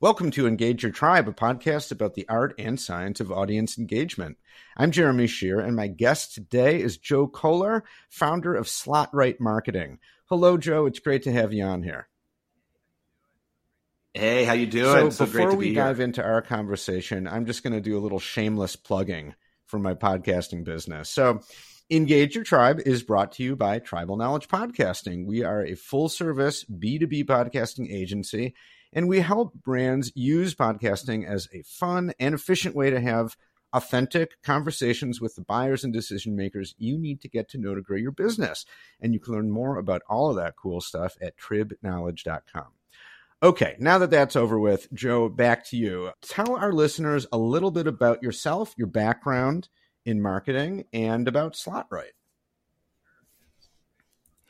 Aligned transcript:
Welcome 0.00 0.30
to 0.30 0.46
Engage 0.46 0.84
Your 0.84 0.92
Tribe, 0.92 1.26
a 1.26 1.32
podcast 1.32 1.90
about 1.90 2.14
the 2.14 2.24
art 2.28 2.54
and 2.56 2.78
science 2.78 3.18
of 3.18 3.32
audience 3.32 3.76
engagement. 3.76 4.38
I'm 4.76 4.92
Jeremy 4.92 5.26
Shere, 5.26 5.58
and 5.58 5.74
my 5.74 5.88
guest 5.88 6.34
today 6.34 6.80
is 6.80 6.98
Joe 6.98 7.26
Koller, 7.26 7.82
founder 8.08 8.54
of 8.54 8.68
Slot 8.68 9.10
Right 9.12 9.34
Marketing. 9.40 9.98
Hello, 10.26 10.56
Joe. 10.56 10.86
It's 10.86 11.00
great 11.00 11.24
to 11.24 11.32
have 11.32 11.52
you 11.52 11.64
on 11.64 11.82
here. 11.82 12.06
Hey, 14.14 14.44
how 14.44 14.52
you 14.52 14.68
doing? 14.68 15.10
So, 15.10 15.10
so 15.10 15.24
before 15.24 15.56
we 15.56 15.74
dive 15.74 15.96
here. 15.96 16.04
into 16.04 16.24
our 16.24 16.42
conversation, 16.42 17.26
I'm 17.26 17.46
just 17.46 17.64
going 17.64 17.72
to 17.72 17.80
do 17.80 17.98
a 17.98 18.00
little 18.00 18.20
shameless 18.20 18.76
plugging 18.76 19.34
for 19.66 19.80
my 19.80 19.94
podcasting 19.94 20.62
business. 20.62 21.08
So, 21.08 21.40
Engage 21.90 22.36
Your 22.36 22.44
Tribe 22.44 22.82
is 22.86 23.02
brought 23.02 23.32
to 23.32 23.42
you 23.42 23.56
by 23.56 23.80
Tribal 23.80 24.16
Knowledge 24.16 24.46
Podcasting. 24.46 25.26
We 25.26 25.42
are 25.42 25.64
a 25.64 25.74
full 25.74 26.08
service 26.08 26.64
B2B 26.66 27.24
podcasting 27.24 27.92
agency 27.92 28.54
and 28.92 29.08
we 29.08 29.20
help 29.20 29.54
brands 29.54 30.12
use 30.14 30.54
podcasting 30.54 31.26
as 31.26 31.48
a 31.52 31.62
fun 31.62 32.12
and 32.18 32.34
efficient 32.34 32.74
way 32.74 32.90
to 32.90 33.00
have 33.00 33.36
authentic 33.72 34.42
conversations 34.42 35.20
with 35.20 35.34
the 35.34 35.42
buyers 35.42 35.84
and 35.84 35.92
decision 35.92 36.34
makers 36.34 36.74
you 36.78 36.96
need 36.96 37.20
to 37.20 37.28
get 37.28 37.48
to 37.50 37.58
know 37.58 37.74
to 37.74 37.82
grow 37.82 37.96
your 37.96 38.12
business. 38.12 38.64
And 39.00 39.12
you 39.12 39.20
can 39.20 39.34
learn 39.34 39.50
more 39.50 39.76
about 39.76 40.02
all 40.08 40.30
of 40.30 40.36
that 40.36 40.56
cool 40.56 40.80
stuff 40.80 41.16
at 41.20 41.36
tribknowledge.com. 41.36 42.68
Okay, 43.40 43.76
now 43.78 43.98
that 43.98 44.10
that's 44.10 44.34
over 44.34 44.58
with, 44.58 44.92
Joe, 44.92 45.28
back 45.28 45.64
to 45.66 45.76
you. 45.76 46.10
Tell 46.22 46.56
our 46.56 46.72
listeners 46.72 47.26
a 47.30 47.38
little 47.38 47.70
bit 47.70 47.86
about 47.86 48.22
yourself, 48.22 48.74
your 48.76 48.88
background 48.88 49.68
in 50.04 50.20
marketing, 50.20 50.86
and 50.92 51.28
about 51.28 51.54
Slot 51.54 51.86
Right. 51.90 52.12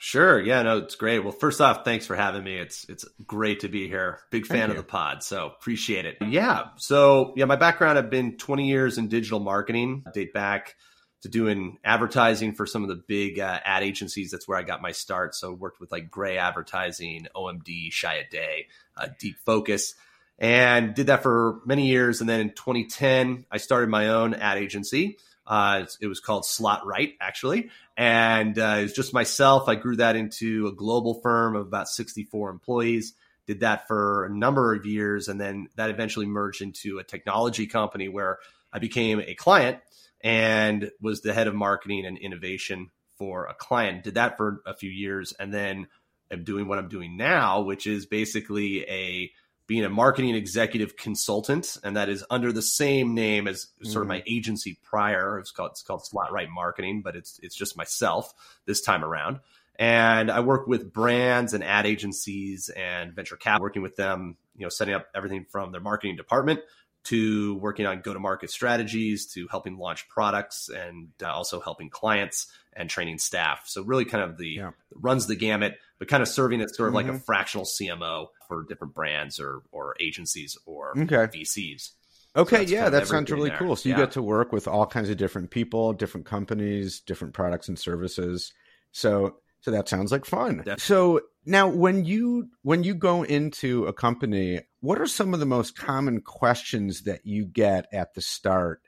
Sure. 0.00 0.40
Yeah, 0.40 0.62
no, 0.62 0.78
it's 0.78 0.94
great. 0.94 1.18
Well, 1.18 1.32
first 1.32 1.60
off, 1.60 1.84
thanks 1.84 2.06
for 2.06 2.14
having 2.14 2.44
me. 2.44 2.56
It's 2.56 2.86
it's 2.88 3.04
great 3.26 3.60
to 3.60 3.68
be 3.68 3.88
here. 3.88 4.20
Big 4.30 4.46
fan 4.46 4.70
of 4.70 4.76
the 4.76 4.84
pod, 4.84 5.24
so 5.24 5.46
appreciate 5.46 6.06
it. 6.06 6.18
Yeah. 6.24 6.68
So, 6.76 7.32
yeah, 7.36 7.46
my 7.46 7.56
background 7.56 7.98
I've 7.98 8.08
been 8.08 8.36
20 8.36 8.68
years 8.68 8.96
in 8.96 9.08
digital 9.08 9.40
marketing. 9.40 10.04
I 10.06 10.12
date 10.12 10.32
back 10.32 10.76
to 11.22 11.28
doing 11.28 11.78
advertising 11.84 12.54
for 12.54 12.64
some 12.64 12.84
of 12.84 12.88
the 12.88 13.02
big 13.08 13.40
uh, 13.40 13.58
ad 13.64 13.82
agencies. 13.82 14.30
That's 14.30 14.46
where 14.46 14.56
I 14.56 14.62
got 14.62 14.80
my 14.80 14.92
start. 14.92 15.34
So, 15.34 15.52
worked 15.52 15.80
with 15.80 15.90
like 15.90 16.12
Grey 16.12 16.38
Advertising, 16.38 17.26
OMD, 17.34 17.90
Chiat/Day, 17.90 18.68
uh, 18.96 19.08
Deep 19.18 19.34
Focus, 19.44 19.94
and 20.38 20.94
did 20.94 21.08
that 21.08 21.24
for 21.24 21.58
many 21.66 21.88
years. 21.88 22.20
And 22.20 22.30
then 22.30 22.38
in 22.38 22.50
2010, 22.50 23.46
I 23.50 23.56
started 23.56 23.90
my 23.90 24.10
own 24.10 24.34
ad 24.34 24.58
agency. 24.58 25.18
Uh, 25.48 25.86
it 26.00 26.06
was 26.06 26.20
called 26.20 26.44
Slot 26.44 26.86
Right, 26.86 27.14
actually. 27.20 27.70
And 27.96 28.58
uh, 28.58 28.76
it 28.80 28.82
was 28.82 28.92
just 28.92 29.14
myself. 29.14 29.66
I 29.68 29.76
grew 29.76 29.96
that 29.96 30.14
into 30.14 30.66
a 30.66 30.72
global 30.72 31.14
firm 31.22 31.56
of 31.56 31.66
about 31.66 31.88
64 31.88 32.50
employees. 32.50 33.14
Did 33.46 33.60
that 33.60 33.88
for 33.88 34.26
a 34.26 34.30
number 34.30 34.74
of 34.74 34.84
years. 34.84 35.28
And 35.28 35.40
then 35.40 35.68
that 35.76 35.88
eventually 35.88 36.26
merged 36.26 36.60
into 36.60 36.98
a 36.98 37.04
technology 37.04 37.66
company 37.66 38.08
where 38.08 38.38
I 38.70 38.78
became 38.78 39.20
a 39.20 39.34
client 39.34 39.78
and 40.20 40.90
was 41.00 41.22
the 41.22 41.32
head 41.32 41.46
of 41.46 41.54
marketing 41.54 42.04
and 42.04 42.18
innovation 42.18 42.90
for 43.16 43.46
a 43.46 43.54
client. 43.54 44.04
Did 44.04 44.14
that 44.14 44.36
for 44.36 44.60
a 44.66 44.76
few 44.76 44.90
years. 44.90 45.32
And 45.32 45.52
then 45.52 45.88
I'm 46.30 46.44
doing 46.44 46.68
what 46.68 46.78
I'm 46.78 46.88
doing 46.88 47.16
now, 47.16 47.62
which 47.62 47.86
is 47.86 48.04
basically 48.04 48.82
a 48.86 49.32
being 49.68 49.84
a 49.84 49.90
marketing 49.90 50.34
executive 50.34 50.96
consultant, 50.96 51.76
and 51.84 51.96
that 51.96 52.08
is 52.08 52.24
under 52.30 52.52
the 52.52 52.62
same 52.62 53.14
name 53.14 53.46
as 53.46 53.68
sort 53.82 54.02
of 54.02 54.08
my 54.08 54.16
mm-hmm. 54.18 54.34
agency 54.34 54.78
prior. 54.82 55.38
It's 55.38 55.50
called 55.52 55.72
it's 55.72 55.82
called 55.82 56.04
Slot 56.04 56.32
Right 56.32 56.48
Marketing, 56.50 57.02
but 57.02 57.14
it's 57.14 57.38
it's 57.42 57.54
just 57.54 57.76
myself 57.76 58.32
this 58.64 58.80
time 58.80 59.04
around. 59.04 59.40
And 59.78 60.30
I 60.30 60.40
work 60.40 60.66
with 60.66 60.92
brands 60.92 61.54
and 61.54 61.62
ad 61.62 61.86
agencies 61.86 62.70
and 62.70 63.12
venture 63.12 63.36
capital, 63.36 63.62
working 63.62 63.82
with 63.82 63.94
them, 63.94 64.36
you 64.56 64.64
know, 64.64 64.70
setting 64.70 64.94
up 64.94 65.06
everything 65.14 65.44
from 65.44 65.70
their 65.70 65.82
marketing 65.82 66.16
department 66.16 66.60
to 67.04 67.54
working 67.56 67.86
on 67.86 68.00
go 68.00 68.12
to 68.12 68.18
market 68.18 68.50
strategies 68.50 69.26
to 69.26 69.46
helping 69.48 69.78
launch 69.78 70.08
products 70.08 70.68
and 70.68 71.08
uh, 71.22 71.26
also 71.26 71.60
helping 71.60 71.90
clients 71.90 72.48
and 72.78 72.88
training 72.88 73.18
staff. 73.18 73.64
So 73.66 73.82
really 73.82 74.06
kind 74.06 74.24
of 74.24 74.38
the 74.38 74.48
yeah. 74.48 74.70
runs 74.94 75.26
the 75.26 75.36
gamut, 75.36 75.76
but 75.98 76.08
kind 76.08 76.22
of 76.22 76.28
serving 76.28 76.62
as 76.62 76.74
sort 76.74 76.88
of 76.88 76.90
mm-hmm. 76.90 76.96
like 76.96 77.06
a 77.06 77.18
mm-hmm. 77.18 77.24
fractional 77.26 77.66
CMO 77.66 78.28
for 78.46 78.64
different 78.66 78.94
brands 78.94 79.38
or 79.38 79.62
or 79.72 79.96
agencies 80.00 80.56
or 80.64 80.98
okay. 80.98 81.26
VCs. 81.26 81.90
Okay, 82.36 82.66
so 82.66 82.72
yeah, 82.72 82.88
that 82.88 83.08
sounds 83.08 83.30
really 83.30 83.48
there. 83.48 83.58
cool. 83.58 83.74
So 83.74 83.88
you 83.88 83.96
get 83.96 84.12
to 84.12 84.22
work 84.22 84.52
with 84.52 84.68
all 84.68 84.86
kinds 84.86 85.10
of 85.10 85.16
different 85.16 85.50
people, 85.50 85.92
different 85.92 86.24
companies, 86.24 87.00
different 87.00 87.34
products 87.34 87.68
and 87.68 87.78
services. 87.78 88.52
So 88.92 89.36
so 89.60 89.72
that 89.72 89.88
sounds 89.88 90.12
like 90.12 90.24
fun. 90.24 90.58
Definitely. 90.58 90.80
So 90.80 91.20
now 91.44 91.68
when 91.68 92.04
you 92.04 92.48
when 92.62 92.84
you 92.84 92.94
go 92.94 93.24
into 93.24 93.86
a 93.86 93.92
company, 93.92 94.60
what 94.80 95.00
are 95.00 95.06
some 95.06 95.34
of 95.34 95.40
the 95.40 95.46
most 95.46 95.76
common 95.76 96.20
questions 96.20 97.02
that 97.02 97.26
you 97.26 97.44
get 97.44 97.86
at 97.92 98.14
the 98.14 98.20
start? 98.20 98.82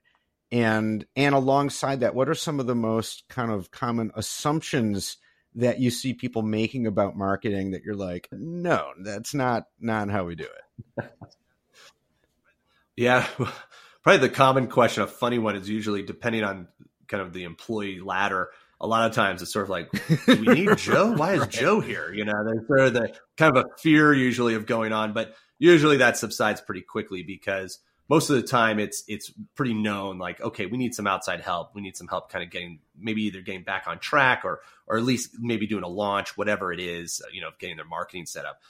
And 0.53 1.07
and 1.15 1.35
alongside 1.35 2.01
that, 2.01 2.15
what 2.15 2.29
are 2.29 2.35
some 2.35 2.59
of 2.61 2.67
the 2.67 2.75
most 2.75 3.25
kind 3.29 3.51
of 3.51 3.71
common 3.71 4.11
assumptions 4.15 5.17
that 5.55 5.81
you 5.81 5.91
see 5.91 6.15
people 6.15 6.43
making 6.43 6.87
about 6.87 7.17
marketing 7.17 7.73
that 7.73 7.83
you're 7.85 7.95
like, 7.95 8.29
no, 8.33 8.91
that's 9.03 9.35
not 9.35 9.65
not 9.79 10.11
how 10.11 10.25
we 10.25 10.35
do 10.35 10.47
it? 10.99 11.05
yeah. 12.97 13.27
Probably 14.03 14.27
the 14.27 14.35
common 14.35 14.67
question, 14.67 15.03
a 15.03 15.07
funny 15.07 15.39
one 15.39 15.57
is 15.57 15.69
usually 15.69 16.03
depending 16.03 16.43
on 16.43 16.69
kind 17.07 17.23
of 17.23 17.35
the 17.35 17.45
employee 17.45 18.01
ladder 18.01 18.49
a 18.81 18.87
lot 18.87 19.09
of 19.09 19.15
times 19.15 19.43
it's 19.43 19.53
sort 19.53 19.65
of 19.65 19.71
like, 19.71 19.91
do 20.27 20.37
we 20.41 20.55
need 20.55 20.77
Joe? 20.79 21.13
Why 21.13 21.35
is 21.35 21.41
right. 21.41 21.51
Joe 21.51 21.81
here? 21.81 22.13
You 22.13 22.25
know, 22.25 22.45
there's 22.45 22.67
sort 22.67 22.81
of 22.81 22.95
the 22.95 23.15
kind 23.37 23.57
of 23.57 23.67
a 23.67 23.79
fear 23.79 24.13
usually 24.15 24.55
of 24.55 24.67
going 24.67 24.93
on, 24.93 25.13
but 25.13 25.35
usually 25.59 25.99
that 25.99 26.17
subsides 26.17 26.61
pretty 26.61 26.81
quickly 26.81 27.23
because 27.23 27.79
most 28.11 28.29
of 28.29 28.37
the 28.37 28.43
time 28.43 28.79
it's 28.81 29.05
it's 29.07 29.33
pretty 29.55 29.73
known 29.73 30.19
like 30.19 30.41
okay 30.43 30.67
we 30.67 30.77
need 30.77 30.95
some 30.95 31.07
outside 31.07 31.41
help 31.41 31.75
we 31.75 31.81
need 31.81 31.97
some 31.97 32.09
help 32.09 32.31
kind 32.31 32.45
of 32.45 32.51
getting 32.51 32.81
maybe 32.99 33.23
either 33.23 33.41
getting 33.41 33.63
back 33.63 33.85
on 33.87 33.99
track 34.01 34.45
or 34.45 34.61
or 34.87 34.99
at 34.99 35.05
least 35.05 35.37
maybe 35.39 35.67
doing 35.67 35.85
a 35.85 35.89
launch 35.89 36.37
whatever 36.37 36.73
it 36.73 36.81
is 36.81 37.23
you 37.33 37.41
know 37.41 37.51
getting 37.59 37.77
their 37.77 37.87
marketing 37.87 38.27
set 38.27 38.45
up 38.45 38.61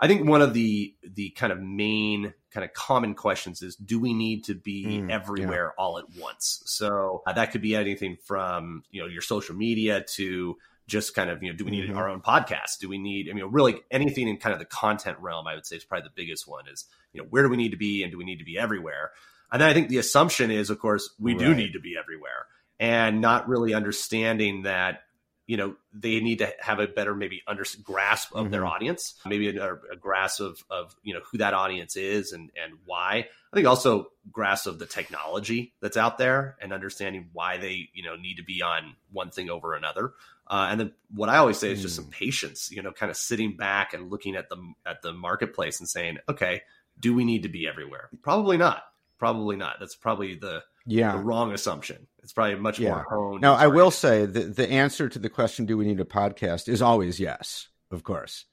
I 0.00 0.06
think 0.06 0.28
one 0.28 0.42
of 0.42 0.54
the 0.54 0.94
the 1.02 1.30
kind 1.30 1.52
of 1.52 1.60
main 1.60 2.32
kind 2.52 2.64
of 2.64 2.72
common 2.72 3.14
questions 3.14 3.62
is 3.62 3.74
do 3.74 3.98
we 3.98 4.14
need 4.14 4.44
to 4.44 4.54
be 4.54 4.84
mm, 4.86 5.10
everywhere 5.10 5.72
yeah. 5.76 5.82
all 5.84 5.98
at 5.98 6.04
once? 6.16 6.62
So 6.66 7.22
uh, 7.26 7.32
that 7.32 7.50
could 7.50 7.62
be 7.62 7.74
anything 7.74 8.16
from 8.22 8.84
you 8.90 9.02
know 9.02 9.08
your 9.08 9.22
social 9.22 9.56
media 9.56 10.04
to 10.14 10.56
just 10.88 11.14
kind 11.14 11.30
of 11.30 11.42
you 11.42 11.50
know 11.52 11.56
do 11.56 11.64
we 11.64 11.70
need 11.70 11.84
mm-hmm. 11.84 11.96
our 11.96 12.08
own 12.08 12.20
podcast? 12.20 12.78
Do 12.80 12.88
we 12.88 12.98
need 12.98 13.28
I 13.30 13.34
mean 13.34 13.44
really 13.52 13.76
anything 13.90 14.26
in 14.26 14.38
kind 14.38 14.52
of 14.52 14.58
the 14.58 14.64
content 14.64 15.18
realm? 15.20 15.46
I 15.46 15.54
would 15.54 15.66
say 15.66 15.76
is 15.76 15.84
probably 15.84 16.08
the 16.08 16.20
biggest 16.20 16.48
one 16.48 16.64
is 16.66 16.86
you 17.12 17.22
know 17.22 17.28
where 17.30 17.44
do 17.44 17.48
we 17.48 17.56
need 17.56 17.70
to 17.70 17.76
be 17.76 18.02
and 18.02 18.10
do 18.10 18.18
we 18.18 18.24
need 18.24 18.38
to 18.38 18.44
be 18.44 18.58
everywhere? 18.58 19.12
And 19.52 19.62
then 19.62 19.68
I 19.68 19.74
think 19.74 19.88
the 19.88 19.98
assumption 19.98 20.50
is 20.50 20.70
of 20.70 20.80
course 20.80 21.10
we 21.20 21.34
right. 21.34 21.40
do 21.40 21.54
need 21.54 21.74
to 21.74 21.80
be 21.80 21.94
everywhere 21.96 22.46
and 22.80 23.20
not 23.20 23.48
really 23.48 23.74
understanding 23.74 24.62
that 24.62 25.02
you 25.48 25.56
know 25.56 25.74
they 25.92 26.20
need 26.20 26.38
to 26.38 26.52
have 26.60 26.78
a 26.78 26.86
better 26.86 27.14
maybe 27.14 27.42
under 27.48 27.64
grasp 27.82 28.32
of 28.32 28.44
mm-hmm. 28.44 28.52
their 28.52 28.66
audience 28.66 29.14
maybe 29.26 29.56
a, 29.56 29.72
a, 29.72 29.96
grasp 29.98 30.40
of, 30.40 30.62
of 30.70 30.94
you 31.02 31.14
know 31.14 31.20
who 31.32 31.38
that 31.38 31.54
audience 31.54 31.96
is 31.96 32.32
and 32.32 32.50
and 32.62 32.74
why 32.84 33.26
i 33.52 33.56
think 33.56 33.66
also 33.66 34.08
grasp 34.30 34.66
of 34.66 34.78
the 34.78 34.86
technology 34.86 35.72
that's 35.80 35.96
out 35.96 36.18
there 36.18 36.56
and 36.60 36.72
understanding 36.72 37.30
why 37.32 37.56
they 37.56 37.88
you 37.94 38.04
know 38.04 38.14
need 38.14 38.36
to 38.36 38.44
be 38.44 38.62
on 38.62 38.94
one 39.10 39.30
thing 39.30 39.50
over 39.50 39.74
another 39.74 40.12
uh, 40.50 40.68
and 40.70 40.80
then 40.80 40.92
what 41.14 41.28
i 41.28 41.36
always 41.36 41.58
say 41.58 41.70
is 41.70 41.82
just 41.82 41.96
some 41.96 42.06
mm. 42.06 42.10
patience 42.10 42.70
you 42.70 42.82
know 42.82 42.92
kind 42.92 43.10
of 43.10 43.16
sitting 43.16 43.56
back 43.56 43.94
and 43.94 44.10
looking 44.10 44.36
at 44.36 44.48
the 44.48 44.56
at 44.86 45.02
the 45.02 45.12
marketplace 45.12 45.80
and 45.80 45.88
saying 45.88 46.18
okay 46.28 46.62
do 47.00 47.14
we 47.14 47.24
need 47.24 47.42
to 47.42 47.48
be 47.48 47.66
everywhere 47.66 48.08
probably 48.22 48.56
not 48.56 48.82
probably 49.18 49.56
not 49.56 49.76
that's 49.80 49.96
probably 49.96 50.34
the 50.34 50.62
yeah. 50.88 51.12
the 51.12 51.18
wrong 51.18 51.52
assumption. 51.52 52.06
It's 52.22 52.32
probably 52.32 52.56
much 52.56 52.78
yeah. 52.78 52.90
more 52.90 53.06
honed. 53.08 53.40
Now, 53.40 53.54
I 53.54 53.68
will 53.68 53.90
say 53.90 54.26
the 54.26 54.40
the 54.40 54.68
answer 54.68 55.08
to 55.08 55.18
the 55.18 55.28
question, 55.28 55.66
"Do 55.66 55.76
we 55.76 55.86
need 55.86 56.00
a 56.00 56.04
podcast?" 56.04 56.68
is 56.68 56.82
always 56.82 57.20
yes. 57.20 57.68
Of 57.90 58.02
course. 58.02 58.46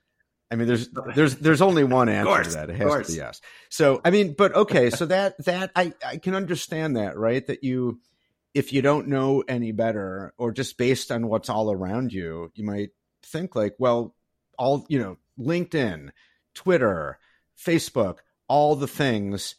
I 0.52 0.56
mean, 0.56 0.68
there's 0.68 0.90
there's 1.16 1.38
there's 1.38 1.62
only 1.62 1.84
one 1.84 2.10
answer 2.10 2.28
course, 2.28 2.48
to 2.50 2.54
that. 2.54 2.70
It 2.70 2.76
has 2.76 3.08
to 3.08 3.14
be 3.14 3.18
yes. 3.18 3.42
So, 3.70 4.02
I 4.06 4.12
mean, 4.12 4.36
but 4.38 4.54
okay, 4.54 4.90
so 4.90 5.06
that 5.08 5.44
that 5.46 5.72
I 5.76 5.94
I 6.06 6.18
can 6.18 6.36
understand 6.36 6.98
that, 6.98 7.18
right? 7.18 7.46
That 7.48 7.64
you, 7.64 8.00
if 8.56 8.74
you 8.74 8.82
don't 8.82 9.08
know 9.08 9.44
any 9.48 9.72
better, 9.72 10.34
or 10.38 10.52
just 10.52 10.78
based 10.78 11.12
on 11.12 11.28
what's 11.28 11.50
all 11.50 11.72
around 11.72 12.12
you, 12.12 12.52
you 12.56 12.66
might 12.66 12.90
think 13.22 13.56
like, 13.56 13.76
well, 13.78 14.16
all 14.58 14.86
you 14.90 14.98
know, 14.98 15.18
LinkedIn, 15.40 16.10
Twitter, 16.56 17.20
Facebook, 17.60 18.20
all 18.48 18.76
the 18.76 18.88
things. 18.88 19.56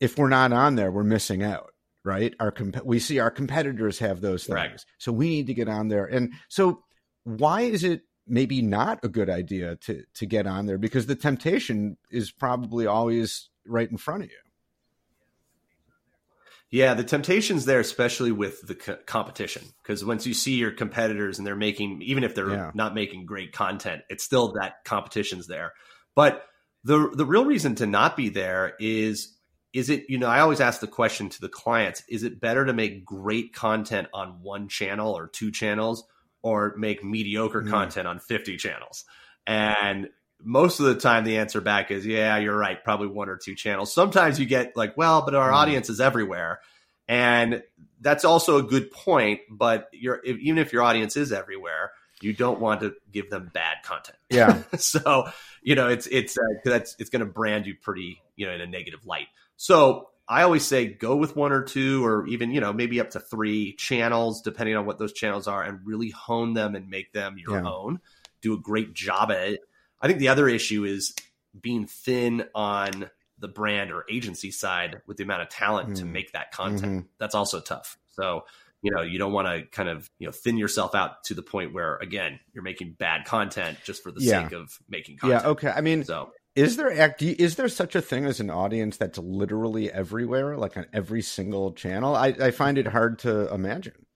If 0.00 0.18
we're 0.18 0.28
not 0.28 0.52
on 0.52 0.76
there, 0.76 0.90
we're 0.90 1.04
missing 1.04 1.42
out 1.42 1.72
right? 2.04 2.34
Our 2.40 2.50
comp- 2.50 2.84
we 2.84 2.98
see 2.98 3.18
our 3.18 3.30
competitors 3.30 3.98
have 3.98 4.20
those 4.20 4.44
things, 4.44 4.54
right. 4.54 4.84
so 4.98 5.12
we 5.12 5.28
need 5.28 5.46
to 5.48 5.54
get 5.54 5.68
on 5.68 5.88
there. 5.88 6.06
And 6.06 6.32
so, 6.48 6.82
why 7.24 7.62
is 7.62 7.84
it 7.84 8.02
maybe 8.26 8.62
not 8.62 9.00
a 9.02 9.08
good 9.08 9.28
idea 9.28 9.76
to 9.76 10.04
to 10.14 10.26
get 10.26 10.46
on 10.46 10.66
there? 10.66 10.78
Because 10.78 11.06
the 11.06 11.14
temptation 11.14 11.96
is 12.10 12.30
probably 12.30 12.86
always 12.86 13.50
right 13.66 13.90
in 13.90 13.98
front 13.98 14.24
of 14.24 14.30
you. 14.30 14.36
Yeah, 16.70 16.94
the 16.94 17.02
temptation's 17.02 17.64
there, 17.64 17.80
especially 17.80 18.30
with 18.30 18.66
the 18.66 18.76
co- 18.76 18.98
competition, 19.04 19.64
because 19.82 20.04
once 20.04 20.24
you 20.24 20.34
see 20.34 20.54
your 20.54 20.70
competitors 20.70 21.38
and 21.38 21.46
they're 21.46 21.56
making, 21.56 22.00
even 22.02 22.22
if 22.22 22.34
they're 22.36 22.50
yeah. 22.50 22.70
not 22.74 22.94
making 22.94 23.26
great 23.26 23.52
content, 23.52 24.02
it's 24.08 24.22
still 24.22 24.52
that 24.52 24.84
competition's 24.84 25.48
there. 25.48 25.72
But 26.14 26.44
the 26.84 27.10
the 27.14 27.26
real 27.26 27.44
reason 27.44 27.74
to 27.76 27.86
not 27.86 28.16
be 28.16 28.28
there 28.28 28.74
is 28.78 29.36
is 29.72 29.90
it 29.90 30.04
you 30.08 30.18
know 30.18 30.26
i 30.26 30.40
always 30.40 30.60
ask 30.60 30.80
the 30.80 30.86
question 30.86 31.28
to 31.28 31.40
the 31.40 31.48
clients 31.48 32.02
is 32.08 32.22
it 32.22 32.40
better 32.40 32.64
to 32.64 32.72
make 32.72 33.04
great 33.04 33.54
content 33.54 34.08
on 34.14 34.40
one 34.42 34.68
channel 34.68 35.16
or 35.16 35.28
two 35.28 35.50
channels 35.50 36.04
or 36.42 36.74
make 36.76 37.04
mediocre 37.04 37.62
mm. 37.62 37.68
content 37.68 38.08
on 38.08 38.18
50 38.18 38.56
channels 38.56 39.04
and 39.46 40.08
most 40.42 40.80
of 40.80 40.86
the 40.86 40.94
time 40.94 41.24
the 41.24 41.38
answer 41.38 41.60
back 41.60 41.90
is 41.90 42.06
yeah 42.06 42.38
you're 42.38 42.56
right 42.56 42.82
probably 42.84 43.06
one 43.06 43.28
or 43.28 43.36
two 43.36 43.54
channels 43.54 43.92
sometimes 43.92 44.38
you 44.38 44.46
get 44.46 44.76
like 44.76 44.96
well 44.96 45.22
but 45.22 45.34
our 45.34 45.50
mm. 45.50 45.54
audience 45.54 45.90
is 45.90 46.00
everywhere 46.00 46.60
and 47.08 47.62
that's 48.00 48.24
also 48.24 48.56
a 48.58 48.62
good 48.62 48.90
point 48.90 49.40
but 49.50 49.88
you're 49.92 50.20
if, 50.24 50.38
even 50.38 50.58
if 50.58 50.72
your 50.72 50.82
audience 50.82 51.16
is 51.16 51.32
everywhere 51.32 51.92
you 52.22 52.32
don't 52.32 52.60
want 52.60 52.80
to 52.80 52.94
give 53.12 53.30
them 53.30 53.50
bad 53.52 53.76
content 53.84 54.18
yeah 54.30 54.62
so 54.76 55.28
you 55.62 55.74
know 55.74 55.88
it's 55.88 56.06
it's 56.06 56.36
uh, 56.38 56.42
that's 56.64 56.96
it's 56.98 57.10
going 57.10 57.20
to 57.20 57.26
brand 57.26 57.66
you 57.66 57.74
pretty 57.74 58.20
you 58.36 58.46
know 58.46 58.52
in 58.52 58.60
a 58.60 58.66
negative 58.66 59.04
light 59.06 59.26
so 59.56 60.08
I 60.30 60.44
always 60.44 60.64
say 60.64 60.86
go 60.86 61.16
with 61.16 61.34
one 61.34 61.50
or 61.50 61.62
two, 61.62 62.06
or 62.06 62.24
even 62.28 62.52
you 62.52 62.60
know 62.60 62.72
maybe 62.72 63.00
up 63.00 63.10
to 63.10 63.20
three 63.20 63.72
channels, 63.74 64.42
depending 64.42 64.76
on 64.76 64.86
what 64.86 64.96
those 64.96 65.12
channels 65.12 65.48
are, 65.48 65.60
and 65.60 65.80
really 65.84 66.10
hone 66.10 66.54
them 66.54 66.76
and 66.76 66.88
make 66.88 67.12
them 67.12 67.36
your 67.36 67.58
yeah. 67.58 67.68
own. 67.68 67.98
Do 68.40 68.54
a 68.54 68.56
great 68.56 68.94
job 68.94 69.32
at 69.32 69.48
it. 69.48 69.60
I 70.00 70.06
think 70.06 70.18
the 70.18 70.28
other 70.28 70.48
issue 70.48 70.84
is 70.84 71.14
being 71.58 71.86
thin 71.86 72.44
on 72.54 73.10
the 73.38 73.48
brand 73.48 73.90
or 73.90 74.04
agency 74.10 74.50
side 74.50 75.02
with 75.06 75.16
the 75.16 75.24
amount 75.24 75.42
of 75.42 75.48
talent 75.48 75.90
mm. 75.90 75.96
to 75.96 76.04
make 76.04 76.32
that 76.32 76.52
content. 76.52 76.92
Mm-hmm. 76.92 77.06
That's 77.18 77.34
also 77.34 77.60
tough. 77.60 77.98
So 78.10 78.44
you 78.82 78.90
know 78.90 79.02
you 79.02 79.18
don't 79.18 79.32
want 79.32 79.46
to 79.48 79.64
kind 79.66 79.88
of 79.88 80.10
you 80.18 80.26
know 80.26 80.32
thin 80.32 80.56
yourself 80.56 80.94
out 80.94 81.24
to 81.24 81.34
the 81.34 81.42
point 81.42 81.74
where 81.74 81.96
again 81.96 82.40
you're 82.52 82.62
making 82.62 82.92
bad 82.92 83.24
content 83.24 83.78
just 83.84 84.02
for 84.02 84.10
the 84.10 84.22
yeah. 84.22 84.44
sake 84.44 84.52
of 84.52 84.78
making 84.88 85.18
content. 85.18 85.42
Yeah. 85.42 85.50
Okay. 85.50 85.68
I 85.68 85.80
mean, 85.80 86.04
so 86.04 86.32
is 86.56 86.76
there 86.76 86.98
act? 86.98 87.22
Is 87.22 87.56
there 87.56 87.68
such 87.68 87.94
a 87.94 88.02
thing 88.02 88.24
as 88.26 88.40
an 88.40 88.50
audience 88.50 88.96
that's 88.96 89.18
literally 89.18 89.90
everywhere, 89.90 90.56
like 90.56 90.76
on 90.76 90.86
every 90.92 91.22
single 91.22 91.72
channel? 91.72 92.16
I, 92.16 92.28
I 92.28 92.50
find 92.50 92.76
it 92.76 92.86
hard 92.86 93.20
to 93.20 93.52
imagine. 93.52 94.06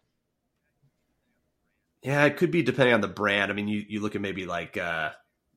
Yeah, 2.03 2.25
it 2.25 2.37
could 2.37 2.51
be 2.51 2.63
depending 2.63 2.95
on 2.95 3.01
the 3.01 3.09
brand. 3.09 3.51
I 3.51 3.55
mean, 3.55 3.69
you, 3.69 3.83
you 3.89 4.01
look 4.01 4.15
at 4.15 4.21
maybe 4.21 4.45
like 4.45 4.77
uh, 4.77 5.11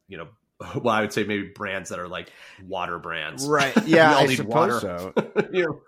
you 0.07 0.17
know, 0.17 0.27
well, 0.75 0.93
I 0.93 1.01
would 1.01 1.13
say 1.13 1.23
maybe 1.23 1.49
brands 1.49 1.89
that 1.89 1.99
are 1.99 2.07
like 2.07 2.31
water 2.65 2.99
brands, 2.99 3.47
right? 3.47 3.75
Yeah, 3.85 4.15
I 4.15 4.33
suppose 4.35 4.47
water. 4.53 4.79
so. 4.79 5.13
you 5.51 5.63
know, 5.63 5.81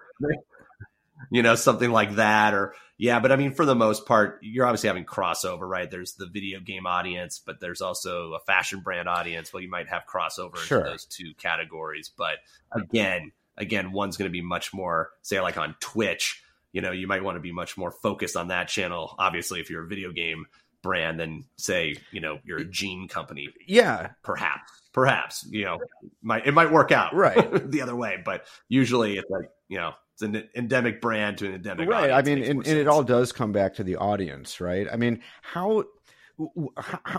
you 1.31 1.43
know, 1.43 1.55
something 1.55 1.91
like 1.91 2.15
that, 2.15 2.53
or 2.53 2.73
yeah, 2.97 3.19
but 3.19 3.31
I 3.31 3.35
mean, 3.35 3.53
for 3.53 3.65
the 3.65 3.75
most 3.75 4.05
part, 4.05 4.39
you're 4.41 4.65
obviously 4.65 4.87
having 4.87 5.05
crossover, 5.05 5.61
right? 5.61 5.89
There's 5.89 6.13
the 6.13 6.27
video 6.27 6.59
game 6.59 6.85
audience, 6.85 7.41
but 7.43 7.59
there's 7.59 7.81
also 7.81 8.33
a 8.33 8.39
fashion 8.39 8.81
brand 8.81 9.07
audience. 9.07 9.53
Well, 9.53 9.63
you 9.63 9.69
might 9.69 9.87
have 9.87 10.03
crossover 10.05 10.57
sure. 10.57 10.79
into 10.79 10.91
those 10.91 11.05
two 11.05 11.33
categories, 11.37 12.11
but 12.15 12.37
again, 12.71 13.31
again, 13.57 13.91
one's 13.91 14.17
going 14.17 14.29
to 14.29 14.33
be 14.33 14.41
much 14.41 14.73
more, 14.73 15.11
say, 15.21 15.39
like 15.39 15.57
on 15.57 15.75
Twitch. 15.79 16.43
You 16.71 16.81
know, 16.81 16.91
you 16.91 17.07
might 17.07 17.23
want 17.23 17.35
to 17.35 17.41
be 17.41 17.51
much 17.51 17.77
more 17.77 17.91
focused 17.91 18.35
on 18.35 18.49
that 18.49 18.67
channel. 18.67 19.15
Obviously, 19.17 19.59
if 19.59 19.69
you're 19.69 19.83
a 19.83 19.87
video 19.87 20.11
game 20.11 20.45
brand 20.81 21.19
than 21.19 21.45
say, 21.57 21.95
you 22.11 22.21
know, 22.21 22.39
you're 22.43 22.59
a 22.59 22.65
jean 22.65 23.07
company. 23.07 23.49
Yeah, 23.67 24.11
perhaps, 24.23 24.71
perhaps, 24.93 25.45
you 25.49 25.65
know, 25.65 25.79
might 26.21 26.45
it 26.45 26.53
might 26.53 26.71
work 26.71 26.91
out 26.91 27.13
right. 27.13 27.71
the 27.71 27.81
other 27.81 27.95
way, 27.95 28.17
but 28.23 28.45
usually 28.67 29.17
it's 29.17 29.29
like 29.29 29.49
you 29.67 29.77
know 29.77 29.93
it's 30.13 30.21
an 30.21 30.49
endemic 30.55 30.99
brand 30.99 31.37
to 31.37 31.47
an 31.47 31.55
endemic 31.55 31.89
right. 31.89 32.11
I 32.11 32.21
mean 32.21 32.39
and, 32.39 32.67
and, 32.67 32.77
it 32.77 32.87
all 32.87 33.03
does 33.03 33.31
come 33.31 33.51
back 33.51 33.75
to 33.75 33.83
the 33.83 33.95
audience 33.95 34.59
right? 34.59 34.87
I 34.91 34.97
mean 34.97 35.21
how 35.41 35.85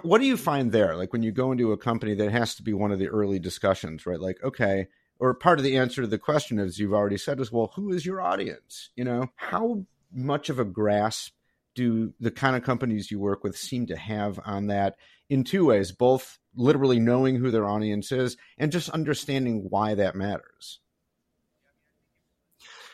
what 0.03 0.19
do 0.19 0.27
you 0.27 0.37
find 0.37 0.73
there? 0.73 0.97
Like 0.97 1.12
when 1.12 1.23
you 1.23 1.33
go 1.33 1.53
into 1.53 1.73
a 1.73 1.79
company 1.79 2.15
that 2.15 2.33
has 2.33 2.55
to 2.57 2.62
be 2.62 2.73
one 2.73 2.93
of 2.93 2.99
the 2.99 3.09
early 3.09 3.39
discussions 3.39 4.05
right? 4.05 4.21
Like 4.21 4.43
okay 4.45 4.89
or 5.19 5.35
part 5.35 5.59
of 5.59 5.65
the 5.65 5.77
answer 5.77 6.03
to 6.03 6.07
the 6.07 6.19
question 6.19 6.59
as 6.59 6.79
you've 6.79 6.93
already 6.93 7.19
said 7.19 7.41
is 7.41 7.53
well 7.53 7.73
who 7.75 7.91
is 7.91 8.05
your 8.05 8.21
audience? 8.21 8.91
You 8.97 9.05
know 9.05 9.29
how 9.37 9.85
much 10.12 10.51
of 10.51 10.59
a 10.59 10.65
grasp 10.65 11.33
do 11.75 12.12
the 12.20 12.31
kind 12.31 12.56
of 12.56 12.62
companies 12.62 13.11
you 13.11 13.19
work 13.19 13.44
with 13.44 13.56
seem 13.56 13.87
to 13.87 13.96
have 13.96 14.40
on 14.44 14.67
that 14.67 14.96
in 15.28 15.44
two 15.44 15.67
ways 15.67 15.93
both 15.93 16.38
literally 16.55 16.99
knowing 16.99 17.37
who 17.37 17.50
their 17.50 17.69
audience 17.69 18.11
is 18.12 18.37
and 18.58 18.72
just 18.72 18.90
understanding 18.90 19.67
why 19.69 19.94
that 19.94 20.14
matters 20.14 20.81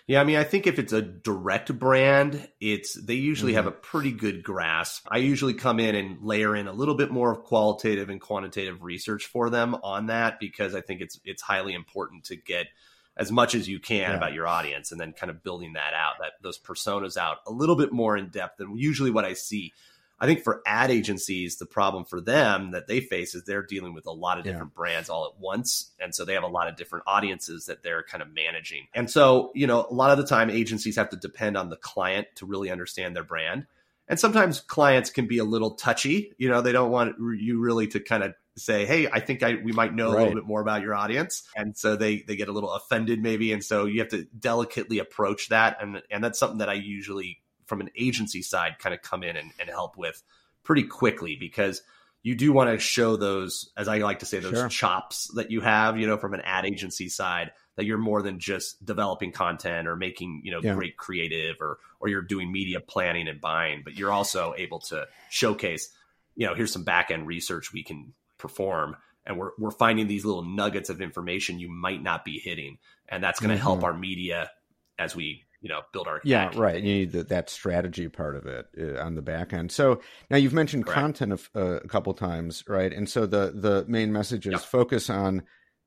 yeah, 0.09 0.21
I 0.21 0.25
mean, 0.25 0.37
I 0.37 0.45
think 0.45 0.69
if 0.69 0.79
it's 0.79 0.93
a 0.93 1.03
direct 1.03 1.77
brand, 1.77 2.49
it's 2.61 2.95
they 2.95 3.15
usually 3.15 3.53
mm-hmm. 3.53 3.57
have 3.57 3.67
a 3.67 3.73
pretty 3.73 4.13
good 4.13 4.45
grasp. 4.45 5.05
I 5.11 5.19
usually 5.19 5.55
come 5.55 5.81
in 5.81 5.97
and 5.97 6.23
layer 6.23 6.55
in 6.55 6.69
a 6.69 6.73
little 6.73 6.95
bit 6.95 7.11
more 7.11 7.35
qualitative 7.35 8.09
and 8.09 8.21
quantitative 8.21 8.85
research 8.85 9.27
for 9.27 9.51
them 9.51 9.75
on 9.83 10.07
that 10.07 10.39
because 10.39 10.77
I 10.77 10.81
think 10.81 11.01
it's 11.01 11.19
it's 11.25 11.43
highly 11.43 11.75
important 11.75 12.25
to 12.27 12.37
get 12.37 12.69
as 13.17 13.33
much 13.33 13.55
as 13.55 13.69
you 13.69 13.81
can 13.81 14.11
yeah. 14.11 14.17
about 14.17 14.35
your 14.35 14.47
audience 14.47 14.93
and 14.93 15.01
then 15.01 15.13
kind 15.13 15.31
of 15.31 15.43
building 15.43 15.73
that 15.75 15.95
out, 15.95 16.15
that 16.21 16.33
those 16.43 16.59
personas 16.59 17.17
out 17.17 17.39
a 17.47 17.53
little 17.53 17.77
bit 17.77 17.93
more 17.93 18.17
in 18.17 18.29
depth 18.29 18.59
than 18.59 18.77
usually 18.77 19.11
what 19.11 19.25
I 19.25 19.33
see 19.33 19.73
I 20.19 20.27
think 20.27 20.43
for 20.43 20.63
ad 20.67 20.91
agencies, 20.91 21.59
the 21.59 21.67
problem 21.67 22.05
for 22.05 22.21
them 22.21 22.71
that 22.71 22.87
they 22.87 23.01
face 23.01 23.35
is 23.35 23.45
they're 23.45 23.63
dealing 23.63 23.93
with 23.93 24.07
a 24.07 24.13
lot 24.13 24.39
of 24.39 24.45
different 24.45 24.73
yeah. 24.73 24.77
brands 24.77 25.11
all 25.11 25.27
at 25.27 25.39
once. 25.39 25.93
And 26.01 26.15
so 26.15 26.25
they 26.25 26.33
have 26.33 26.43
a 26.43 26.49
lot 26.49 26.69
of 26.69 26.77
different 26.77 27.05
audiences 27.07 27.67
that 27.67 27.83
they're 27.83 28.03
kind 28.03 28.23
of 28.23 28.33
managing. 28.33 28.87
And 28.95 29.11
so, 29.11 29.53
you 29.55 29.67
know, 29.67 29.87
a 29.89 29.93
lot 29.93 30.11
of 30.11 30.19
the 30.19 30.27
time 30.27 30.49
agencies 30.49 30.97
have 30.97 31.11
to 31.11 31.17
depend 31.17 31.57
on 31.59 31.69
the 31.69 31.77
client 31.77 32.29
to 32.37 32.47
really 32.47 32.71
understand 32.71 33.15
their 33.15 33.25
brand. 33.25 33.67
And 34.09 34.19
sometimes 34.19 34.61
clients 34.61 35.11
can 35.11 35.27
be 35.27 35.39
a 35.39 35.45
little 35.45 35.73
touchy. 35.73 36.33
You 36.39 36.49
know, 36.49 36.63
they 36.63 36.73
don't 36.73 36.91
want 36.91 37.17
you 37.19 37.61
really 37.61 37.87
to 37.89 38.01
kind 38.01 38.23
of 38.23 38.35
say, 38.57 38.87
"Hey, 38.87 39.09
I 39.09 39.21
think 39.21 39.43
I 39.43 39.57
we 39.63 39.73
might 39.73 39.95
know 39.95 40.13
right. 40.13 40.19
a 40.19 40.23
little 40.23 40.35
bit 40.35 40.47
more 40.47 40.61
about 40.61 40.83
your 40.83 40.95
audience," 40.95 41.43
and 41.55 41.77
so 41.77 41.97
they 41.97 42.23
they 42.23 42.37
get 42.37 42.49
a 42.49 42.53
little 42.53 42.73
offended 42.73 43.23
maybe, 43.23 43.53
and 43.53 43.65
so 43.65 43.87
you 43.87 44.01
have 44.01 44.11
to 44.11 44.25
delicately 44.39 44.99
approach 44.99 45.49
that, 45.49 45.79
and 45.81 46.03
and 46.11 46.23
that's 46.23 46.39
something 46.39 46.59
that 46.59 46.69
I 46.69 46.75
usually 46.75 47.41
from 47.67 47.81
an 47.81 47.91
agency 47.97 48.43
side 48.43 48.79
kind 48.79 48.95
of 48.95 49.03
come 49.03 49.23
in 49.23 49.37
and, 49.37 49.53
and 49.59 49.69
help 49.69 49.97
with 49.97 50.23
pretty 50.63 50.85
quickly 50.85 51.37
because 51.37 51.83
you 52.23 52.35
do 52.35 52.53
want 52.53 52.71
to 52.71 52.79
show 52.79 53.17
those, 53.17 53.71
as 53.77 53.87
I 53.87 53.99
like 53.99 54.21
to 54.21 54.27
say, 54.27 54.41
those 54.41 54.53
sure. 54.53 54.69
chops 54.69 55.31
that 55.35 55.51
you 55.51 55.61
have, 55.61 55.97
you 55.97 56.09
know, 56.09 56.17
from 56.17 56.35
an 56.35 56.41
ad 56.41 56.67
agency 56.67 57.09
side 57.09 57.53
that 57.77 57.85
you're 57.85 57.99
more 57.99 58.21
than 58.21 58.41
just 58.41 58.85
developing 58.85 59.31
content 59.31 59.87
or 59.87 59.95
making, 59.95 60.43
you 60.45 60.51
know, 60.51 60.61
yeah. 60.61 60.75
great 60.75 60.97
creative 60.97 61.57
or, 61.61 61.79
or 62.01 62.09
you're 62.09 62.23
doing 62.23 62.51
media 62.51 62.81
planning 62.81 63.29
and 63.29 63.41
buying, 63.41 63.83
but 63.85 63.97
you're 63.97 64.11
also 64.11 64.55
able 64.57 64.81
to 64.81 65.07
showcase, 65.31 65.93
you 66.35 66.47
know, 66.47 66.55
here's 66.55 66.73
some 66.73 66.83
back 66.83 67.13
end 67.13 67.29
research 67.29 67.73
we 67.73 67.85
can 67.85 68.13
perform. 68.39 68.97
And 69.25 69.39
we're, 69.39 69.51
we're 69.59 69.73
finding 69.73 70.07
these 70.07 70.25
little 70.25 70.45
nuggets 70.45 70.89
of 70.89 71.01
information 71.01 71.59
you 71.59 71.69
might 71.69 72.03
not 72.03 72.25
be 72.25 72.39
hitting. 72.39 72.79
And 73.09 73.23
that's 73.23 73.41
going 73.41 73.51
to 73.51 73.57
mm-hmm. 73.57 73.63
help 73.63 73.83
our 73.83 73.95
media 73.95 74.51
as 74.99 75.17
we 75.17 75.47
you 75.61 75.69
know 75.69 75.81
build 75.93 76.07
our 76.07 76.21
yeah 76.25 76.51
right 76.55 76.77
you 76.77 76.95
need 76.95 77.13
the, 77.13 77.25
that 77.25 77.51
strategy 77.51 78.09
part 78.09 78.37
of 78.37 78.47
it 78.47 78.67
uh, 78.81 79.01
on 79.03 79.15
the 79.15 79.23
back 79.23 79.53
end 79.53 79.73
so 79.73 80.01
now 80.31 80.37
you've 80.37 80.53
mentioned 80.53 80.85
Correct. 80.85 81.01
content 81.01 81.41
a, 81.55 81.59
uh, 81.59 81.81
a 81.83 81.89
couple 81.89 82.13
times 82.15 82.63
right 82.69 82.93
and 82.93 83.09
so 83.09 83.27
the 83.27 83.53
the 83.55 83.85
main 83.89 84.13
message 84.13 84.47
is 84.47 84.53
yep. 84.53 84.61
focus 84.61 85.11
on 85.11 85.43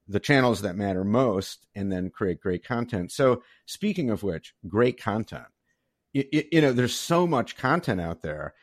the 0.08 0.20
channels 0.20 0.62
that 0.62 0.76
matter 0.76 1.04
most 1.04 1.68
and 1.76 1.92
then 1.92 2.10
create 2.10 2.42
great 2.42 2.66
content 2.66 3.12
so 3.12 3.42
speaking 3.66 4.10
of 4.10 4.24
which 4.24 4.54
great 4.68 5.02
content 5.02 5.46
you, 6.14 6.26
you 6.52 6.62
know 6.62 6.74
there's 6.74 6.96
so 6.96 7.28
much 7.28 7.56
content 7.56 8.02
out 8.02 8.22
there 8.22 8.54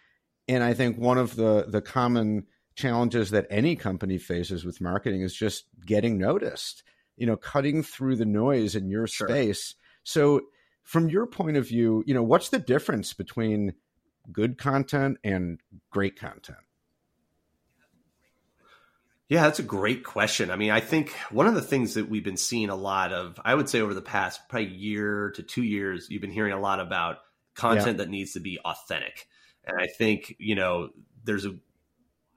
and 0.48 0.62
i 0.62 0.74
think 0.74 0.98
one 0.98 1.18
of 1.18 1.36
the 1.36 1.66
the 1.68 1.80
common 1.80 2.46
challenges 2.76 3.30
that 3.30 3.46
any 3.50 3.74
company 3.74 4.18
faces 4.18 4.64
with 4.64 4.80
marketing 4.80 5.22
is 5.22 5.34
just 5.34 5.64
getting 5.84 6.18
noticed 6.18 6.84
you 7.16 7.26
know 7.26 7.36
cutting 7.36 7.82
through 7.82 8.14
the 8.14 8.24
noise 8.24 8.76
in 8.76 8.88
your 8.88 9.06
sure. 9.06 9.28
space 9.28 9.74
so 10.04 10.42
from 10.86 11.08
your 11.08 11.26
point 11.26 11.56
of 11.56 11.66
view, 11.66 12.04
you 12.06 12.14
know, 12.14 12.22
what's 12.22 12.48
the 12.48 12.60
difference 12.60 13.12
between 13.12 13.74
good 14.30 14.56
content 14.56 15.18
and 15.24 15.60
great 15.90 16.16
content? 16.16 16.58
Yeah, 19.28 19.42
that's 19.42 19.58
a 19.58 19.64
great 19.64 20.04
question. 20.04 20.52
I 20.52 20.56
mean, 20.56 20.70
I 20.70 20.78
think 20.78 21.10
one 21.32 21.48
of 21.48 21.56
the 21.56 21.60
things 21.60 21.94
that 21.94 22.08
we've 22.08 22.22
been 22.22 22.36
seeing 22.36 22.70
a 22.70 22.76
lot 22.76 23.12
of, 23.12 23.40
I 23.44 23.52
would 23.52 23.68
say 23.68 23.80
over 23.80 23.94
the 23.94 24.00
past 24.00 24.48
probably 24.48 24.68
year 24.68 25.32
to 25.34 25.42
two 25.42 25.64
years, 25.64 26.06
you've 26.08 26.22
been 26.22 26.30
hearing 26.30 26.52
a 26.52 26.60
lot 26.60 26.78
about 26.78 27.18
content 27.56 27.98
yeah. 27.98 28.04
that 28.04 28.08
needs 28.08 28.34
to 28.34 28.40
be 28.40 28.60
authentic. 28.64 29.26
And 29.64 29.76
I 29.80 29.88
think, 29.88 30.36
you 30.38 30.54
know, 30.54 30.90
there's 31.24 31.46
a 31.46 31.56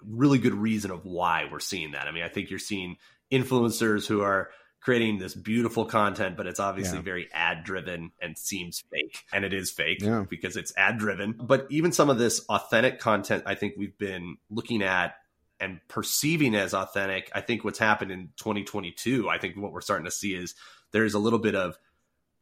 really 0.05 0.39
good 0.39 0.53
reason 0.53 0.91
of 0.91 1.05
why 1.05 1.47
we're 1.51 1.59
seeing 1.59 1.91
that. 1.91 2.07
I 2.07 2.11
mean, 2.11 2.23
I 2.23 2.29
think 2.29 2.49
you're 2.49 2.59
seeing 2.59 2.97
influencers 3.31 4.07
who 4.07 4.21
are 4.21 4.49
creating 4.81 5.19
this 5.19 5.35
beautiful 5.35 5.85
content, 5.85 6.37
but 6.37 6.47
it's 6.47 6.59
obviously 6.59 6.97
yeah. 6.97 7.03
very 7.03 7.27
ad 7.33 7.63
driven 7.63 8.11
and 8.21 8.37
seems 8.37 8.83
fake. 8.91 9.23
And 9.33 9.43
it 9.43 9.53
is 9.53 9.71
fake 9.71 10.01
yeah. 10.01 10.25
because 10.29 10.55
it's 10.55 10.73
ad 10.77 10.97
driven. 10.97 11.33
But 11.33 11.67
even 11.69 11.91
some 11.91 12.09
of 12.09 12.17
this 12.17 12.45
authentic 12.47 12.99
content, 12.99 13.43
I 13.45 13.55
think 13.55 13.73
we've 13.77 13.97
been 13.97 14.37
looking 14.49 14.81
at 14.81 15.15
and 15.59 15.81
perceiving 15.89 16.55
as 16.55 16.73
authentic. 16.73 17.29
I 17.35 17.41
think 17.41 17.65
what's 17.65 17.79
happened 17.79 18.11
in 18.11 18.29
2022, 18.37 19.29
I 19.29 19.37
think 19.37 19.57
what 19.57 19.73
we're 19.73 19.81
starting 19.81 20.05
to 20.05 20.11
see 20.11 20.33
is 20.33 20.55
there's 20.91 21.13
a 21.13 21.19
little 21.19 21.39
bit 21.39 21.55
of 21.55 21.77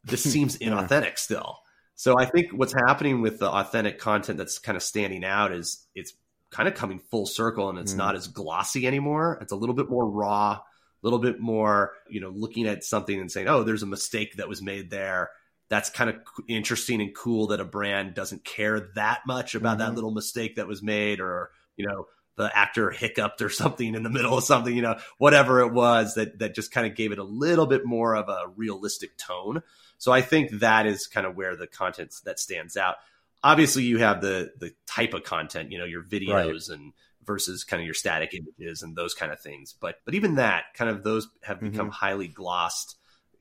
this 0.04 0.24
seems 0.32 0.58
inauthentic 0.58 1.04
yeah. 1.04 1.16
still. 1.16 1.58
So 1.96 2.16
I 2.20 2.26
think 2.26 2.52
what's 2.52 2.74
happening 2.74 3.22
with 3.22 3.40
the 3.40 3.50
authentic 3.50 3.98
content 3.98 4.38
that's 4.38 4.60
kind 4.60 4.76
of 4.76 4.84
standing 4.84 5.26
out 5.26 5.52
is 5.52 5.84
it's 5.96 6.14
kind 6.52 6.68
of 6.68 6.76
coming 6.76 7.00
full 7.00 7.26
circle 7.26 7.70
and 7.70 7.78
it's 7.80 7.94
mm. 7.94 7.98
not 7.98 8.16
as 8.16 8.28
glossy 8.28 8.88
anymore. 8.88 9.38
It's 9.42 9.52
a 9.52 9.56
little 9.56 9.76
bit 9.76 9.90
more 9.90 10.08
raw 10.10 10.60
a 11.02 11.06
little 11.06 11.20
bit 11.20 11.40
more, 11.40 11.94
you 12.10 12.20
know, 12.20 12.30
looking 12.30 12.68
at 12.68 12.84
something 12.84 13.20
and 13.20 13.32
saying, 13.32 13.48
oh, 13.48 13.64
there's 13.64 13.84
a 13.84 13.88
mistake 13.88 14.38
that 14.38 14.50
was 14.50 14.62
made 14.62 14.90
there. 14.90 15.30
That's 15.70 15.90
kind 15.90 16.10
of 16.10 16.16
interesting 16.48 17.02
and 17.02 17.16
cool 17.16 17.48
that 17.48 17.60
a 17.60 17.66
brand 17.66 18.14
doesn't 18.14 18.44
care 18.44 18.90
that 18.96 19.22
much 19.28 19.54
about 19.54 19.78
mm-hmm. 19.78 19.90
that 19.90 19.96
little 19.96 20.12
mistake 20.12 20.56
that 20.56 20.68
was 20.68 20.82
made 20.82 21.20
or, 21.20 21.52
you 21.76 21.86
know, 21.86 22.08
the 22.36 22.56
actor 22.56 22.90
hiccuped 22.90 23.42
or 23.42 23.50
something 23.50 23.94
in 23.94 24.04
the 24.04 24.10
middle 24.10 24.38
of 24.38 24.44
something, 24.44 24.76
you 24.76 24.82
know, 24.82 24.98
whatever 25.18 25.62
it 25.62 25.74
was 25.74 26.16
that 26.16 26.40
that 26.40 26.56
just 26.56 26.72
kind 26.72 26.88
of 26.88 26.96
gave 26.96 27.12
it 27.12 27.20
a 27.20 27.24
little 27.24 27.68
bit 27.68 27.86
more 27.86 28.16
of 28.16 28.30
a 28.30 28.48
realistic 28.56 29.18
tone. 29.18 29.62
So 30.00 30.12
I 30.12 30.22
think 30.22 30.60
that 30.60 30.86
is 30.86 31.08
kind 31.08 31.28
of 31.28 31.36
where 31.36 31.56
the 31.56 31.68
content 31.68 32.16
that 32.26 32.40
stands 32.40 32.78
out. 32.78 32.96
Obviously, 33.44 33.84
you 33.84 34.00
have 34.00 34.22
the 34.22 34.52
the 34.60 34.74
type 34.88 35.14
of 35.14 35.24
content, 35.24 35.72
you 35.72 35.78
know, 35.78 35.86
your 35.86 36.04
videos 36.04 36.70
right. 36.70 36.80
and 36.80 36.94
versus 37.26 37.64
kind 37.64 37.82
of 37.82 37.86
your 37.86 37.94
static 37.94 38.34
images 38.34 38.82
and 38.82 38.96
those 38.96 39.14
kind 39.14 39.32
of 39.32 39.40
things. 39.40 39.76
But 39.80 39.96
but 40.06 40.16
even 40.16 40.36
that 40.36 40.74
kind 40.74 40.90
of 40.90 41.04
those 41.04 41.28
have 41.44 41.60
become 41.60 41.88
mm-hmm. 41.88 41.90
highly 41.90 42.28
glossed, 42.28 42.98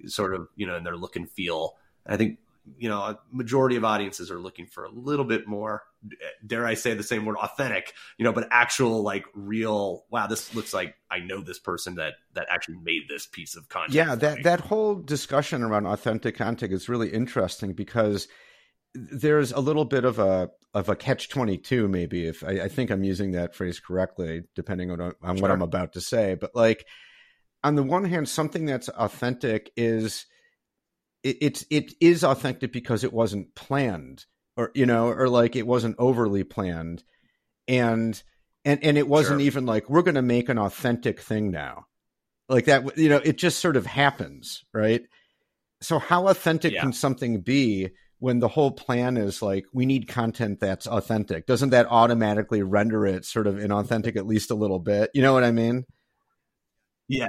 sort 0.07 0.35
of 0.35 0.49
you 0.57 0.67
know, 0.67 0.77
in 0.77 0.85
their 0.85 0.97
look 0.97 1.17
and 1.17 1.31
feel. 1.31 1.77
I 2.07 2.17
think 2.17 2.39
you 2.79 2.89
know 2.89 3.01
a 3.01 3.19
majority 3.31 3.77
of 3.77 3.85
audiences 3.85 4.31
are 4.31 4.39
looking 4.39 4.67
for 4.67 4.85
a 4.85 4.91
little 4.91 5.25
bit 5.25 5.47
more 5.47 5.83
dare 6.45 6.67
i 6.67 6.75
say 6.75 6.95
the 6.95 7.03
same 7.03 7.25
word 7.25 7.37
authentic 7.37 7.93
you 8.19 8.25
know 8.25 8.33
but 8.33 8.49
actual 8.51 9.03
like 9.03 9.25
real 9.35 10.05
wow 10.11 10.27
this 10.27 10.55
looks 10.55 10.75
like 10.75 10.97
i 11.11 11.19
know 11.19 11.41
this 11.41 11.59
person 11.59 11.97
that 11.97 12.15
that 12.35 12.47
actually 12.51 12.77
made 12.83 13.03
this 13.09 13.27
piece 13.27 13.57
of 13.57 13.69
content 13.69 13.95
yeah 13.95 14.15
that 14.15 14.43
that 14.43 14.61
whole 14.61 14.97
discussion 14.97 15.63
around 15.63 15.87
authentic 15.87 16.37
content 16.37 16.73
is 16.73 16.89
really 16.89 17.09
interesting 17.09 17.73
because 17.73 18.29
there's 18.97 19.53
a 19.53 19.61
little 19.61 19.85
bit 19.85 20.05
of 20.05 20.19
a 20.19 20.51
of 20.75 20.89
a 20.89 20.97
catch 20.97 21.29
22 21.29 21.89
maybe 21.89 22.27
if 22.27 22.43
I, 22.45 22.63
I 22.63 22.69
think 22.69 22.91
i'm 22.91 23.05
using 23.05 23.33
that 23.33 23.55
phrase 23.55 23.81
correctly 23.81 24.43
depending 24.55 24.91
on, 24.91 25.01
on 25.01 25.13
sure. 25.23 25.43
what 25.43 25.51
i'm 25.51 25.63
about 25.63 25.95
to 25.95 26.01
say 26.01 26.35
but 26.35 26.55
like 26.55 26.87
on 27.63 27.75
the 27.75 27.83
one 27.83 28.05
hand 28.05 28.29
something 28.29 28.67
that's 28.67 28.89
authentic 28.89 29.71
is 29.77 30.27
it, 31.23 31.39
it's 31.41 31.67
it 31.71 31.93
is 32.01 32.25
authentic 32.25 32.73
because 32.73 33.05
it 33.05 33.13
wasn't 33.13 33.55
planned 33.55 34.25
or 34.57 34.71
you 34.75 34.87
know 34.87 35.09
or 35.09 35.29
like 35.29 35.57
it 35.57 35.67
wasn't 35.67 35.97
overly 35.99 36.45
planned 36.45 37.03
and 37.69 38.23
and 38.65 38.83
and 38.85 38.99
it 38.99 39.09
wasn't 39.09 39.41
sure. 39.41 39.47
even 39.47 39.67
like 39.67 39.89
we're 39.91 40.03
going 40.03 40.15
to 40.15 40.23
make 40.23 40.49
an 40.49 40.59
authentic 40.59 41.21
thing 41.21 41.51
now 41.51 41.87
like 42.49 42.67
that 42.67 42.97
you 42.97 43.09
know 43.09 43.21
it 43.25 43.37
just 43.37 43.59
sort 43.59 43.77
of 43.77 43.87
happens 43.87 44.65
right 44.73 45.03
so 45.81 45.99
how 45.99 46.29
authentic 46.29 46.73
yeah. 46.73 46.81
can 46.81 46.93
something 46.93 47.41
be 47.41 47.91
when 48.19 48.39
the 48.39 48.49
whole 48.49 48.71
plan 48.71 49.17
is 49.17 49.43
like 49.43 49.67
we 49.73 49.87
need 49.87 50.09
content 50.09 50.61
that's 50.61 50.87
authentic. 50.87 51.47
Doesn't 51.47 51.71
that 51.71 51.87
automatically 51.91 52.63
render 52.63 53.07
it 53.07 53.25
sort 53.25 53.47
of 53.47 53.57
inauthentic 53.57 54.17
at 54.17 54.27
least 54.27 54.51
a 54.51 54.55
little 54.55 54.79
bit? 54.79 55.11
You 55.15 55.23
know 55.23 55.33
what 55.33 55.45
i 55.45 55.51
mean? 55.51 55.85
Yes. 57.09 57.29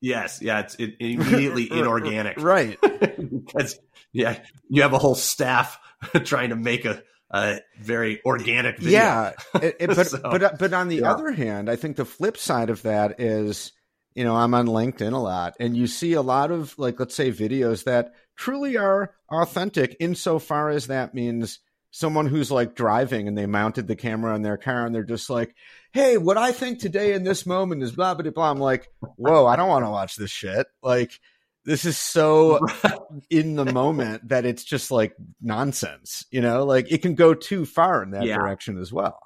Yes. 0.00 0.40
Yeah 0.40 0.60
it's 0.60 0.74
it, 0.76 0.94
immediately 1.00 1.64
inorganic. 1.72 2.40
Right. 2.40 2.78
Because 3.18 3.78
yeah 4.12 4.38
you 4.68 4.82
have 4.82 4.92
a 4.92 4.98
whole 4.98 5.14
staff 5.14 5.78
trying 6.24 6.50
to 6.50 6.56
make 6.56 6.84
a 6.84 7.02
a 7.30 7.60
very 7.80 8.22
organic 8.24 8.78
video. 8.78 8.90
Yeah, 8.98 9.32
it, 9.54 9.76
it, 9.80 9.86
but 9.88 10.06
so, 10.06 10.18
but 10.22 10.58
but 10.58 10.72
on 10.72 10.88
the 10.88 10.96
yeah. 10.96 11.12
other 11.12 11.30
hand, 11.30 11.68
I 11.68 11.76
think 11.76 11.96
the 11.96 12.04
flip 12.04 12.36
side 12.36 12.70
of 12.70 12.82
that 12.82 13.20
is, 13.20 13.72
you 14.14 14.24
know, 14.24 14.34
I'm 14.34 14.54
on 14.54 14.66
LinkedIn 14.66 15.12
a 15.12 15.18
lot, 15.18 15.54
and 15.60 15.76
you 15.76 15.86
see 15.86 16.14
a 16.14 16.22
lot 16.22 16.50
of 16.50 16.78
like, 16.78 16.98
let's 16.98 17.14
say, 17.14 17.30
videos 17.30 17.84
that 17.84 18.14
truly 18.38 18.78
are 18.78 19.12
authentic 19.30 19.96
insofar 20.00 20.70
as 20.70 20.86
that 20.86 21.14
means 21.14 21.58
someone 21.90 22.26
who's 22.26 22.50
like 22.50 22.74
driving 22.74 23.28
and 23.28 23.36
they 23.36 23.46
mounted 23.46 23.86
the 23.88 23.96
camera 23.96 24.32
on 24.32 24.42
their 24.42 24.56
car 24.56 24.86
and 24.86 24.94
they're 24.94 25.02
just 25.02 25.28
like, 25.28 25.54
hey, 25.92 26.16
what 26.16 26.38
I 26.38 26.52
think 26.52 26.78
today 26.78 27.14
in 27.14 27.24
this 27.24 27.44
moment 27.44 27.82
is 27.82 27.92
blah, 27.92 28.14
blah, 28.14 28.30
blah. 28.30 28.50
I'm 28.50 28.60
like, 28.60 28.88
whoa, 29.16 29.46
I 29.46 29.56
don't 29.56 29.68
want 29.68 29.84
to 29.84 29.90
watch 29.90 30.16
this 30.16 30.30
shit. 30.30 30.66
Like, 30.82 31.18
this 31.64 31.84
is 31.84 31.98
so 31.98 32.60
in 33.30 33.56
the 33.56 33.64
moment 33.64 34.28
that 34.28 34.46
it's 34.46 34.64
just 34.64 34.90
like 34.90 35.14
nonsense, 35.40 36.24
you 36.30 36.40
know, 36.40 36.64
like 36.64 36.90
it 36.90 37.02
can 37.02 37.14
go 37.14 37.34
too 37.34 37.66
far 37.66 38.02
in 38.02 38.12
that 38.12 38.24
yeah. 38.24 38.36
direction 38.36 38.78
as 38.78 38.92
well. 38.92 39.18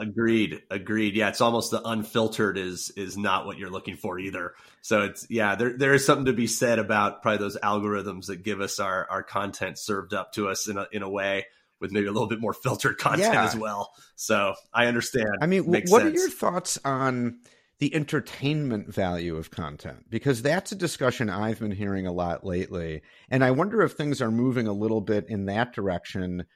Agreed. 0.00 0.62
Agreed. 0.70 1.16
Yeah, 1.16 1.28
it's 1.28 1.40
almost 1.40 1.72
the 1.72 1.82
unfiltered 1.82 2.56
is 2.56 2.92
is 2.96 3.16
not 3.16 3.46
what 3.46 3.58
you're 3.58 3.70
looking 3.70 3.96
for 3.96 4.18
either. 4.18 4.54
So 4.80 5.02
it's 5.02 5.26
yeah, 5.28 5.56
there 5.56 5.76
there 5.76 5.92
is 5.92 6.06
something 6.06 6.26
to 6.26 6.32
be 6.32 6.46
said 6.46 6.78
about 6.78 7.20
probably 7.20 7.38
those 7.38 7.58
algorithms 7.58 8.26
that 8.26 8.44
give 8.44 8.60
us 8.60 8.78
our 8.78 9.08
our 9.10 9.24
content 9.24 9.76
served 9.76 10.14
up 10.14 10.32
to 10.34 10.48
us 10.48 10.68
in 10.68 10.78
a 10.78 10.86
in 10.92 11.02
a 11.02 11.10
way 11.10 11.46
with 11.80 11.90
maybe 11.90 12.06
a 12.06 12.12
little 12.12 12.28
bit 12.28 12.40
more 12.40 12.52
filtered 12.52 12.98
content 12.98 13.34
yeah. 13.34 13.44
as 13.44 13.56
well. 13.56 13.92
So 14.14 14.54
I 14.72 14.86
understand. 14.86 15.26
I 15.40 15.46
mean, 15.46 15.64
what 15.64 15.86
sense. 15.88 16.02
are 16.02 16.10
your 16.10 16.30
thoughts 16.30 16.78
on 16.84 17.40
the 17.80 17.92
entertainment 17.94 18.92
value 18.92 19.36
of 19.36 19.50
content? 19.50 20.06
Because 20.08 20.42
that's 20.42 20.70
a 20.70 20.76
discussion 20.76 21.28
I've 21.28 21.58
been 21.58 21.72
hearing 21.72 22.06
a 22.06 22.12
lot 22.12 22.44
lately. 22.44 23.02
And 23.28 23.44
I 23.44 23.50
wonder 23.50 23.82
if 23.82 23.92
things 23.92 24.22
are 24.22 24.30
moving 24.30 24.68
a 24.68 24.72
little 24.72 25.00
bit 25.00 25.26
in 25.28 25.46
that 25.46 25.72
direction 25.72 26.46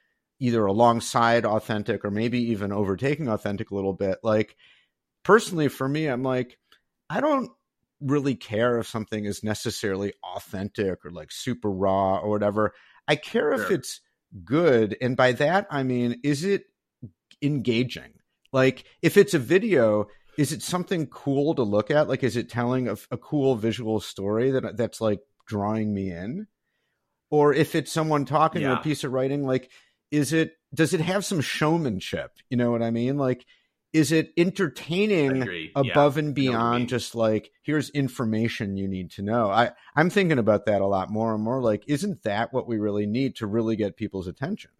either 0.42 0.66
alongside 0.66 1.46
authentic 1.46 2.04
or 2.04 2.10
maybe 2.10 2.50
even 2.50 2.72
overtaking 2.72 3.28
authentic 3.28 3.70
a 3.70 3.74
little 3.76 3.92
bit. 3.92 4.18
Like 4.24 4.56
personally 5.22 5.68
for 5.68 5.88
me, 5.88 6.08
I'm 6.08 6.24
like, 6.24 6.58
I 7.08 7.20
don't 7.20 7.52
really 8.00 8.34
care 8.34 8.80
if 8.80 8.88
something 8.88 9.24
is 9.24 9.44
necessarily 9.44 10.14
authentic 10.24 11.04
or 11.04 11.12
like 11.12 11.30
super 11.30 11.70
raw 11.70 12.16
or 12.16 12.28
whatever. 12.28 12.74
I 13.06 13.14
care 13.14 13.56
sure. 13.56 13.64
if 13.64 13.70
it's 13.70 14.00
good. 14.44 14.96
And 15.00 15.16
by 15.16 15.30
that, 15.30 15.68
I 15.70 15.84
mean, 15.84 16.20
is 16.24 16.42
it 16.42 16.64
engaging? 17.40 18.14
Like 18.52 18.84
if 19.00 19.16
it's 19.16 19.34
a 19.34 19.38
video, 19.38 20.08
is 20.36 20.50
it 20.50 20.62
something 20.62 21.06
cool 21.06 21.54
to 21.54 21.62
look 21.62 21.92
at? 21.92 22.08
Like, 22.08 22.24
is 22.24 22.36
it 22.36 22.48
telling 22.48 22.88
a, 22.88 22.96
a 23.12 23.16
cool 23.16 23.54
visual 23.54 24.00
story 24.00 24.50
that 24.50 24.76
that's 24.76 25.00
like 25.00 25.20
drawing 25.46 25.94
me 25.94 26.10
in? 26.10 26.48
Or 27.30 27.54
if 27.54 27.76
it's 27.76 27.92
someone 27.92 28.24
talking 28.24 28.62
yeah. 28.62 28.72
or 28.72 28.74
a 28.74 28.82
piece 28.82 29.04
of 29.04 29.12
writing, 29.12 29.46
like 29.46 29.70
is 30.12 30.32
it 30.32 30.52
does 30.72 30.94
it 30.94 31.00
have 31.00 31.24
some 31.24 31.40
showmanship? 31.40 32.30
You 32.48 32.56
know 32.56 32.70
what 32.70 32.82
i 32.82 32.90
mean? 32.90 33.16
Like 33.16 33.44
is 33.92 34.10
it 34.10 34.32
entertaining 34.38 35.70
above 35.76 36.16
yeah. 36.16 36.22
and 36.22 36.34
beyond 36.34 36.88
just 36.88 37.14
like 37.14 37.50
here's 37.62 37.90
information 37.90 38.76
you 38.76 38.86
need 38.86 39.10
to 39.12 39.22
know? 39.22 39.50
I 39.50 39.72
i'm 39.96 40.10
thinking 40.10 40.38
about 40.38 40.66
that 40.66 40.80
a 40.80 40.86
lot 40.86 41.10
more 41.10 41.34
and 41.34 41.42
more 41.42 41.60
like 41.60 41.82
isn't 41.88 42.22
that 42.22 42.52
what 42.52 42.68
we 42.68 42.78
really 42.78 43.06
need 43.06 43.36
to 43.36 43.46
really 43.46 43.74
get 43.74 43.96
people's 43.96 44.28
attention? 44.28 44.70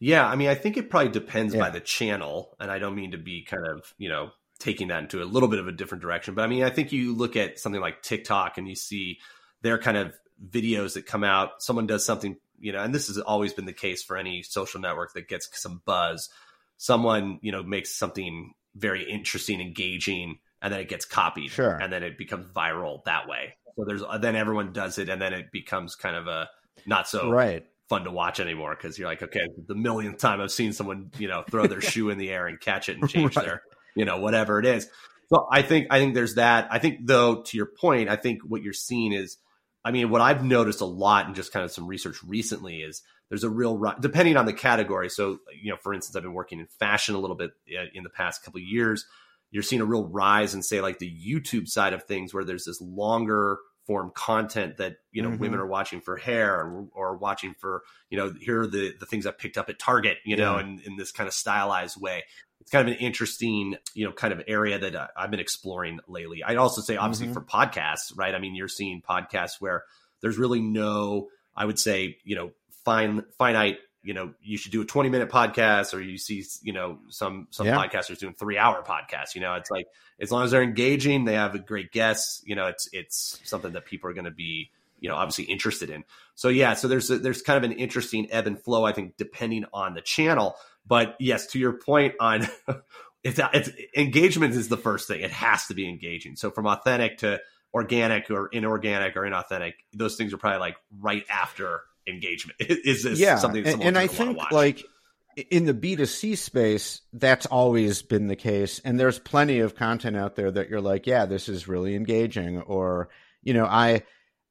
Yeah 0.00 0.26
i 0.26 0.36
mean 0.36 0.48
i 0.48 0.54
think 0.54 0.76
it 0.76 0.90
probably 0.90 1.10
depends 1.10 1.54
yeah. 1.54 1.60
by 1.60 1.70
the 1.70 1.80
channel 1.80 2.56
and 2.60 2.70
i 2.70 2.78
don't 2.78 2.94
mean 2.94 3.10
to 3.10 3.18
be 3.18 3.42
kind 3.42 3.66
of 3.66 3.92
you 3.98 4.08
know 4.08 4.30
taking 4.60 4.88
that 4.88 5.02
into 5.02 5.22
a 5.22 5.24
little 5.24 5.48
bit 5.48 5.58
of 5.58 5.66
a 5.66 5.72
different 5.72 6.02
direction 6.02 6.34
but 6.34 6.42
i 6.42 6.46
mean 6.46 6.62
i 6.62 6.70
think 6.70 6.92
you 6.92 7.14
look 7.16 7.34
at 7.34 7.58
something 7.58 7.80
like 7.80 8.00
tiktok 8.02 8.58
and 8.58 8.68
you 8.68 8.76
see 8.76 9.18
their 9.62 9.76
kind 9.76 9.96
of 9.96 10.14
videos 10.46 10.94
that 10.94 11.06
come 11.06 11.24
out. 11.24 11.62
Someone 11.62 11.86
does 11.86 12.04
something 12.04 12.36
you 12.60 12.72
know, 12.72 12.82
and 12.82 12.94
this 12.94 13.08
has 13.08 13.18
always 13.18 13.52
been 13.52 13.66
the 13.66 13.72
case 13.72 14.02
for 14.02 14.16
any 14.16 14.42
social 14.42 14.80
network 14.80 15.14
that 15.14 15.28
gets 15.28 15.48
some 15.60 15.82
buzz. 15.84 16.28
Someone, 16.76 17.38
you 17.42 17.52
know, 17.52 17.62
makes 17.62 17.94
something 17.94 18.52
very 18.74 19.10
interesting, 19.10 19.60
engaging, 19.60 20.38
and 20.62 20.72
then 20.72 20.80
it 20.80 20.88
gets 20.88 21.04
copied. 21.04 21.50
Sure. 21.50 21.74
And 21.74 21.92
then 21.92 22.02
it 22.02 22.18
becomes 22.18 22.46
viral 22.46 23.04
that 23.04 23.28
way. 23.28 23.54
So 23.76 23.84
there's 23.86 24.02
then 24.20 24.36
everyone 24.36 24.72
does 24.72 24.98
it, 24.98 25.08
and 25.08 25.20
then 25.20 25.32
it 25.32 25.50
becomes 25.52 25.94
kind 25.94 26.16
of 26.16 26.26
a 26.26 26.48
not 26.86 27.08
so 27.08 27.30
right 27.30 27.64
fun 27.88 28.04
to 28.04 28.10
watch 28.10 28.38
anymore 28.38 28.76
because 28.76 28.98
you're 28.98 29.08
like, 29.08 29.22
okay, 29.22 29.48
the 29.66 29.74
millionth 29.74 30.18
time 30.18 30.40
I've 30.40 30.52
seen 30.52 30.72
someone, 30.72 31.10
you 31.18 31.28
know, 31.28 31.42
throw 31.48 31.66
their 31.66 31.80
shoe 31.80 32.10
in 32.10 32.18
the 32.18 32.30
air 32.30 32.46
and 32.46 32.60
catch 32.60 32.88
it 32.88 32.98
and 32.98 33.08
change 33.08 33.36
right. 33.36 33.46
their, 33.46 33.62
you 33.94 34.04
know, 34.04 34.18
whatever 34.18 34.58
it 34.58 34.66
is. 34.66 34.88
So 35.30 35.46
I 35.50 35.62
think 35.62 35.88
I 35.90 35.98
think 35.98 36.14
there's 36.14 36.36
that. 36.36 36.68
I 36.70 36.78
think 36.78 37.06
though, 37.06 37.42
to 37.42 37.56
your 37.56 37.66
point, 37.66 38.08
I 38.08 38.16
think 38.16 38.42
what 38.42 38.62
you're 38.62 38.72
seeing 38.72 39.12
is 39.12 39.36
I 39.84 39.90
mean, 39.90 40.10
what 40.10 40.20
I've 40.20 40.44
noticed 40.44 40.80
a 40.80 40.86
lot 40.86 41.28
in 41.28 41.34
just 41.34 41.52
kind 41.52 41.64
of 41.64 41.70
some 41.70 41.86
research 41.86 42.22
recently 42.24 42.78
is 42.78 43.02
there's 43.28 43.44
a 43.44 43.50
real 43.50 43.80
depending 44.00 44.36
on 44.36 44.46
the 44.46 44.52
category. 44.52 45.08
So, 45.08 45.38
you 45.60 45.70
know, 45.70 45.76
for 45.76 45.94
instance, 45.94 46.16
I've 46.16 46.22
been 46.22 46.34
working 46.34 46.60
in 46.60 46.66
fashion 46.66 47.14
a 47.14 47.18
little 47.18 47.36
bit 47.36 47.52
uh, 47.70 47.84
in 47.94 48.02
the 48.02 48.10
past 48.10 48.42
couple 48.42 48.58
of 48.58 48.64
years. 48.64 49.06
You're 49.50 49.62
seeing 49.62 49.80
a 49.80 49.86
real 49.86 50.04
rise 50.04 50.54
in, 50.54 50.62
say, 50.62 50.80
like 50.80 50.98
the 50.98 51.10
YouTube 51.10 51.68
side 51.68 51.94
of 51.94 52.04
things, 52.04 52.34
where 52.34 52.44
there's 52.44 52.64
this 52.64 52.80
longer 52.80 53.58
form 53.86 54.12
content 54.14 54.76
that 54.76 54.96
you 55.12 55.22
know 55.22 55.30
mm-hmm. 55.30 55.40
women 55.40 55.58
are 55.58 55.66
watching 55.66 56.02
for 56.02 56.18
hair 56.18 56.56
or, 56.56 56.86
or, 56.92 57.16
watching 57.16 57.54
for 57.58 57.82
you 58.10 58.18
know 58.18 58.34
here 58.38 58.60
are 58.60 58.66
the 58.66 58.92
the 59.00 59.06
things 59.06 59.26
I 59.26 59.30
picked 59.30 59.56
up 59.56 59.70
at 59.70 59.78
Target, 59.78 60.18
you 60.26 60.36
know, 60.36 60.58
in, 60.58 60.82
in 60.84 60.96
this 60.96 61.10
kind 61.10 61.26
of 61.26 61.32
stylized 61.32 61.98
way 61.98 62.24
it's 62.68 62.74
kind 62.74 62.86
of 62.86 62.94
an 62.94 63.00
interesting, 63.00 63.76
you 63.94 64.04
know, 64.04 64.12
kind 64.12 64.30
of 64.30 64.42
area 64.46 64.78
that 64.78 64.94
uh, 64.94 65.06
I've 65.16 65.30
been 65.30 65.40
exploring 65.40 66.00
lately. 66.06 66.44
I'd 66.44 66.58
also 66.58 66.82
say, 66.82 66.96
obviously, 66.96 67.28
mm-hmm. 67.28 67.32
for 67.32 67.40
podcasts, 67.40 68.12
right? 68.14 68.34
I 68.34 68.38
mean, 68.38 68.54
you're 68.54 68.68
seeing 68.68 69.00
podcasts 69.00 69.54
where 69.58 69.84
there's 70.20 70.36
really 70.36 70.60
no, 70.60 71.28
I 71.56 71.64
would 71.64 71.78
say, 71.78 72.18
you 72.24 72.36
know, 72.36 72.50
fine, 72.84 73.24
finite. 73.38 73.78
You 74.02 74.12
know, 74.12 74.34
you 74.42 74.58
should 74.58 74.72
do 74.72 74.82
a 74.82 74.84
20 74.84 75.08
minute 75.08 75.30
podcast, 75.30 75.94
or 75.94 76.02
you 76.02 76.18
see, 76.18 76.44
you 76.62 76.74
know, 76.74 76.98
some 77.08 77.46
some 77.50 77.66
yeah. 77.66 77.74
podcasters 77.74 78.18
doing 78.18 78.34
three 78.34 78.58
hour 78.58 78.82
podcasts. 78.82 79.34
You 79.34 79.40
know, 79.40 79.54
it's 79.54 79.70
like 79.70 79.86
as 80.20 80.30
long 80.30 80.44
as 80.44 80.50
they're 80.50 80.62
engaging, 80.62 81.24
they 81.24 81.34
have 81.34 81.54
a 81.54 81.58
great 81.58 81.90
guest 81.90 82.42
You 82.46 82.54
know, 82.54 82.66
it's 82.66 82.86
it's 82.92 83.40
something 83.44 83.72
that 83.72 83.86
people 83.86 84.10
are 84.10 84.14
going 84.14 84.26
to 84.26 84.30
be 84.30 84.72
you 85.00 85.08
know 85.08 85.14
obviously 85.14 85.44
interested 85.44 85.90
in 85.90 86.02
so 86.34 86.48
yeah 86.48 86.74
so 86.74 86.88
there's 86.88 87.08
a, 87.08 87.18
there's 87.18 87.40
kind 87.40 87.62
of 87.62 87.70
an 87.70 87.76
interesting 87.76 88.26
ebb 88.32 88.48
and 88.48 88.60
flow 88.60 88.84
i 88.84 88.90
think 88.90 89.16
depending 89.16 89.64
on 89.72 89.94
the 89.94 90.00
channel 90.00 90.56
but 90.88 91.16
yes, 91.20 91.48
to 91.48 91.58
your 91.58 91.74
point 91.74 92.14
on 92.18 92.48
it's 93.22 93.40
it's 93.52 93.70
engagement 93.96 94.54
is 94.54 94.68
the 94.68 94.76
first 94.76 95.06
thing. 95.06 95.20
It 95.20 95.30
has 95.30 95.66
to 95.66 95.74
be 95.74 95.88
engaging. 95.88 96.36
So 96.36 96.50
from 96.50 96.66
authentic 96.66 97.18
to 97.18 97.40
organic 97.74 98.30
or 98.30 98.48
inorganic 98.48 99.16
or 99.16 99.22
inauthentic, 99.22 99.74
those 99.92 100.16
things 100.16 100.32
are 100.32 100.38
probably 100.38 100.60
like 100.60 100.76
right 101.00 101.24
after 101.28 101.82
engagement. 102.06 102.58
Is 102.60 103.02
this 103.02 103.18
yeah. 103.18 103.36
something? 103.36 103.66
And, 103.66 103.82
and 103.82 103.98
I 103.98 104.06
think 104.06 104.38
like 104.50 104.84
in 105.50 105.66
the 105.66 105.74
B2C 105.74 106.36
space, 106.38 107.02
that's 107.12 107.46
always 107.46 108.02
been 108.02 108.26
the 108.26 108.36
case. 108.36 108.80
And 108.84 108.98
there's 108.98 109.18
plenty 109.18 109.60
of 109.60 109.74
content 109.74 110.16
out 110.16 110.34
there 110.34 110.50
that 110.50 110.68
you're 110.68 110.80
like, 110.80 111.06
yeah, 111.06 111.26
this 111.26 111.48
is 111.48 111.68
really 111.68 111.94
engaging. 111.94 112.62
Or, 112.62 113.10
you 113.42 113.54
know, 113.54 113.66
I 113.66 114.02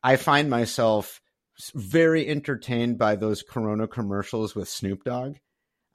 I 0.04 0.16
find 0.18 0.50
myself 0.50 1.22
very 1.74 2.28
entertained 2.28 2.98
by 2.98 3.16
those 3.16 3.42
Corona 3.42 3.88
commercials 3.88 4.56
with 4.56 4.70
Snoop 4.70 5.04
Dogg. 5.04 5.38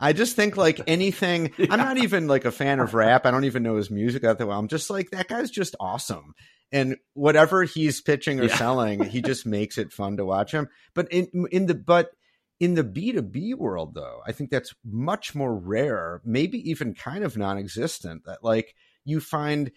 I 0.03 0.13
just 0.13 0.35
think 0.35 0.57
like 0.57 0.81
anything. 0.87 1.53
yeah. 1.57 1.69
I'm 1.71 1.79
not 1.79 1.99
even 1.99 2.27
like 2.27 2.45
a 2.45 2.53
fan 2.53 2.81
of 2.81 2.93
rap. 2.93 3.25
I 3.25 3.31
don't 3.31 3.45
even 3.45 3.63
know 3.63 3.77
his 3.77 3.91
music 3.91 4.23
that 4.23 4.39
well. 4.39 4.59
I'm 4.59 4.69
just 4.69 4.91
like 4.91 5.11
that 5.11 5.29
guy's 5.29 5.51
just 5.51 5.77
awesome, 5.79 6.35
and 6.73 6.97
whatever 7.15 7.63
he's 7.63 8.01
pitching 8.01 8.41
or 8.41 8.45
yeah. 8.45 8.57
selling, 8.57 9.05
he 9.05 9.23
just 9.23 9.47
makes 9.47 9.79
it 9.79 9.93
fun 9.93 10.17
to 10.17 10.25
watch 10.25 10.53
him. 10.53 10.69
But 10.95 11.11
in 11.13 11.47
in 11.53 11.67
the 11.67 11.75
but 11.75 12.11
in 12.59 12.75
the 12.75 12.85
B2B 12.85 13.55
world, 13.55 13.95
though, 13.95 14.21
I 14.27 14.33
think 14.33 14.51
that's 14.51 14.75
much 14.85 15.35
more 15.35 15.57
rare, 15.57 16.21
maybe 16.25 16.59
even 16.71 16.95
kind 16.95 17.25
of 17.25 17.37
non-existent. 17.37 18.25
That 18.27 18.43
like 18.43 18.75
you 19.05 19.21
find 19.21 19.71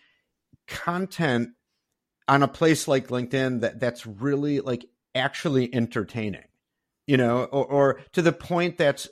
content 0.68 1.50
on 2.28 2.42
a 2.42 2.48
place 2.48 2.88
like 2.88 3.10
LinkedIn 3.10 3.62
that 3.62 3.80
that's 3.80 4.06
really 4.06 4.60
like 4.60 4.86
actually 5.14 5.74
entertaining, 5.74 6.46
you 7.06 7.18
know, 7.18 7.44
or, 7.44 7.66
or 7.66 8.02
to 8.14 8.22
the 8.22 8.32
point 8.32 8.78
that's 8.78 9.08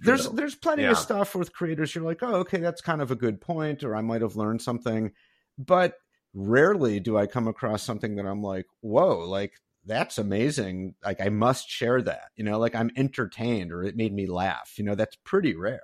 there's 0.00 0.28
there's 0.30 0.54
plenty 0.54 0.82
yeah. 0.82 0.90
of 0.90 0.98
stuff 0.98 1.34
with 1.34 1.52
creators 1.52 1.94
you're 1.94 2.04
like 2.04 2.22
oh 2.22 2.36
okay 2.36 2.58
that's 2.58 2.80
kind 2.80 3.00
of 3.00 3.10
a 3.10 3.16
good 3.16 3.40
point 3.40 3.84
or 3.84 3.94
i 3.94 4.00
might 4.00 4.22
have 4.22 4.36
learned 4.36 4.60
something 4.60 5.12
but 5.58 5.94
rarely 6.34 7.00
do 7.00 7.16
i 7.16 7.26
come 7.26 7.48
across 7.48 7.82
something 7.82 8.16
that 8.16 8.26
i'm 8.26 8.42
like 8.42 8.66
whoa 8.80 9.18
like 9.20 9.54
that's 9.84 10.18
amazing 10.18 10.94
like 11.04 11.20
i 11.20 11.28
must 11.28 11.68
share 11.68 12.02
that 12.02 12.30
you 12.36 12.44
know 12.44 12.58
like 12.58 12.74
i'm 12.74 12.90
entertained 12.96 13.72
or 13.72 13.82
it 13.82 13.96
made 13.96 14.12
me 14.12 14.26
laugh 14.26 14.72
you 14.76 14.84
know 14.84 14.94
that's 14.94 15.16
pretty 15.24 15.54
rare 15.54 15.80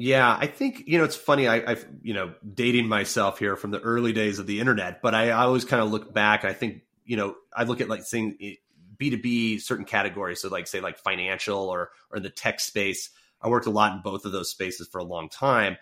yeah, 0.00 0.36
I 0.40 0.46
think 0.46 0.84
you 0.86 0.96
know 0.96 1.04
it's 1.04 1.16
funny. 1.16 1.48
I, 1.48 1.72
I've 1.72 1.84
you 2.02 2.14
know 2.14 2.32
dating 2.54 2.86
myself 2.86 3.40
here 3.40 3.56
from 3.56 3.72
the 3.72 3.80
early 3.80 4.12
days 4.12 4.38
of 4.38 4.46
the 4.46 4.60
internet, 4.60 5.02
but 5.02 5.12
I, 5.12 5.30
I 5.30 5.42
always 5.42 5.64
kind 5.64 5.82
of 5.82 5.90
look 5.90 6.14
back. 6.14 6.44
I 6.44 6.52
think 6.52 6.82
you 7.04 7.16
know 7.16 7.34
I 7.54 7.64
look 7.64 7.80
at 7.80 7.88
like 7.88 8.04
saying 8.04 8.36
B2B 9.00 9.60
certain 9.60 9.84
categories. 9.84 10.40
So 10.42 10.48
like 10.48 10.66
say 10.66 10.80
like 10.80 10.98
financial 10.98 11.68
or 11.68 11.90
or 12.10 12.20
the 12.20 12.30
tech 12.30 12.60
space. 12.60 13.10
I 13.40 13.48
worked 13.48 13.66
a 13.66 13.70
lot 13.70 13.92
in 13.92 14.02
both 14.02 14.24
of 14.24 14.32
those 14.32 14.50
spaces 14.50 14.88
for 14.88 14.98
a 14.98 15.04
long 15.04 15.28
time. 15.28 15.76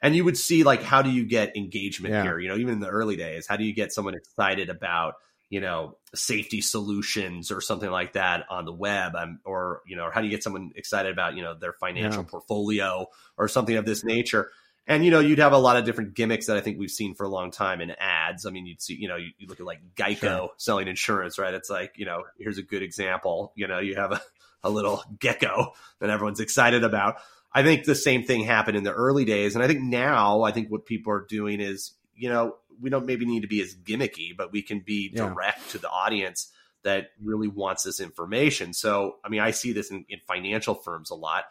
And 0.00 0.16
you 0.16 0.24
would 0.24 0.36
see 0.36 0.64
like 0.64 0.82
how 0.82 1.02
do 1.02 1.10
you 1.10 1.24
get 1.24 1.56
engagement 1.56 2.14
yeah. 2.14 2.22
here? 2.22 2.38
You 2.38 2.48
know, 2.48 2.56
even 2.56 2.74
in 2.74 2.80
the 2.80 2.88
early 2.88 3.16
days, 3.16 3.46
how 3.46 3.56
do 3.56 3.64
you 3.64 3.74
get 3.74 3.92
someone 3.92 4.14
excited 4.14 4.68
about, 4.68 5.14
you 5.48 5.60
know, 5.60 5.96
safety 6.14 6.60
solutions 6.60 7.52
or 7.52 7.60
something 7.60 7.90
like 7.90 8.14
that 8.14 8.46
on 8.50 8.64
the 8.64 8.72
web? 8.72 9.14
Um, 9.14 9.40
or, 9.44 9.82
you 9.86 9.96
know, 9.96 10.04
or 10.04 10.10
how 10.10 10.20
do 10.20 10.26
you 10.26 10.32
get 10.32 10.42
someone 10.42 10.72
excited 10.74 11.12
about, 11.12 11.36
you 11.36 11.42
know, 11.42 11.54
their 11.54 11.74
financial 11.74 12.22
yeah. 12.22 12.30
portfolio 12.30 13.06
or 13.36 13.48
something 13.48 13.76
of 13.76 13.84
this 13.84 14.02
nature? 14.02 14.50
And 14.86 15.04
you 15.04 15.10
know, 15.10 15.20
you'd 15.20 15.38
have 15.38 15.52
a 15.52 15.58
lot 15.58 15.76
of 15.76 15.84
different 15.84 16.14
gimmicks 16.14 16.46
that 16.46 16.56
I 16.56 16.60
think 16.60 16.78
we've 16.78 16.90
seen 16.90 17.14
for 17.14 17.24
a 17.24 17.28
long 17.28 17.50
time 17.50 17.80
in 17.80 17.92
ads. 17.98 18.46
I 18.46 18.50
mean, 18.50 18.66
you'd 18.66 18.82
see, 18.82 18.94
you 18.94 19.08
know, 19.08 19.16
you, 19.16 19.30
you 19.38 19.46
look 19.46 19.60
at 19.60 19.66
like 19.66 19.80
Geico 19.94 20.20
sure. 20.20 20.50
selling 20.56 20.88
insurance, 20.88 21.38
right? 21.38 21.54
It's 21.54 21.70
like, 21.70 21.92
you 21.96 22.04
know, 22.04 22.24
here's 22.38 22.58
a 22.58 22.62
good 22.62 22.82
example. 22.82 23.52
You 23.54 23.68
know, 23.68 23.78
you 23.78 23.94
have 23.94 24.12
a, 24.12 24.20
a 24.64 24.70
little 24.70 25.02
gecko 25.18 25.74
that 26.00 26.10
everyone's 26.10 26.40
excited 26.40 26.82
about. 26.82 27.16
I 27.54 27.62
think 27.62 27.84
the 27.84 27.94
same 27.94 28.24
thing 28.24 28.44
happened 28.44 28.76
in 28.76 28.82
the 28.82 28.92
early 28.92 29.24
days. 29.24 29.54
And 29.54 29.62
I 29.62 29.68
think 29.68 29.82
now, 29.82 30.42
I 30.42 30.52
think 30.52 30.70
what 30.70 30.86
people 30.86 31.12
are 31.12 31.26
doing 31.28 31.60
is, 31.60 31.92
you 32.16 32.28
know, 32.28 32.56
we 32.80 32.90
don't 32.90 33.06
maybe 33.06 33.24
need 33.24 33.42
to 33.42 33.48
be 33.48 33.60
as 33.60 33.74
gimmicky, 33.74 34.36
but 34.36 34.52
we 34.52 34.62
can 34.62 34.80
be 34.80 35.12
yeah. 35.12 35.28
direct 35.28 35.70
to 35.70 35.78
the 35.78 35.88
audience 35.88 36.50
that 36.82 37.10
really 37.22 37.48
wants 37.48 37.84
this 37.84 38.00
information. 38.00 38.72
So, 38.72 39.16
I 39.24 39.28
mean, 39.28 39.40
I 39.40 39.52
see 39.52 39.72
this 39.72 39.90
in, 39.90 40.04
in 40.08 40.18
financial 40.26 40.74
firms 40.74 41.10
a 41.10 41.14
lot 41.14 41.44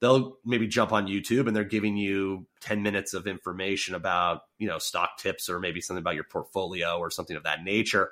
they'll 0.00 0.36
maybe 0.44 0.66
jump 0.66 0.92
on 0.92 1.06
YouTube 1.06 1.46
and 1.46 1.56
they're 1.56 1.64
giving 1.64 1.96
you 1.96 2.46
10 2.60 2.82
minutes 2.82 3.14
of 3.14 3.26
information 3.26 3.94
about, 3.94 4.42
you 4.58 4.68
know, 4.68 4.78
stock 4.78 5.18
tips 5.18 5.48
or 5.48 5.58
maybe 5.58 5.80
something 5.80 6.02
about 6.02 6.14
your 6.14 6.24
portfolio 6.24 6.98
or 6.98 7.10
something 7.10 7.36
of 7.36 7.44
that 7.44 7.64
nature, 7.64 8.10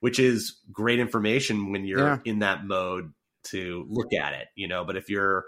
which 0.00 0.18
is 0.18 0.58
great 0.70 0.98
information 0.98 1.72
when 1.72 1.84
you're 1.84 1.98
yeah. 2.00 2.18
in 2.24 2.40
that 2.40 2.66
mode 2.66 3.12
to 3.44 3.86
look 3.88 4.12
at 4.12 4.34
it, 4.34 4.48
you 4.54 4.68
know, 4.68 4.84
but 4.84 4.96
if 4.96 5.08
you're 5.08 5.44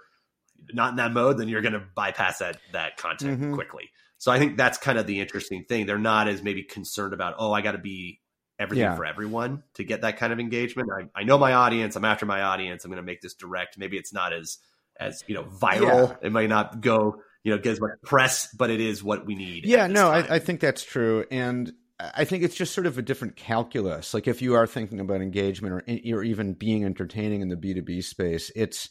not 0.72 0.90
in 0.90 0.96
that 0.96 1.12
mode, 1.12 1.38
then 1.38 1.48
you're 1.48 1.62
going 1.62 1.74
to 1.74 1.82
bypass 1.94 2.38
that, 2.38 2.56
that 2.72 2.96
content 2.96 3.40
mm-hmm. 3.40 3.54
quickly. 3.54 3.90
So 4.18 4.32
I 4.32 4.38
think 4.38 4.56
that's 4.56 4.78
kind 4.78 4.98
of 4.98 5.06
the 5.06 5.20
interesting 5.20 5.64
thing. 5.64 5.86
They're 5.86 5.98
not 5.98 6.28
as 6.28 6.42
maybe 6.42 6.62
concerned 6.62 7.12
about, 7.12 7.34
oh, 7.38 7.52
I 7.52 7.60
got 7.60 7.72
to 7.72 7.78
be 7.78 8.20
everything 8.58 8.84
yeah. 8.84 8.96
for 8.96 9.04
everyone 9.04 9.62
to 9.74 9.84
get 9.84 10.02
that 10.02 10.16
kind 10.16 10.32
of 10.32 10.40
engagement. 10.40 10.88
I, 10.90 11.20
I 11.20 11.24
know 11.24 11.36
my 11.36 11.52
audience. 11.52 11.96
I'm 11.96 12.04
after 12.04 12.24
my 12.24 12.40
audience. 12.42 12.84
I'm 12.84 12.90
going 12.90 13.02
to 13.02 13.06
make 13.06 13.20
this 13.20 13.34
direct. 13.34 13.76
Maybe 13.76 13.98
it's 13.98 14.12
not 14.12 14.32
as 14.32 14.58
as 14.98 15.22
you 15.26 15.34
know 15.34 15.44
viral. 15.44 16.10
Yeah. 16.10 16.26
It 16.28 16.32
might 16.32 16.48
not 16.48 16.80
go 16.80 17.16
you 17.42 17.52
know 17.52 17.58
get 17.58 17.72
as 17.72 17.80
much 17.80 17.90
press, 18.02 18.48
but 18.54 18.70
it 18.70 18.80
is 18.80 19.02
what 19.02 19.26
we 19.26 19.34
need. 19.34 19.66
Yeah, 19.66 19.86
no, 19.86 20.10
I, 20.10 20.36
I 20.36 20.38
think 20.38 20.60
that's 20.60 20.82
true, 20.82 21.24
and 21.30 21.72
I 22.00 22.24
think 22.24 22.42
it's 22.42 22.56
just 22.56 22.74
sort 22.74 22.86
of 22.86 22.98
a 22.98 23.02
different 23.02 23.36
calculus. 23.36 24.14
Like 24.14 24.26
if 24.26 24.42
you 24.42 24.54
are 24.54 24.66
thinking 24.66 25.00
about 25.00 25.20
engagement 25.20 25.74
or 25.74 26.16
or 26.16 26.22
even 26.24 26.54
being 26.54 26.84
entertaining 26.84 27.40
in 27.40 27.48
the 27.48 27.56
B 27.56 27.74
two 27.74 27.82
B 27.82 28.00
space, 28.00 28.50
it's 28.56 28.88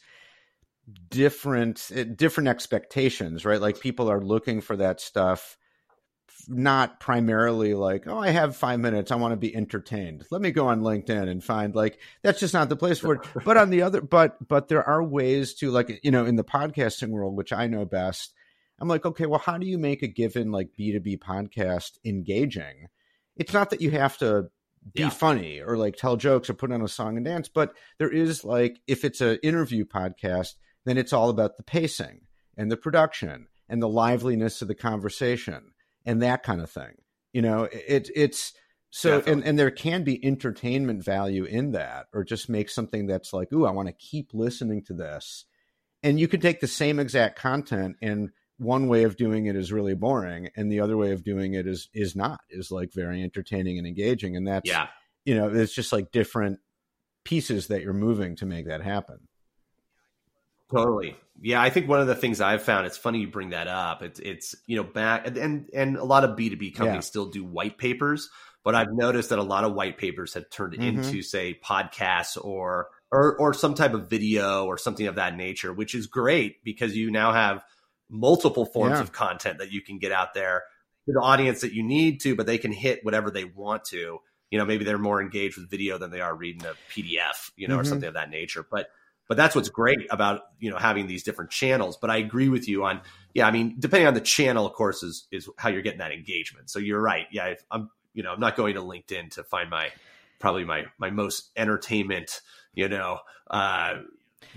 different 1.10 1.90
different 2.16 2.48
expectations, 2.48 3.44
right? 3.44 3.60
Like 3.60 3.80
people 3.80 4.10
are 4.10 4.20
looking 4.20 4.60
for 4.60 4.76
that 4.76 5.00
stuff 5.00 5.56
not 6.48 7.00
primarily 7.00 7.74
like, 7.74 8.06
oh, 8.06 8.18
I 8.18 8.30
have 8.30 8.56
five 8.56 8.80
minutes. 8.80 9.10
I 9.10 9.16
want 9.16 9.32
to 9.32 9.36
be 9.36 9.54
entertained. 9.54 10.24
Let 10.30 10.40
me 10.40 10.50
go 10.50 10.68
on 10.68 10.82
LinkedIn 10.82 11.28
and 11.28 11.42
find 11.42 11.74
like 11.74 11.98
that's 12.22 12.40
just 12.40 12.54
not 12.54 12.68
the 12.68 12.76
place 12.76 12.98
for 12.98 13.14
it. 13.14 13.20
But 13.44 13.56
on 13.56 13.70
the 13.70 13.82
other, 13.82 14.00
but 14.00 14.36
but 14.46 14.68
there 14.68 14.84
are 14.84 15.02
ways 15.02 15.54
to 15.54 15.70
like 15.70 16.00
you 16.02 16.10
know 16.10 16.24
in 16.24 16.36
the 16.36 16.44
podcasting 16.44 17.10
world, 17.10 17.36
which 17.36 17.52
I 17.52 17.66
know 17.66 17.84
best. 17.84 18.32
I'm 18.80 18.88
like, 18.88 19.06
okay, 19.06 19.26
well, 19.26 19.38
how 19.38 19.58
do 19.58 19.66
you 19.66 19.78
make 19.78 20.02
a 20.02 20.08
given 20.08 20.50
like 20.50 20.70
B2B 20.78 21.18
podcast 21.18 21.92
engaging? 22.04 22.88
It's 23.36 23.52
not 23.52 23.70
that 23.70 23.80
you 23.80 23.90
have 23.92 24.18
to 24.18 24.50
be 24.92 25.02
yeah. 25.02 25.10
funny 25.10 25.60
or 25.60 25.76
like 25.76 25.96
tell 25.96 26.16
jokes 26.16 26.50
or 26.50 26.54
put 26.54 26.72
on 26.72 26.82
a 26.82 26.88
song 26.88 27.16
and 27.16 27.24
dance, 27.24 27.48
but 27.48 27.74
there 27.98 28.10
is 28.10 28.44
like 28.44 28.78
if 28.86 29.04
it's 29.04 29.20
an 29.20 29.38
interview 29.42 29.84
podcast, 29.84 30.54
then 30.84 30.98
it's 30.98 31.12
all 31.12 31.30
about 31.30 31.56
the 31.56 31.62
pacing 31.62 32.22
and 32.56 32.70
the 32.70 32.76
production 32.76 33.46
and 33.68 33.80
the 33.82 33.88
liveliness 33.88 34.60
of 34.60 34.68
the 34.68 34.74
conversation 34.74 35.72
and 36.04 36.22
that 36.22 36.42
kind 36.42 36.60
of 36.60 36.70
thing. 36.70 36.94
You 37.32 37.42
know, 37.42 37.64
it, 37.64 38.10
it's 38.14 38.52
so, 38.90 39.22
and, 39.26 39.42
and 39.44 39.58
there 39.58 39.72
can 39.72 40.04
be 40.04 40.24
entertainment 40.24 41.02
value 41.02 41.44
in 41.44 41.72
that, 41.72 42.06
or 42.12 42.22
just 42.22 42.48
make 42.48 42.70
something 42.70 43.06
that's 43.06 43.32
like, 43.32 43.52
ooh, 43.52 43.66
I 43.66 43.72
want 43.72 43.88
to 43.88 43.94
keep 43.94 44.30
listening 44.32 44.84
to 44.84 44.94
this. 44.94 45.44
And 46.02 46.20
you 46.20 46.28
could 46.28 46.42
take 46.42 46.60
the 46.60 46.68
same 46.68 47.00
exact 47.00 47.36
content 47.36 47.96
and 48.00 48.30
one 48.58 48.86
way 48.86 49.02
of 49.02 49.16
doing 49.16 49.46
it 49.46 49.56
is 49.56 49.72
really 49.72 49.94
boring 49.94 50.48
and 50.56 50.70
the 50.70 50.80
other 50.80 50.96
way 50.96 51.12
of 51.12 51.24
doing 51.24 51.54
it 51.54 51.66
is 51.66 51.88
is 51.92 52.14
not 52.14 52.40
is 52.50 52.70
like 52.70 52.92
very 52.92 53.22
entertaining 53.22 53.78
and 53.78 53.86
engaging 53.86 54.36
and 54.36 54.46
that's 54.46 54.68
yeah 54.68 54.86
you 55.24 55.34
know 55.34 55.48
it's 55.48 55.74
just 55.74 55.92
like 55.92 56.12
different 56.12 56.60
pieces 57.24 57.68
that 57.68 57.82
you're 57.82 57.92
moving 57.92 58.36
to 58.36 58.46
make 58.46 58.66
that 58.66 58.82
happen 58.82 59.28
Totally. 60.74 61.16
Yeah, 61.40 61.60
I 61.60 61.70
think 61.70 61.88
one 61.88 62.00
of 62.00 62.06
the 62.06 62.14
things 62.14 62.40
I've 62.40 62.62
found 62.62 62.86
it's 62.86 62.96
funny 62.96 63.20
you 63.20 63.28
bring 63.28 63.50
that 63.50 63.68
up. 63.68 64.02
It's 64.02 64.20
it's 64.20 64.54
you 64.66 64.76
know 64.76 64.84
back 64.84 65.26
and 65.26 65.68
and 65.74 65.96
a 65.96 66.04
lot 66.04 66.24
of 66.24 66.36
B 66.36 66.48
two 66.48 66.56
B 66.56 66.70
companies 66.70 67.04
yeah. 67.04 67.10
still 67.10 67.26
do 67.26 67.44
white 67.44 67.76
papers, 67.76 68.30
but 68.62 68.74
I've 68.74 68.92
noticed 68.92 69.30
that 69.30 69.38
a 69.38 69.42
lot 69.42 69.64
of 69.64 69.74
white 69.74 69.98
papers 69.98 70.34
have 70.34 70.48
turned 70.50 70.74
mm-hmm. 70.74 70.98
into 70.98 71.22
say 71.22 71.58
podcasts 71.62 72.42
or 72.42 72.88
or 73.10 73.36
or 73.36 73.52
some 73.52 73.74
type 73.74 73.94
of 73.94 74.08
video 74.08 74.64
or 74.66 74.78
something 74.78 75.06
of 75.06 75.16
that 75.16 75.36
nature, 75.36 75.72
which 75.72 75.94
is 75.94 76.06
great 76.06 76.62
because 76.64 76.96
you 76.96 77.10
now 77.10 77.32
have 77.32 77.64
multiple 78.08 78.64
forms 78.64 78.94
yeah. 78.94 79.00
of 79.00 79.12
content 79.12 79.58
that 79.58 79.72
you 79.72 79.80
can 79.80 79.98
get 79.98 80.12
out 80.12 80.34
there 80.34 80.62
to 81.06 81.12
the 81.12 81.20
audience 81.20 81.60
that 81.60 81.72
you 81.72 81.82
need 81.82 82.20
to, 82.20 82.34
but 82.34 82.46
they 82.46 82.58
can 82.58 82.72
hit 82.72 83.04
whatever 83.04 83.30
they 83.30 83.44
want 83.44 83.84
to. 83.86 84.18
You 84.50 84.58
know, 84.58 84.64
maybe 84.64 84.84
they're 84.84 84.98
more 84.98 85.20
engaged 85.20 85.56
with 85.58 85.70
video 85.70 85.98
than 85.98 86.10
they 86.10 86.20
are 86.20 86.34
reading 86.34 86.64
a 86.64 86.74
PDF, 86.90 87.50
you 87.56 87.66
know, 87.66 87.74
mm-hmm. 87.74 87.80
or 87.80 87.84
something 87.84 88.08
of 88.08 88.14
that 88.14 88.30
nature. 88.30 88.64
But 88.68 88.88
but 89.28 89.36
that's 89.36 89.54
what's 89.54 89.68
great 89.68 90.06
about 90.10 90.42
you 90.58 90.70
know 90.70 90.76
having 90.76 91.06
these 91.06 91.22
different 91.22 91.50
channels. 91.50 91.96
But 91.96 92.10
I 92.10 92.18
agree 92.18 92.48
with 92.48 92.68
you 92.68 92.84
on 92.84 93.00
yeah. 93.32 93.46
I 93.46 93.50
mean, 93.50 93.76
depending 93.78 94.06
on 94.06 94.14
the 94.14 94.20
channel, 94.20 94.66
of 94.66 94.72
course, 94.72 95.02
is 95.02 95.26
is 95.30 95.48
how 95.56 95.68
you're 95.68 95.82
getting 95.82 96.00
that 96.00 96.12
engagement. 96.12 96.70
So 96.70 96.78
you're 96.78 97.00
right. 97.00 97.26
Yeah, 97.30 97.46
if 97.46 97.64
I'm 97.70 97.90
you 98.12 98.22
know 98.22 98.32
I'm 98.32 98.40
not 98.40 98.56
going 98.56 98.74
to 98.74 98.80
LinkedIn 98.80 99.30
to 99.32 99.44
find 99.44 99.70
my 99.70 99.90
probably 100.38 100.64
my 100.64 100.84
my 100.98 101.10
most 101.10 101.50
entertainment 101.56 102.40
you 102.74 102.88
know 102.88 103.18
uh, 103.50 103.94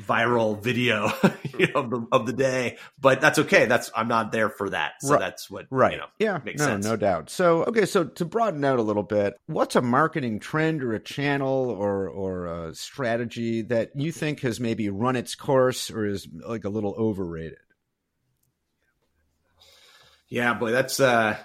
viral 0.02 0.62
video 0.62 1.12
you 1.58 1.68
know, 1.68 1.82
of, 1.82 1.90
the, 1.90 2.08
of 2.12 2.26
the 2.26 2.34
day 2.34 2.78
but 3.00 3.22
that's 3.22 3.40
okay. 3.40 3.66
That's 3.66 3.92
i'm 3.96 4.08
not 4.08 4.32
there 4.32 4.50
for 4.50 4.70
that. 4.70 4.94
So 5.02 5.14
right. 5.14 5.20
that's 5.20 5.50
what 5.50 5.68
right. 5.70 5.94
you 5.94 5.98
know, 5.98 6.08
yeah. 6.20 6.40
makes 6.44 6.60
no, 6.60 6.66
sense. 6.66 6.86
no 6.86 6.96
doubt. 6.96 7.30
So 7.30 7.64
okay 7.66 7.86
so 7.86 8.06
to 8.06 8.26
broaden 8.26 8.64
out 8.64 8.80
a 8.80 8.84
little 8.84 9.04
bit 9.04 9.36
what's 9.48 9.76
a 9.76 9.82
marketing 9.82 10.40
trend 10.40 10.84
or 10.84 10.94
a 10.94 11.00
channel 11.00 11.70
or 11.70 12.10
or 12.10 12.68
a 12.68 12.76
strategy 12.76 13.62
that 13.64 13.92
you 13.96 14.12
think 14.12 14.42
has 14.42 14.60
maybe 14.60 14.90
run 14.90 15.16
its 15.16 15.36
course 15.36 15.90
or 15.90 16.06
is 16.06 16.28
like 16.46 16.66
a 16.66 16.70
little 16.70 16.96
overrated? 16.98 17.58
Yeah, 20.30 20.54
boy, 20.54 20.72
that's 20.72 21.00
uh 21.00 21.38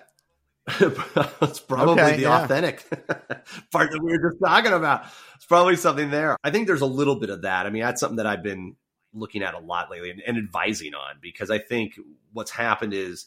that's 0.78 1.58
probably 1.60 2.00
okay, 2.00 2.16
the 2.16 2.22
yeah. 2.22 2.44
authentic 2.44 2.88
part 3.72 3.90
that 3.90 4.00
we 4.00 4.16
were 4.16 4.30
just 4.30 4.42
talking 4.42 4.72
about. 4.72 5.04
It's 5.34 5.46
probably 5.46 5.76
something 5.76 6.10
there. 6.10 6.36
I 6.44 6.50
think 6.50 6.66
there's 6.68 6.82
a 6.82 6.86
little 6.86 7.16
bit 7.16 7.30
of 7.30 7.42
that. 7.42 7.66
I 7.66 7.70
mean, 7.70 7.82
that's 7.82 8.00
something 8.00 8.16
that 8.16 8.26
I've 8.26 8.42
been 8.42 8.76
looking 9.12 9.42
at 9.42 9.54
a 9.54 9.58
lot 9.58 9.90
lately 9.90 10.10
and, 10.10 10.22
and 10.26 10.38
advising 10.38 10.94
on 10.94 11.16
because 11.20 11.50
I 11.50 11.58
think 11.58 11.98
what's 12.32 12.50
happened 12.50 12.94
is 12.94 13.26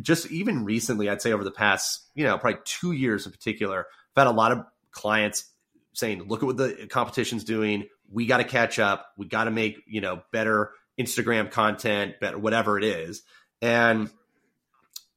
just 0.00 0.30
even 0.30 0.64
recently, 0.64 1.08
I'd 1.08 1.22
say 1.22 1.32
over 1.32 1.44
the 1.44 1.50
past, 1.50 2.02
you 2.14 2.24
know, 2.24 2.36
probably 2.36 2.60
two 2.64 2.92
years 2.92 3.26
in 3.26 3.32
particular, 3.32 3.86
I've 4.16 4.20
had 4.22 4.26
a 4.26 4.36
lot 4.36 4.52
of 4.52 4.64
clients 4.90 5.46
saying, 5.94 6.24
look 6.24 6.42
at 6.42 6.46
what 6.46 6.56
the 6.56 6.86
competition's 6.90 7.44
doing. 7.44 7.88
We 8.10 8.26
got 8.26 8.38
to 8.38 8.44
catch 8.44 8.78
up. 8.78 9.06
We 9.16 9.26
got 9.26 9.44
to 9.44 9.50
make, 9.50 9.78
you 9.86 10.00
know, 10.00 10.22
better 10.32 10.72
Instagram 10.98 11.50
content, 11.50 12.20
better, 12.20 12.38
whatever 12.38 12.76
it 12.78 12.84
is. 12.84 13.22
And 13.62 14.10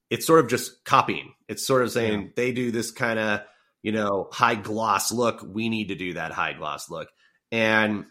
it's 0.09 0.25
sort 0.25 0.39
of 0.39 0.47
just 0.47 0.83
copying. 0.85 1.33
It's 1.47 1.65
sort 1.65 1.83
of 1.83 1.91
saying 1.91 2.21
yeah. 2.21 2.27
they 2.35 2.51
do 2.51 2.71
this 2.71 2.91
kind 2.91 3.19
of, 3.19 3.41
you 3.81 3.91
know, 3.91 4.27
high 4.31 4.55
gloss 4.55 5.11
look. 5.11 5.45
We 5.47 5.69
need 5.69 5.89
to 5.89 5.95
do 5.95 6.13
that 6.13 6.31
high 6.31 6.53
gloss 6.53 6.89
look. 6.89 7.09
And 7.51 8.05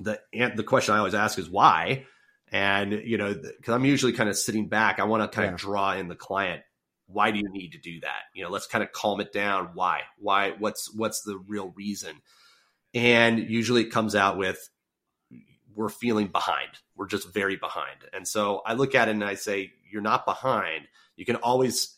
the 0.00 0.20
the 0.54 0.64
question 0.64 0.94
I 0.94 0.98
always 0.98 1.14
ask 1.14 1.38
is 1.38 1.48
why. 1.48 2.06
And 2.52 2.92
you 2.92 3.16
know, 3.16 3.34
because 3.34 3.74
I'm 3.74 3.84
usually 3.84 4.12
kind 4.12 4.28
of 4.28 4.36
sitting 4.36 4.68
back, 4.68 4.98
I 4.98 5.04
want 5.04 5.22
to 5.22 5.34
kind 5.34 5.48
yeah. 5.48 5.54
of 5.54 5.60
draw 5.60 5.92
in 5.92 6.08
the 6.08 6.16
client. 6.16 6.62
Why 7.06 7.32
do 7.32 7.38
you 7.38 7.48
need 7.50 7.72
to 7.72 7.78
do 7.78 8.00
that? 8.00 8.22
You 8.34 8.44
know, 8.44 8.50
let's 8.50 8.66
kind 8.66 8.84
of 8.84 8.92
calm 8.92 9.20
it 9.20 9.32
down. 9.32 9.70
Why? 9.74 10.02
Why? 10.18 10.52
What's 10.58 10.92
what's 10.94 11.22
the 11.22 11.38
real 11.48 11.72
reason? 11.76 12.16
And 12.94 13.38
usually 13.38 13.82
it 13.82 13.90
comes 13.90 14.14
out 14.14 14.36
with 14.36 14.58
we're 15.74 15.88
feeling 15.88 16.26
behind. 16.26 16.68
We're 16.96 17.06
just 17.06 17.32
very 17.32 17.56
behind. 17.56 17.98
And 18.12 18.26
so 18.26 18.62
I 18.66 18.74
look 18.74 18.94
at 18.94 19.08
it 19.08 19.12
and 19.12 19.24
I 19.24 19.34
say, 19.34 19.72
you're 19.90 20.02
not 20.02 20.26
behind. 20.26 20.86
You 21.20 21.26
can 21.26 21.36
always 21.36 21.96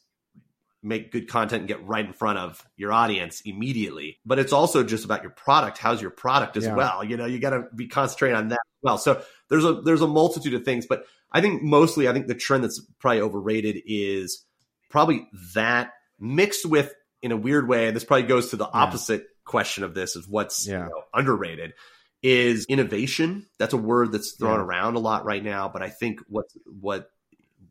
make 0.83 1.13
good 1.13 1.29
content 1.29 1.61
and 1.61 1.69
get 1.69 1.87
right 1.87 2.05
in 2.05 2.13
front 2.13 2.39
of 2.39 2.67
your 2.77 2.93
audience 2.93 3.41
immediately. 3.43 4.19
But 4.27 4.39
it's 4.41 4.53
also 4.53 4.83
just 4.83 5.05
about 5.05 5.23
your 5.23 5.31
product. 5.31 5.79
How's 5.79 6.03
your 6.03 6.11
product 6.11 6.57
as 6.57 6.65
yeah. 6.65 6.75
well? 6.75 7.05
You 7.05 7.17
know, 7.17 7.27
you 7.27 7.39
got 7.39 7.51
to 7.51 7.67
be 7.75 7.87
concentrating 7.87 8.37
on 8.37 8.49
that 8.49 8.55
as 8.55 8.83
well. 8.83 8.99
So 8.99 9.23
there's 9.49 9.65
a 9.65 9.75
there's 9.75 10.03
a 10.03 10.09
multitude 10.09 10.55
of 10.55 10.65
things, 10.65 10.87
but 10.87 11.05
I 11.31 11.41
think 11.41 11.63
mostly 11.63 12.09
I 12.09 12.13
think 12.13 12.27
the 12.27 12.35
trend 12.35 12.65
that's 12.65 12.85
probably 12.99 13.21
overrated 13.21 13.83
is 13.87 14.45
probably 14.91 15.29
that 15.55 15.93
mixed 16.19 16.67
with 16.67 16.93
in 17.23 17.31
a 17.31 17.37
weird 17.37 17.69
way. 17.69 17.87
And 17.87 17.97
this 17.97 18.05
probably 18.05 18.27
goes 18.27 18.51
to 18.51 18.57
the 18.57 18.65
yeah. 18.65 18.71
opposite 18.75 19.27
question 19.45 19.85
of 19.85 19.95
this 19.95 20.17
is 20.17 20.29
what's 20.29 20.67
yeah. 20.67 20.85
you 20.85 20.91
know, 20.91 21.03
underrated 21.15 21.75
is 22.23 22.67
innovation. 22.67 23.47
That's 23.59 23.73
a 23.73 23.79
word 23.79 24.13
that's 24.13 24.33
thrown 24.33 24.61
around 24.61 24.97
a 24.97 25.01
lot 25.01 25.25
right 25.25 25.43
now, 25.43 25.69
but 25.69 25.83
I 25.83 25.91
think 25.91 26.21
what 26.29 26.47
what 26.67 27.09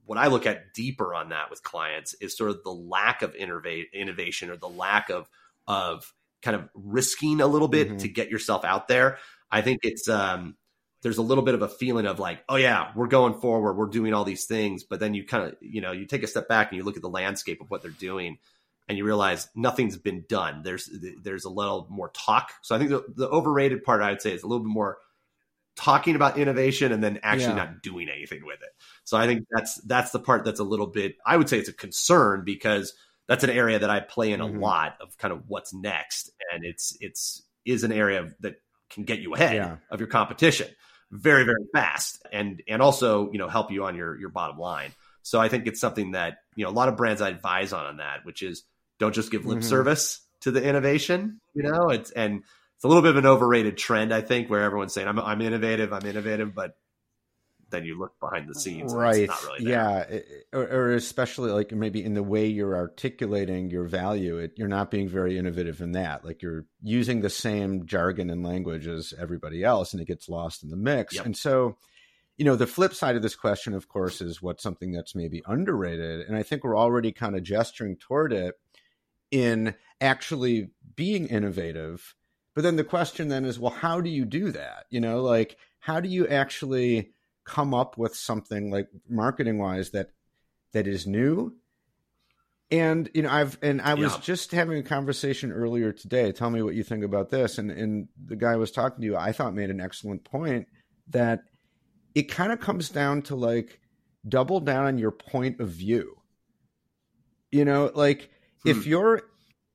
what 0.05 0.17
I 0.17 0.27
look 0.27 0.45
at 0.45 0.73
deeper 0.73 1.13
on 1.13 1.29
that 1.29 1.49
with 1.49 1.63
clients 1.63 2.13
is 2.15 2.37
sort 2.37 2.51
of 2.51 2.63
the 2.63 2.71
lack 2.71 3.21
of 3.21 3.35
innovate, 3.35 3.89
innovation 3.93 4.49
or 4.49 4.57
the 4.57 4.69
lack 4.69 5.09
of 5.09 5.29
of 5.67 6.11
kind 6.41 6.55
of 6.55 6.67
risking 6.73 7.41
a 7.41 7.47
little 7.47 7.67
bit 7.67 7.87
mm-hmm. 7.87 7.97
to 7.97 8.07
get 8.07 8.29
yourself 8.29 8.65
out 8.65 8.87
there. 8.87 9.17
I 9.51 9.61
think 9.61 9.79
it's 9.83 10.09
um, 10.09 10.55
there's 11.01 11.17
a 11.17 11.21
little 11.21 11.43
bit 11.43 11.55
of 11.55 11.61
a 11.61 11.67
feeling 11.67 12.05
of 12.05 12.19
like, 12.19 12.43
oh 12.49 12.55
yeah, 12.55 12.91
we're 12.95 13.07
going 13.07 13.35
forward, 13.35 13.73
we're 13.73 13.87
doing 13.87 14.13
all 14.13 14.23
these 14.23 14.45
things, 14.45 14.83
but 14.83 14.99
then 14.99 15.13
you 15.13 15.25
kind 15.25 15.47
of 15.47 15.55
you 15.61 15.81
know 15.81 15.91
you 15.91 16.05
take 16.05 16.23
a 16.23 16.27
step 16.27 16.47
back 16.47 16.71
and 16.71 16.77
you 16.77 16.83
look 16.83 16.95
at 16.95 17.01
the 17.01 17.09
landscape 17.09 17.61
of 17.61 17.69
what 17.69 17.81
they're 17.81 17.91
doing, 17.91 18.37
and 18.87 18.97
you 18.97 19.05
realize 19.05 19.49
nothing's 19.55 19.97
been 19.97 20.25
done. 20.27 20.61
There's 20.63 20.89
there's 21.21 21.45
a 21.45 21.49
little 21.49 21.87
more 21.89 22.09
talk. 22.09 22.51
So 22.61 22.75
I 22.75 22.79
think 22.79 22.89
the, 22.89 23.05
the 23.15 23.29
overrated 23.29 23.83
part 23.83 24.01
I'd 24.01 24.21
say 24.21 24.33
is 24.33 24.43
a 24.43 24.47
little 24.47 24.63
bit 24.63 24.71
more 24.71 24.97
talking 25.75 26.15
about 26.15 26.37
innovation 26.37 26.91
and 26.91 27.03
then 27.03 27.19
actually 27.23 27.49
yeah. 27.49 27.65
not 27.65 27.81
doing 27.81 28.09
anything 28.09 28.45
with 28.45 28.61
it. 28.61 28.69
So 29.03 29.17
I 29.17 29.25
think 29.27 29.45
that's 29.49 29.75
that's 29.81 30.11
the 30.11 30.19
part 30.19 30.43
that's 30.45 30.59
a 30.59 30.65
little 30.65 30.87
bit 30.87 31.15
I 31.25 31.37
would 31.37 31.49
say 31.49 31.59
it's 31.59 31.69
a 31.69 31.73
concern 31.73 32.43
because 32.45 32.93
that's 33.27 33.43
an 33.43 33.49
area 33.49 33.79
that 33.79 33.89
I 33.89 34.01
play 34.01 34.33
in 34.33 34.41
mm-hmm. 34.41 34.57
a 34.57 34.59
lot 34.59 34.97
of 35.01 35.17
kind 35.17 35.33
of 35.33 35.43
what's 35.47 35.73
next 35.73 36.31
and 36.51 36.65
it's 36.65 36.97
it's 36.99 37.43
is 37.65 37.83
an 37.83 37.91
area 37.91 38.33
that 38.41 38.55
can 38.89 39.03
get 39.03 39.19
you 39.19 39.33
ahead 39.33 39.55
yeah. 39.55 39.77
of 39.89 39.99
your 39.99 40.09
competition 40.09 40.67
very 41.11 41.43
very 41.43 41.63
fast 41.73 42.25
and 42.31 42.63
and 42.67 42.81
also, 42.81 43.31
you 43.31 43.37
know, 43.37 43.49
help 43.49 43.71
you 43.71 43.83
on 43.83 43.95
your 43.95 44.17
your 44.17 44.29
bottom 44.29 44.57
line. 44.57 44.91
So 45.23 45.39
I 45.39 45.49
think 45.49 45.67
it's 45.67 45.79
something 45.79 46.11
that, 46.11 46.37
you 46.55 46.63
know, 46.63 46.71
a 46.71 46.73
lot 46.73 46.87
of 46.87 46.97
brands 46.97 47.21
I 47.21 47.29
advise 47.29 47.73
on 47.73 47.85
on 47.85 47.97
that, 47.97 48.25
which 48.25 48.41
is 48.41 48.63
don't 48.97 49.13
just 49.13 49.31
give 49.31 49.45
lip 49.45 49.59
mm-hmm. 49.59 49.67
service 49.67 50.21
to 50.41 50.51
the 50.51 50.63
innovation, 50.63 51.39
you 51.53 51.63
know, 51.63 51.89
it's 51.89 52.11
and 52.11 52.43
it's 52.81 52.85
a 52.85 52.87
little 52.87 53.03
bit 53.03 53.11
of 53.11 53.17
an 53.17 53.27
overrated 53.27 53.77
trend, 53.77 54.11
I 54.11 54.21
think, 54.21 54.49
where 54.49 54.63
everyone's 54.63 54.91
saying 54.91 55.07
I'm 55.07 55.19
I'm 55.19 55.39
innovative, 55.39 55.93
I'm 55.93 56.03
innovative, 56.03 56.55
but 56.55 56.75
then 57.69 57.85
you 57.85 57.95
look 57.95 58.19
behind 58.19 58.49
the 58.49 58.55
scenes, 58.55 58.91
right? 58.91 59.29
Really 59.45 59.69
yeah, 59.69 60.03
or, 60.51 60.63
or, 60.63 60.91
especially 60.93 61.51
like 61.51 61.71
maybe 61.71 62.03
in 62.03 62.15
the 62.15 62.23
way 62.23 62.47
you're 62.47 62.75
articulating 62.75 63.69
your 63.69 63.83
value, 63.83 64.39
it, 64.39 64.53
you're 64.55 64.67
not 64.67 64.89
being 64.89 65.07
very 65.07 65.37
innovative 65.37 65.79
in 65.79 65.91
that. 65.91 66.25
Like 66.25 66.41
you're 66.41 66.65
using 66.81 67.21
the 67.21 67.29
same 67.29 67.85
jargon 67.85 68.31
and 68.31 68.43
language 68.43 68.87
as 68.87 69.13
everybody 69.15 69.63
else, 69.63 69.93
and 69.93 70.01
it 70.01 70.07
gets 70.07 70.27
lost 70.27 70.63
in 70.63 70.71
the 70.71 70.75
mix. 70.75 71.13
Yep. 71.13 71.27
And 71.27 71.37
so, 71.37 71.77
you 72.35 72.45
know, 72.45 72.55
the 72.55 72.65
flip 72.65 72.95
side 72.95 73.15
of 73.15 73.21
this 73.21 73.35
question, 73.35 73.75
of 73.75 73.89
course, 73.89 74.21
is 74.21 74.41
what's 74.41 74.63
something 74.63 74.91
that's 74.91 75.13
maybe 75.13 75.43
underrated, 75.45 76.27
and 76.27 76.35
I 76.35 76.41
think 76.41 76.63
we're 76.63 76.75
already 76.75 77.11
kind 77.11 77.35
of 77.35 77.43
gesturing 77.43 77.97
toward 77.97 78.33
it 78.33 78.55
in 79.29 79.75
actually 80.01 80.71
being 80.95 81.27
innovative 81.27 82.15
but 82.53 82.63
then 82.63 82.75
the 82.75 82.83
question 82.83 83.29
then 83.29 83.45
is, 83.45 83.59
well, 83.59 83.71
how 83.71 84.01
do 84.01 84.09
you 84.09 84.25
do 84.25 84.51
that? 84.51 84.85
You 84.89 84.99
know, 84.99 85.21
like 85.21 85.57
how 85.79 85.99
do 85.99 86.09
you 86.09 86.27
actually 86.27 87.11
come 87.45 87.73
up 87.73 87.97
with 87.97 88.15
something 88.15 88.71
like 88.71 88.87
marketing 89.09 89.57
wise 89.57 89.91
that 89.91 90.09
that 90.73 90.87
is 90.87 91.07
new? 91.07 91.55
And 92.69 93.09
you 93.13 93.23
know, 93.23 93.29
I've 93.29 93.57
and 93.61 93.81
I 93.81 93.95
was 93.95 94.13
yeah. 94.13 94.21
just 94.21 94.51
having 94.51 94.77
a 94.77 94.83
conversation 94.83 95.51
earlier 95.51 95.91
today. 95.91 96.31
Tell 96.31 96.49
me 96.49 96.61
what 96.61 96.75
you 96.75 96.83
think 96.83 97.03
about 97.03 97.29
this. 97.29 97.57
And 97.57 97.71
and 97.71 98.07
the 98.25 98.35
guy 98.35 98.53
I 98.53 98.57
was 98.57 98.71
talking 98.71 99.01
to 99.01 99.05
you, 99.05 99.17
I 99.17 99.31
thought 99.31 99.53
made 99.53 99.69
an 99.69 99.81
excellent 99.81 100.23
point 100.23 100.67
that 101.09 101.41
it 102.15 102.23
kind 102.23 102.51
of 102.51 102.59
comes 102.59 102.89
down 102.89 103.23
to 103.23 103.35
like 103.35 103.79
double 104.27 104.59
down 104.59 104.85
on 104.85 104.97
your 104.97 105.11
point 105.11 105.59
of 105.59 105.69
view. 105.69 106.17
You 107.51 107.65
know, 107.65 107.91
like 107.93 108.29
hmm. 108.63 108.69
if 108.69 108.85
you're 108.85 109.23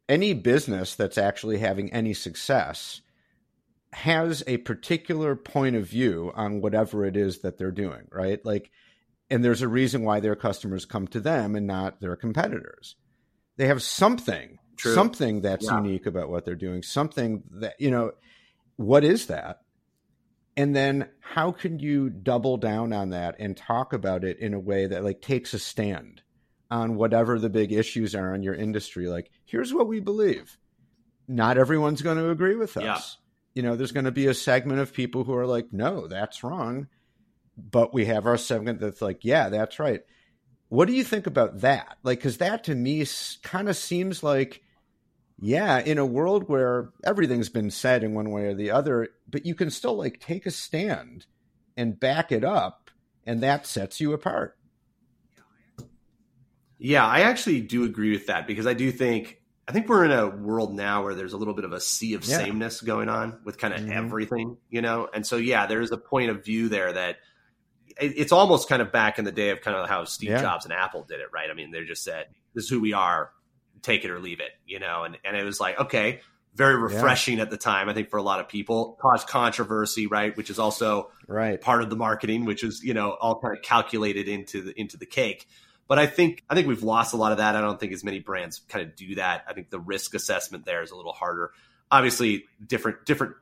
any 0.09 0.35
business 0.35 0.95
that's 0.95 1.19
actually 1.19 1.59
having 1.59 1.92
any 1.92 2.14
success 2.14 3.01
has 3.92 4.42
a 4.47 4.59
particular 4.59 5.35
point 5.35 5.77
of 5.77 5.87
view 5.87 6.33
on 6.35 6.61
whatever 6.61 7.05
it 7.05 7.16
is 7.16 7.38
that 7.38 7.57
they're 7.59 7.71
doing, 7.71 8.07
right? 8.11 8.45
Like, 8.45 8.71
and 9.31 9.45
there's 9.45 9.62
a 9.62 9.69
reason 9.69 10.03
why 10.03 10.21
their 10.21 10.37
customers 10.37 10.85
come 10.85 11.09
to 11.09 11.21
them 11.21 11.57
and 11.57 11.66
not 11.66 12.01
their 12.01 12.16
competitors. 12.16 12.97
They 13.57 13.66
have 13.69 13.83
something, 13.83 14.59
True. 14.77 14.95
something 14.95 15.40
that's 15.40 15.64
yeah. 15.64 15.79
unique 15.79 16.07
about 16.07 16.29
what 16.29 16.45
they're 16.45 16.55
doing, 16.55 16.83
something 16.83 17.42
that, 17.53 17.81
you 17.81 17.90
know, 17.90 18.12
what 18.77 19.03
is 19.03 19.27
that? 19.27 19.62
And 20.57 20.75
then 20.75 21.09
how 21.21 21.53
can 21.53 21.79
you 21.79 22.09
double 22.09 22.57
down 22.57 22.92
on 22.92 23.11
that 23.11 23.37
and 23.38 23.57
talk 23.57 23.92
about 23.92 24.25
it 24.25 24.38
in 24.38 24.55
a 24.55 24.61
way 24.61 24.87
that 24.87 25.05
like 25.05 25.21
takes 25.21 25.55
a 25.55 25.59
stand? 25.59 26.23
On 26.70 26.96
whatever 26.96 27.38
the 27.38 27.50
big 27.50 27.72
issues 27.72 28.14
are 28.14 28.35
in 28.35 28.42
your 28.42 28.55
industry. 28.55 29.09
Like, 29.09 29.31
here's 29.44 29.72
what 29.72 29.88
we 29.88 30.00
believe. 30.00 30.59
Not 31.29 31.59
everyone's 31.59 32.02
going 32.02 32.18
to 32.18 32.31
agree 32.31 32.57
with 32.57 32.76
us. 32.76 32.83
Yeah. 32.85 32.98
You 33.55 33.62
know, 33.62 33.76
there's 33.76 33.92
going 33.92 34.05
to 34.05 34.12
be 34.12 34.26
a 34.26 34.35
segment 34.35 34.81
of 34.81 34.92
people 34.92 35.24
who 35.24 35.35
are 35.35 35.46
like, 35.46 35.72
no, 35.72 36.07
that's 36.09 36.44
wrong. 36.44 36.88
But 37.57 37.94
we 37.94 38.05
have 38.07 38.26
our 38.26 38.37
segment 38.37 38.81
that's 38.81 39.00
like, 39.00 39.24
yeah, 39.24 39.48
that's 39.48 39.79
right. 39.79 40.02
What 40.68 40.88
do 40.88 40.94
you 40.94 41.05
think 41.05 41.26
about 41.26 41.61
that? 41.61 41.96
Like, 42.02 42.18
because 42.18 42.38
that 42.38 42.64
to 42.64 42.74
me 42.74 43.07
kind 43.42 43.68
of 43.68 43.76
seems 43.76 44.22
like, 44.22 44.62
yeah, 45.38 45.79
in 45.79 45.98
a 45.98 46.07
world 46.07 46.48
where 46.48 46.90
everything's 47.05 47.48
been 47.48 47.70
said 47.70 48.02
in 48.02 48.14
one 48.14 48.31
way 48.31 48.46
or 48.46 48.55
the 48.55 48.72
other, 48.72 49.09
but 49.29 49.46
you 49.46 49.55
can 49.55 49.70
still 49.70 49.96
like 49.96 50.18
take 50.18 50.46
a 50.46 50.50
stand 50.50 51.26
and 51.76 52.00
back 52.00 52.33
it 52.33 52.42
up, 52.42 52.90
and 53.24 53.42
that 53.42 53.66
sets 53.66 54.00
you 54.00 54.12
apart. 54.12 54.57
Yeah, 56.78 57.06
I 57.06 57.20
actually 57.20 57.60
do 57.62 57.84
agree 57.84 58.12
with 58.12 58.26
that 58.26 58.46
because 58.46 58.66
I 58.66 58.74
do 58.74 58.90
think 58.92 59.40
I 59.68 59.72
think 59.72 59.88
we're 59.88 60.04
in 60.04 60.12
a 60.12 60.28
world 60.28 60.74
now 60.74 61.02
where 61.02 61.14
there's 61.14 61.32
a 61.32 61.36
little 61.36 61.54
bit 61.54 61.64
of 61.64 61.72
a 61.72 61.80
sea 61.80 62.14
of 62.14 62.24
yeah. 62.24 62.38
sameness 62.38 62.80
going 62.80 63.08
on 63.08 63.40
with 63.44 63.58
kind 63.58 63.74
of 63.74 63.80
mm-hmm. 63.80 63.92
everything, 63.92 64.58
you 64.70 64.80
know. 64.80 65.08
And 65.12 65.26
so 65.26 65.36
yeah, 65.36 65.66
there 65.66 65.80
is 65.80 65.90
a 65.90 65.96
point 65.96 66.30
of 66.30 66.44
view 66.44 66.68
there 66.68 66.92
that 66.92 67.16
it's 67.98 68.32
almost 68.32 68.68
kind 68.68 68.82
of 68.82 68.92
back 68.92 69.18
in 69.18 69.24
the 69.24 69.32
day 69.32 69.50
of 69.50 69.62
kind 69.62 69.76
of 69.76 69.88
how 69.88 70.04
Steve 70.04 70.30
yeah. 70.30 70.42
Jobs 70.42 70.66
and 70.66 70.72
Apple 70.72 71.04
did 71.04 71.20
it, 71.20 71.28
right? 71.32 71.48
I 71.50 71.54
mean, 71.54 71.70
they 71.70 71.82
just 71.84 72.04
said, 72.04 72.26
"This 72.54 72.64
is 72.64 72.70
who 72.70 72.80
we 72.80 72.92
are, 72.92 73.30
take 73.82 74.04
it 74.04 74.10
or 74.10 74.20
leave 74.20 74.40
it," 74.40 74.50
you 74.66 74.78
know. 74.78 75.04
And 75.04 75.16
and 75.24 75.36
it 75.36 75.44
was 75.44 75.60
like, 75.60 75.80
okay, 75.80 76.20
very 76.54 76.76
refreshing 76.76 77.38
yeah. 77.38 77.44
at 77.44 77.50
the 77.50 77.56
time. 77.56 77.88
I 77.88 77.94
think 77.94 78.10
for 78.10 78.18
a 78.18 78.22
lot 78.22 78.38
of 78.40 78.48
people, 78.48 78.98
caused 79.00 79.28
controversy, 79.28 80.06
right? 80.06 80.36
Which 80.36 80.50
is 80.50 80.58
also 80.58 81.10
right 81.26 81.60
part 81.60 81.82
of 81.82 81.90
the 81.90 81.96
marketing, 81.96 82.44
which 82.44 82.62
is 82.62 82.82
you 82.84 82.94
know 82.94 83.12
all 83.12 83.40
kind 83.40 83.56
of 83.56 83.62
calculated 83.62 84.28
into 84.28 84.62
the 84.62 84.78
into 84.78 84.96
the 84.96 85.06
cake. 85.06 85.48
But 85.88 85.99
I 85.99 86.07
think 86.07 86.42
I 86.51 86.55
think 86.55 86.66
we've 86.66 86.83
lost 86.83 87.14
a 87.14 87.16
lot 87.16 87.33
of 87.33 87.38
that. 87.38 87.55
I 87.57 87.61
don't 87.61 87.79
think 87.79 87.92
as 87.92 88.03
many 88.03 88.18
brands 88.20 88.61
kind 88.68 88.85
of 88.87 88.96
do 88.96 89.14
that. 89.16 89.44
I 89.49 89.53
think 89.53 89.70
the 89.70 89.79
risk 89.79 90.14
assessment 90.14 90.64
there 90.64 90.83
is 90.83 90.90
a 90.90 90.96
little 90.96 91.12
harder. 91.12 91.53
Obviously, 91.90 92.44
different 92.66 93.05
different 93.07 93.35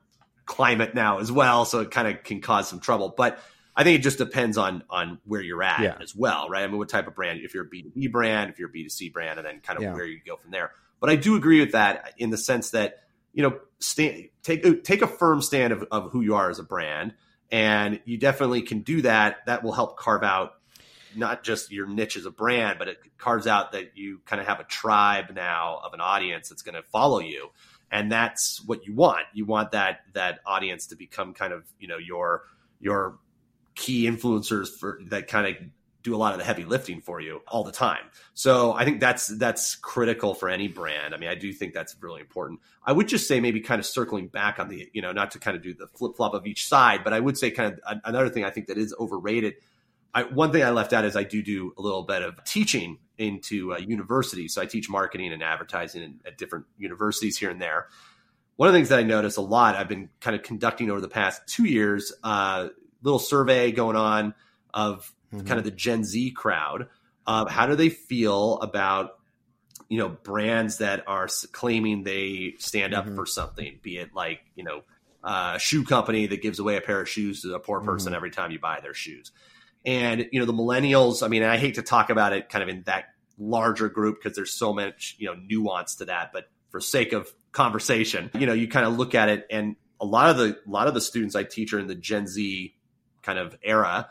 climate 0.45 0.93
now 0.93 1.19
as 1.19 1.31
well, 1.31 1.65
so 1.65 1.79
it 1.79 1.89
kind 1.91 2.07
of 2.07 2.23
can 2.23 2.41
cause 2.41 2.69
some 2.69 2.79
trouble. 2.79 3.13
But 3.15 3.39
I 3.75 3.83
think 3.83 3.99
it 3.99 4.03
just 4.03 4.19
depends 4.19 4.57
on 4.57 4.83
on 4.89 5.19
where 5.25 5.41
you're 5.41 5.63
at 5.63 5.79
Yeah. 5.81 5.97
as 5.99 6.15
well, 6.15 6.47
right? 6.49 6.63
I 6.63 6.67
mean, 6.67 6.77
what 6.77 6.89
type 6.89 7.07
of 7.07 7.15
brand? 7.15 7.39
If 7.41 7.53
you're 7.55 7.65
a 7.65 7.67
B 7.67 7.81
two 7.81 7.91
B 7.95 8.07
brand, 8.07 8.51
if 8.51 8.59
you're 8.59 8.69
a 8.69 8.71
B 8.71 8.83
two 8.83 8.89
C 8.89 9.09
brand, 9.09 9.39
and 9.39 9.47
then 9.47 9.59
kind 9.61 9.77
of 9.77 9.83
Yeah. 9.83 9.93
where 9.93 10.05
you 10.05 10.19
go 10.25 10.35
from 10.37 10.51
there. 10.51 10.71
But 10.99 11.09
I 11.09 11.15
do 11.15 11.35
agree 11.35 11.59
with 11.59 11.71
that 11.71 12.13
in 12.17 12.29
the 12.29 12.37
sense 12.37 12.71
that 12.71 12.99
you 13.33 13.43
know, 13.43 13.59
stand, 13.79 14.29
take 14.43 14.65
uh, 14.65 14.75
take 14.81 15.01
a 15.01 15.07
firm 15.07 15.41
stand 15.41 15.73
of, 15.73 15.83
of 15.91 16.09
who 16.11 16.21
you 16.21 16.35
are 16.35 16.49
as 16.49 16.57
a 16.57 16.63
brand, 16.63 17.13
and 17.51 17.99
you 18.05 18.17
definitely 18.17 18.61
can 18.61 18.79
do 18.79 19.01
that. 19.01 19.45
That 19.45 19.61
will 19.61 19.73
help 19.73 19.97
carve 19.97 20.23
out 20.23 20.53
not 21.15 21.43
just 21.43 21.71
your 21.71 21.87
niche 21.87 22.17
as 22.17 22.25
a 22.25 22.31
brand, 22.31 22.79
but 22.79 22.87
it 22.87 22.97
carves 23.17 23.47
out 23.47 23.71
that 23.71 23.97
you 23.97 24.21
kind 24.25 24.41
of 24.41 24.47
have 24.47 24.59
a 24.59 24.63
tribe 24.63 25.31
now 25.33 25.79
of 25.83 25.93
an 25.93 26.01
audience 26.01 26.49
that's 26.49 26.61
going 26.61 26.75
to 26.75 26.83
follow 26.83 27.19
you, 27.19 27.49
and 27.91 28.11
that's 28.11 28.63
what 28.65 28.85
you 28.85 28.93
want. 28.93 29.25
You 29.33 29.45
want 29.45 29.71
that 29.71 30.01
that 30.13 30.39
audience 30.45 30.87
to 30.87 30.95
become 30.95 31.33
kind 31.33 31.53
of 31.53 31.65
you 31.79 31.87
know 31.87 31.97
your 31.97 32.43
your 32.79 33.17
key 33.75 34.09
influencers 34.09 34.67
for 34.69 34.99
that 35.09 35.27
kind 35.27 35.47
of 35.47 35.63
do 36.05 36.15
a 36.15 36.17
lot 36.17 36.33
of 36.33 36.37
the 36.37 36.45
heavy 36.45 36.63
lifting 36.63 37.01
for 37.01 37.19
you 37.19 37.41
all 37.47 37.63
the 37.63 37.71
time. 37.71 38.03
So 38.35 38.73
I 38.73 38.85
think 38.85 38.99
that's 38.99 39.27
that's 39.27 39.75
critical 39.75 40.35
for 40.35 40.49
any 40.49 40.67
brand. 40.67 41.15
I 41.15 41.17
mean, 41.17 41.29
I 41.29 41.35
do 41.35 41.51
think 41.51 41.73
that's 41.73 41.95
really 41.99 42.21
important. 42.21 42.59
I 42.85 42.93
would 42.93 43.07
just 43.07 43.27
say 43.27 43.39
maybe 43.39 43.59
kind 43.59 43.79
of 43.79 43.87
circling 43.87 44.27
back 44.27 44.59
on 44.59 44.69
the, 44.69 44.87
you 44.93 45.01
know, 45.01 45.11
not 45.11 45.31
to 45.31 45.39
kind 45.39 45.57
of 45.57 45.63
do 45.63 45.73
the 45.73 45.87
flip 45.87 46.15
flop 46.15 46.35
of 46.35 46.45
each 46.45 46.67
side, 46.67 47.03
but 47.03 47.11
I 47.11 47.19
would 47.19 47.37
say 47.39 47.49
kind 47.49 47.73
of 47.73 47.99
another 48.05 48.29
thing 48.29 48.45
I 48.45 48.51
think 48.51 48.67
that 48.67 48.77
is 48.77 48.93
overrated. 48.99 49.55
I, 50.15 50.23
one 50.23 50.51
thing 50.51 50.63
I 50.63 50.69
left 50.69 50.93
out 50.93 51.03
is 51.05 51.15
I 51.15 51.23
do 51.23 51.43
do 51.43 51.73
a 51.77 51.81
little 51.81 52.03
bit 52.03 52.21
of 52.23 52.41
teaching 52.45 52.99
into 53.17 53.73
uh, 53.73 53.77
universities. 53.77 54.53
So 54.53 54.61
I 54.61 54.65
teach 54.65 54.89
marketing 54.89 55.33
and 55.33 55.43
advertising 55.43 56.01
in, 56.01 56.19
at 56.25 56.37
different 56.37 56.65
universities 56.77 57.37
here 57.37 57.49
and 57.49 57.61
there. 57.61 57.87
One 58.55 58.67
of 58.69 58.73
the 58.73 58.79
things 58.79 58.89
that 58.89 58.99
I 58.99 59.03
notice 59.03 59.35
a 59.35 59.41
lot, 59.41 59.75
I've 59.75 59.89
been 59.89 60.09
kind 60.21 60.35
of 60.35 60.41
conducting 60.41 60.89
over 60.89 61.01
the 61.01 61.09
past 61.09 61.41
two 61.47 61.65
years, 61.65 62.13
uh, 62.23 62.69
little 63.03 63.19
survey 63.19 63.71
going 63.73 63.97
on 63.97 64.33
of 64.73 65.11
Mhm. 65.33 65.45
kind 65.47 65.57
of 65.59 65.65
the 65.65 65.71
Gen 65.71 66.03
Z 66.05 66.31
crowd. 66.31 66.87
Uh, 67.27 67.45
how 67.45 67.65
do 67.67 67.75
they 67.75 67.89
feel 67.89 68.57
about 68.61 69.19
you 69.89 69.97
know 69.97 70.09
brands 70.09 70.77
that 70.77 71.03
are 71.07 71.27
claiming 71.51 72.03
they 72.03 72.55
stand 72.57 72.93
up 72.93 73.05
Mhm. 73.05 73.15
for 73.15 73.25
something? 73.25 73.79
Be 73.81 73.97
it 73.97 74.13
like 74.13 74.41
you 74.55 74.63
know 74.63 74.83
uh, 75.23 75.53
a 75.55 75.59
shoe 75.59 75.83
company 75.83 76.27
that 76.27 76.41
gives 76.41 76.59
away 76.59 76.77
a 76.77 76.81
pair 76.81 77.01
of 77.01 77.09
shoes 77.09 77.41
to 77.41 77.55
a 77.55 77.59
poor 77.59 77.81
person 77.81 78.13
Mhm. 78.13 78.15
every 78.15 78.29
time 78.31 78.51
you 78.51 78.59
buy 78.59 78.79
their 78.79 78.93
shoes, 78.93 79.31
and 79.85 80.27
you 80.31 80.39
know 80.39 80.45
the 80.45 80.53
millennials. 80.53 81.23
I 81.23 81.27
mean, 81.27 81.43
I 81.43 81.57
hate 81.57 81.75
to 81.75 81.81
talk 81.81 82.09
about 82.09 82.33
it 82.33 82.49
kind 82.49 82.63
of 82.63 82.69
in 82.69 82.83
that 82.83 83.05
larger 83.37 83.89
group 83.89 84.21
because 84.21 84.35
there's 84.35 84.53
so 84.53 84.73
much 84.73 85.15
you 85.19 85.27
know 85.27 85.35
nuance 85.35 85.95
to 85.95 86.05
that, 86.05 86.31
but 86.33 86.45
for 86.69 86.79
sake 86.79 87.13
of 87.13 87.29
conversation, 87.51 88.29
you 88.33 88.45
know, 88.45 88.53
you 88.53 88.67
kind 88.67 88.85
of 88.85 88.97
look 88.97 89.15
at 89.15 89.29
it 89.29 89.45
and 89.49 89.75
a 90.01 90.05
lot 90.05 90.29
of 90.29 90.37
the 90.37 90.57
a 90.67 90.69
lot 90.69 90.87
of 90.87 90.93
the 90.93 91.01
students 91.01 91.35
I 91.35 91.43
teach 91.43 91.73
are 91.73 91.79
in 91.79 91.87
the 91.87 91.95
Gen 91.95 92.27
Z 92.27 92.75
kind 93.21 93.39
of 93.39 93.57
era. 93.63 94.09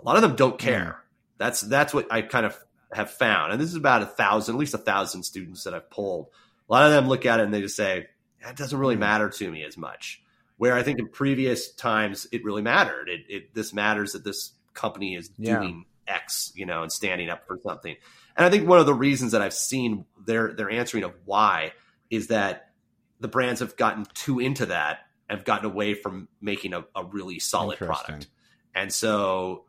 A 0.00 0.04
lot 0.04 0.16
of 0.16 0.22
them 0.22 0.34
don't 0.36 0.58
care. 0.58 1.02
That's 1.38 1.60
that's 1.60 1.94
what 1.94 2.10
I 2.10 2.22
kind 2.22 2.46
of 2.46 2.56
have 2.92 3.10
found, 3.10 3.52
and 3.52 3.60
this 3.60 3.68
is 3.68 3.76
about 3.76 4.02
a 4.02 4.06
thousand, 4.06 4.56
at 4.56 4.58
least 4.58 4.74
a 4.74 4.78
thousand 4.78 5.22
students 5.22 5.64
that 5.64 5.74
I've 5.74 5.88
polled. 5.90 6.26
A 6.68 6.72
lot 6.72 6.86
of 6.86 6.92
them 6.92 7.08
look 7.08 7.24
at 7.26 7.40
it 7.40 7.44
and 7.44 7.54
they 7.54 7.60
just 7.60 7.76
say, 7.76 8.08
"That 8.42 8.56
doesn't 8.56 8.78
really 8.78 8.94
Hmm. 8.96 9.00
matter 9.00 9.28
to 9.28 9.50
me 9.50 9.62
as 9.64 9.76
much." 9.76 10.22
Where 10.56 10.74
I 10.74 10.82
think 10.82 10.98
in 10.98 11.08
previous 11.08 11.72
times 11.72 12.26
it 12.32 12.44
really 12.44 12.62
mattered. 12.62 13.08
It, 13.08 13.20
it 13.28 13.54
this 13.54 13.72
matters 13.72 14.12
that 14.12 14.24
this 14.24 14.52
company 14.80 15.14
is 15.14 15.30
Yeah. 15.36 15.58
doing 15.58 15.84
X, 16.06 16.52
you 16.54 16.66
know, 16.66 16.82
and 16.82 16.90
standing 16.92 17.28
up 17.30 17.46
for 17.46 17.58
something. 17.62 17.94
And 18.36 18.46
I 18.46 18.50
think 18.50 18.68
one 18.68 18.78
of 18.80 18.86
the 18.86 18.94
reasons 18.94 19.32
that 19.32 19.42
I've 19.42 19.54
seen 19.54 20.06
their 20.26 20.52
their 20.52 20.70
answering 20.70 21.04
of 21.04 21.12
why 21.24 21.72
is 22.08 22.28
that 22.28 22.72
the 23.20 23.28
brands 23.28 23.60
have 23.60 23.76
gotten 23.76 24.06
too 24.14 24.40
into 24.40 24.66
that 24.66 25.00
have 25.28 25.44
gotten 25.44 25.66
away 25.66 25.94
from 25.94 26.28
making 26.40 26.72
a, 26.74 26.84
a 26.96 27.04
really 27.04 27.38
solid 27.38 27.78
product. 27.78 28.26
And 28.74 28.92
so 28.92 29.64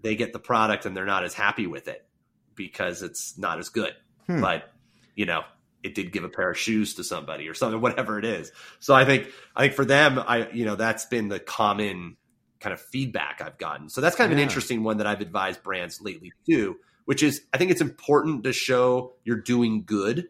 they 0.00 0.16
get 0.16 0.32
the 0.32 0.38
product 0.40 0.86
and 0.86 0.96
they're 0.96 1.04
not 1.04 1.24
as 1.24 1.34
happy 1.34 1.66
with 1.66 1.86
it 1.86 2.04
because 2.56 3.02
it's 3.02 3.38
not 3.38 3.58
as 3.58 3.68
good. 3.68 3.92
Hmm. 4.26 4.40
But, 4.40 4.72
you 5.14 5.26
know, 5.26 5.42
it 5.82 5.94
did 5.94 6.12
give 6.12 6.24
a 6.24 6.28
pair 6.28 6.50
of 6.50 6.58
shoes 6.58 6.94
to 6.94 7.04
somebody 7.04 7.48
or 7.48 7.54
something, 7.54 7.80
whatever 7.88 8.18
it 8.18 8.24
is. 8.24 8.50
So 8.80 8.94
I 8.94 9.04
think 9.04 9.28
I 9.54 9.62
think 9.62 9.74
for 9.74 9.84
them, 9.84 10.18
I 10.18 10.50
you 10.50 10.64
know, 10.64 10.76
that's 10.76 11.04
been 11.06 11.28
the 11.28 11.38
common 11.38 12.16
kind 12.64 12.72
of 12.72 12.80
feedback 12.80 13.40
I've 13.44 13.58
gotten. 13.58 13.88
So 13.90 14.00
that's 14.00 14.16
kind 14.16 14.32
of 14.32 14.36
an 14.36 14.42
interesting 14.42 14.82
one 14.82 14.96
that 14.96 15.06
I've 15.06 15.20
advised 15.20 15.62
brands 15.62 16.00
lately 16.00 16.32
too, 16.48 16.76
which 17.04 17.22
is 17.22 17.42
I 17.52 17.58
think 17.58 17.70
it's 17.70 17.80
important 17.82 18.42
to 18.44 18.52
show 18.52 19.12
you're 19.22 19.36
doing 19.36 19.84
good, 19.84 20.28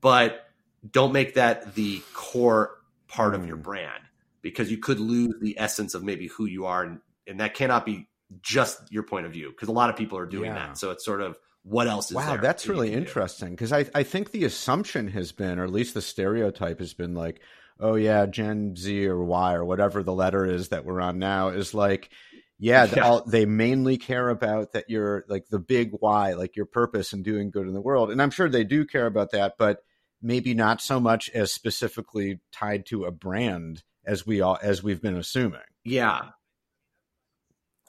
but 0.00 0.48
don't 0.90 1.12
make 1.12 1.34
that 1.34 1.74
the 1.74 2.00
core 2.14 2.70
part 3.06 3.34
of 3.34 3.46
your 3.46 3.56
Hmm. 3.56 3.62
brand 3.62 4.02
because 4.42 4.70
you 4.70 4.78
could 4.78 4.98
lose 4.98 5.34
the 5.40 5.58
essence 5.58 5.94
of 5.94 6.02
maybe 6.02 6.26
who 6.26 6.46
you 6.46 6.66
are 6.66 6.82
and, 6.82 7.00
and 7.26 7.40
that 7.40 7.54
cannot 7.54 7.86
be 7.86 8.08
just 8.42 8.90
your 8.90 9.02
point 9.02 9.26
of 9.26 9.32
view 9.32 9.50
because 9.50 9.68
a 9.68 9.72
lot 9.72 9.90
of 9.90 9.96
people 9.96 10.18
are 10.18 10.26
doing 10.26 10.50
Yeah. 10.50 10.68
that. 10.68 10.78
So 10.78 10.90
it's 10.90 11.04
sort 11.04 11.20
of 11.20 11.38
what 11.62 11.86
else 11.86 12.10
is 12.10 12.16
Wow, 12.16 12.32
there 12.32 12.40
that's 12.42 12.66
really 12.66 12.92
interesting 12.92 13.50
because 13.50 13.72
I, 13.72 13.86
I 13.94 14.02
think 14.02 14.32
the 14.32 14.44
assumption 14.44 15.08
has 15.08 15.32
been, 15.32 15.58
or 15.58 15.64
at 15.64 15.70
least 15.72 15.94
the 15.94 16.02
stereotype 16.02 16.78
has 16.80 16.92
been 16.92 17.14
like, 17.14 17.40
oh, 17.80 17.94
yeah, 17.94 18.26
Gen 18.26 18.76
Z 18.76 19.06
or 19.06 19.22
Y 19.22 19.54
or 19.54 19.64
whatever 19.64 20.02
the 20.02 20.12
letter 20.12 20.44
is 20.44 20.68
that 20.68 20.84
we're 20.84 21.00
on 21.00 21.18
now 21.18 21.48
is 21.48 21.74
like, 21.74 22.10
yeah, 22.58 22.86
Yeah. 22.96 23.02
all, 23.02 23.24
they 23.24 23.46
mainly 23.46 23.96
care 23.98 24.28
about 24.28 24.72
that 24.72 24.88
you're 24.88 25.24
like 25.28 25.48
the 25.48 25.58
big 25.58 25.90
why, 25.92 26.34
like 26.34 26.56
your 26.56 26.66
purpose 26.66 27.12
and 27.12 27.24
doing 27.24 27.50
good 27.50 27.66
in 27.66 27.74
the 27.74 27.80
world. 27.80 28.10
And 28.10 28.22
I'm 28.22 28.30
sure 28.30 28.48
they 28.48 28.64
do 28.64 28.84
care 28.86 29.06
about 29.06 29.32
that, 29.32 29.54
but 29.58 29.82
maybe 30.22 30.54
not 30.54 30.80
so 30.80 31.00
much 31.00 31.28
as 31.30 31.52
specifically 31.52 32.40
tied 32.52 32.86
to 32.86 33.04
a 33.04 33.10
brand 33.10 33.82
as 34.06 34.26
we 34.26 34.40
all 34.40 34.58
as 34.62 34.82
we've 34.82 35.02
been 35.02 35.16
assuming. 35.16 35.60
Yeah. 35.84 36.22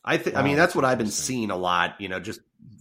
I 0.04 0.18
think 0.18 0.36
I 0.36 0.44
mean 0.44 0.56
that's 0.56 0.76
what 0.76 0.86
I've 0.86 0.98
been 0.98 1.08
seeing 1.08 1.50
a 1.50 1.58
lot, 1.58 2.00
you 2.00 2.10
know, 2.10 2.20
just 2.20 2.40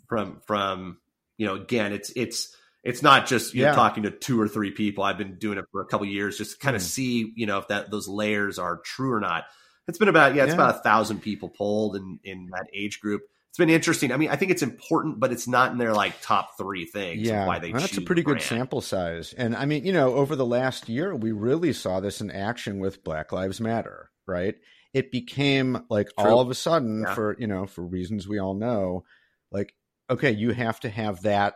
from 0.09 0.41
from 0.47 0.99
you 1.37 1.47
know, 1.47 1.55
again, 1.55 1.93
it's 1.93 2.13
it's 2.17 2.55
it's 2.85 3.03
not 3.03 3.27
just 3.27 3.55
you 3.55 3.65
know, 3.65 3.75
talking 3.75 4.03
to 4.05 4.11
two 4.11 4.41
or 4.41 4.47
three 4.47 4.71
people. 4.71 5.03
I've 5.05 5.19
been 5.19 5.37
doing 5.39 5.59
it 5.59 5.65
for 5.73 5.81
a 5.81 5.87
couple 5.87 6.07
years 6.07 6.37
just 6.39 6.53
to 6.53 6.59
kind 6.59 6.77
of 6.77 6.83
Hmm. 6.83 6.87
see, 6.87 7.33
you 7.35 7.47
know, 7.47 7.59
if 7.59 7.69
that 7.69 7.91
those 7.91 8.07
layers 8.09 8.59
are 8.59 8.79
true 8.85 9.13
or 9.13 9.21
not. 9.21 9.45
It's 9.89 9.99
been 9.99 10.09
about 10.09 10.35
yeah, 10.35 10.45
it's 10.45 10.51
Yeah. 10.51 10.55
about 10.55 10.77
a 10.77 10.79
thousand 10.81 11.21
people 11.21 11.49
polled 11.49 11.97
in 11.97 12.19
in 12.25 12.49
that 12.53 12.67
age 12.75 13.01
group. 13.01 13.23
It's 13.51 13.59
been 13.59 13.71
interesting. 13.71 14.11
I 14.11 14.17
mean, 14.17 14.31
I 14.31 14.37
think 14.37 14.51
it's 14.51 14.63
important, 14.63 15.21
but 15.21 15.31
it's 15.31 15.47
not 15.47 15.71
in 15.73 15.79
their 15.79 15.93
like 15.95 16.21
top 16.21 16.57
three 16.59 16.87
things. 16.87 17.23
Yeah, 17.23 17.47
why 17.47 17.59
they 17.61 17.71
well, 17.71 17.81
that's 17.81 17.97
a 17.97 18.01
pretty 18.03 18.23
good 18.23 18.39
brand. 18.39 18.43
sample 18.49 18.81
size. 18.81 19.33
And 19.33 19.55
I 19.55 19.65
mean, 19.65 19.85
you 19.87 19.93
know, 19.93 20.15
over 20.15 20.35
the 20.37 20.45
last 20.47 20.89
year, 20.89 21.15
we 21.15 21.31
really 21.33 21.73
saw 21.73 22.01
this 22.01 22.21
in 22.21 22.31
action 22.33 22.81
with 22.81 23.05
Black 23.05 23.31
Lives 23.31 23.61
Matter, 23.61 24.11
right? 24.27 24.57
It 24.93 25.13
became 25.13 25.85
like 25.89 26.09
True. 26.19 26.31
all 26.31 26.41
of 26.41 26.51
a 26.51 26.55
sudden, 26.55 27.03
Yeah. 27.07 27.15
for 27.15 27.37
you 27.39 27.47
know, 27.47 27.67
for 27.67 27.83
reasons 27.85 28.27
we 28.27 28.39
all 28.39 28.55
know, 28.55 29.05
like 29.53 29.75
okay, 30.11 30.33
you 30.33 30.51
have 30.53 30.81
to 30.81 30.89
have 30.91 31.23
that 31.23 31.55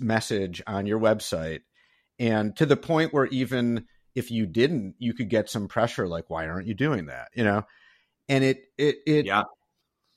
message 0.00 0.62
on 0.66 0.86
your 0.86 1.00
website, 1.00 1.60
and 2.18 2.56
to 2.56 2.66
the 2.66 2.76
point 2.76 3.12
where 3.14 3.26
even 3.26 3.86
if 4.14 4.30
you 4.30 4.46
didn't, 4.46 4.96
you 4.98 5.14
could 5.14 5.30
get 5.30 5.48
some 5.48 5.68
pressure, 5.68 6.08
like, 6.08 6.28
why 6.30 6.48
aren't 6.48 6.66
you 6.66 6.74
doing 6.74 7.06
that? 7.06 7.28
You 7.34 7.44
know, 7.44 7.62
and 8.28 8.44
it 8.44 8.64
it 8.78 8.96
it 9.06 9.26
Yeah. 9.26 9.44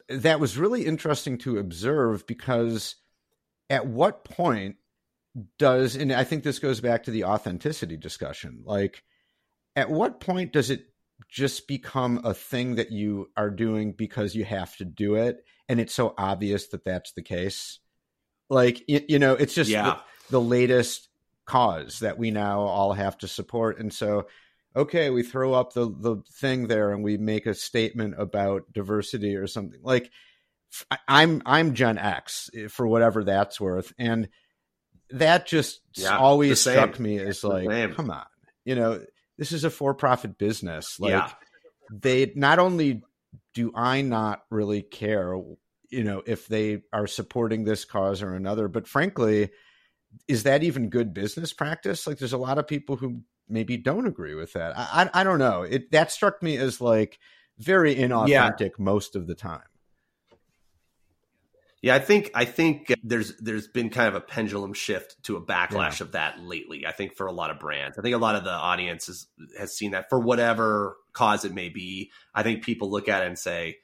that 0.10 0.40
was 0.40 0.58
really 0.58 0.86
interesting 0.86 1.38
to 1.40 1.58
observe 1.60 2.28
because 2.28 2.96
at 3.70 3.88
what 3.88 4.24
point 4.26 4.76
does 5.58 5.96
and 5.96 6.12
i 6.12 6.24
think 6.24 6.44
this 6.44 6.60
goes 6.60 6.80
back 6.82 7.04
to 7.04 7.12
the 7.12 7.24
authenticity 7.24 7.98
discussion 7.98 8.62
like 8.66 9.04
at 9.76 9.90
what 9.90 10.20
point 10.20 10.54
does 10.54 10.70
it 10.70 10.86
just 11.30 11.68
become 11.68 12.22
a 12.24 12.34
thing 12.34 12.76
that 12.76 12.92
you 12.92 13.30
are 13.36 13.50
doing 13.50 13.94
because 13.94 14.36
you 14.36 14.46
have 14.46 14.76
to 14.78 14.86
do 14.86 15.16
it 15.16 15.44
and 15.68 15.80
it's 15.80 15.94
so 15.96 16.14
obvious 16.18 16.68
that 16.68 16.86
that's 16.86 17.14
the 17.14 17.24
case 17.24 17.80
like 18.54 18.84
you, 18.88 19.02
you 19.08 19.20
know 19.20 19.34
it's 19.34 19.54
just 19.54 19.72
Yeah. 19.72 19.84
the, 19.84 19.98
the 20.32 20.42
latest 20.42 21.10
cause 21.46 22.00
that 22.00 22.18
we 22.18 22.32
now 22.32 22.62
all 22.62 22.94
have 22.94 23.18
to 23.18 23.28
support 23.28 23.80
and 23.80 23.92
so 23.94 24.28
okay 24.76 25.10
we 25.10 25.24
throw 25.24 25.54
up 25.54 25.74
the 25.74 25.86
the 26.00 26.22
thing 26.40 26.68
there 26.68 26.92
and 26.92 27.04
we 27.04 27.18
make 27.18 27.46
a 27.46 27.54
statement 27.54 28.16
about 28.18 28.72
diversity 28.72 29.36
or 29.36 29.46
something 29.48 29.82
like 29.84 30.10
I'm 31.08 31.42
i'm 31.46 31.74
gen 31.74 31.98
x 31.98 32.50
eh, 32.56 32.68
for 32.70 32.88
whatever 32.88 33.24
that's 33.26 33.60
worth 33.60 33.94
and 33.98 34.30
that 35.10 35.46
just 35.48 35.82
Yeah, 35.98 36.18
always 36.18 36.62
struck 36.62 37.00
me 37.00 37.20
as 37.20 37.44
like 37.44 37.70
same. 37.70 37.94
come 37.94 38.10
on 38.10 38.26
you 38.66 38.76
know 38.76 39.04
this 39.38 39.52
is 39.52 39.64
a 39.66 39.70
for-profit 39.70 40.38
business 40.38 40.98
like 41.00 41.12
Yeah. 41.14 41.30
they 41.92 42.32
not 42.36 42.60
only 42.60 43.04
do 43.54 43.72
i 43.76 44.02
not 44.02 44.44
really 44.50 44.82
care 44.82 45.38
you 45.94 46.04
know 46.04 46.22
if 46.26 46.48
they 46.48 46.82
are 46.92 47.08
supporting 47.08 47.64
this 47.64 47.86
cause 47.86 48.22
or 48.22 48.34
another. 48.34 48.68
But 48.68 48.88
frankly 48.88 49.52
is 50.28 50.44
that 50.44 50.64
even 50.64 50.90
good 50.90 51.14
business 51.14 51.54
practice? 51.54 52.08
Like 52.08 52.18
there's 52.18 52.34
a 52.34 52.38
lot 52.38 52.58
of 52.58 52.68
people 52.68 52.96
who 52.96 53.22
maybe 53.50 53.78
don't 53.78 54.08
agree 54.08 54.36
with 54.36 54.54
that. 54.54 54.78
I 54.78 55.10
i, 55.14 55.22
I 55.22 55.24
don't 55.24 55.40
know. 55.40 55.64
It 55.64 55.92
that 55.92 56.12
struck 56.12 56.42
me 56.42 56.58
as 56.58 56.82
like 56.82 57.20
very 57.58 57.96
inauthentic 57.96 58.80
most 58.80 59.16
of 59.16 59.28
the 59.28 59.36
time. 59.36 59.62
Yeah, 61.82 61.96
I 61.96 62.00
think 62.00 62.32
I 62.34 62.46
think 62.46 62.92
uh, 62.92 62.96
there's 63.04 63.36
there's 63.38 63.68
been 63.68 63.90
kind 63.90 64.08
of 64.08 64.16
a 64.16 64.22
pendulum 64.22 64.74
shift 64.74 65.22
to 65.24 65.36
a 65.36 65.42
backlash 65.42 66.00
of 66.00 66.14
that 66.14 66.40
lately. 66.40 66.88
I 66.88 66.94
think 66.94 67.14
for 67.16 67.28
a 67.28 67.34
lot 67.34 67.52
of 67.52 67.60
brands, 67.60 67.98
I 67.98 68.02
think 68.02 68.16
a 68.16 68.20
lot 68.20 68.36
of 68.36 68.46
the 68.46 68.52
audience 68.52 69.08
has, 69.08 69.28
has 69.60 69.76
seen 69.76 69.92
that 69.92 70.08
for 70.10 70.18
whatever 70.18 70.96
cause 71.12 71.44
it 71.44 71.54
may 71.54 71.68
be. 71.68 72.12
I 72.34 72.42
think 72.44 72.64
people 72.64 72.90
look 72.90 73.10
at 73.10 73.24
it 73.24 73.28
and 73.28 73.38
say, 73.38 73.80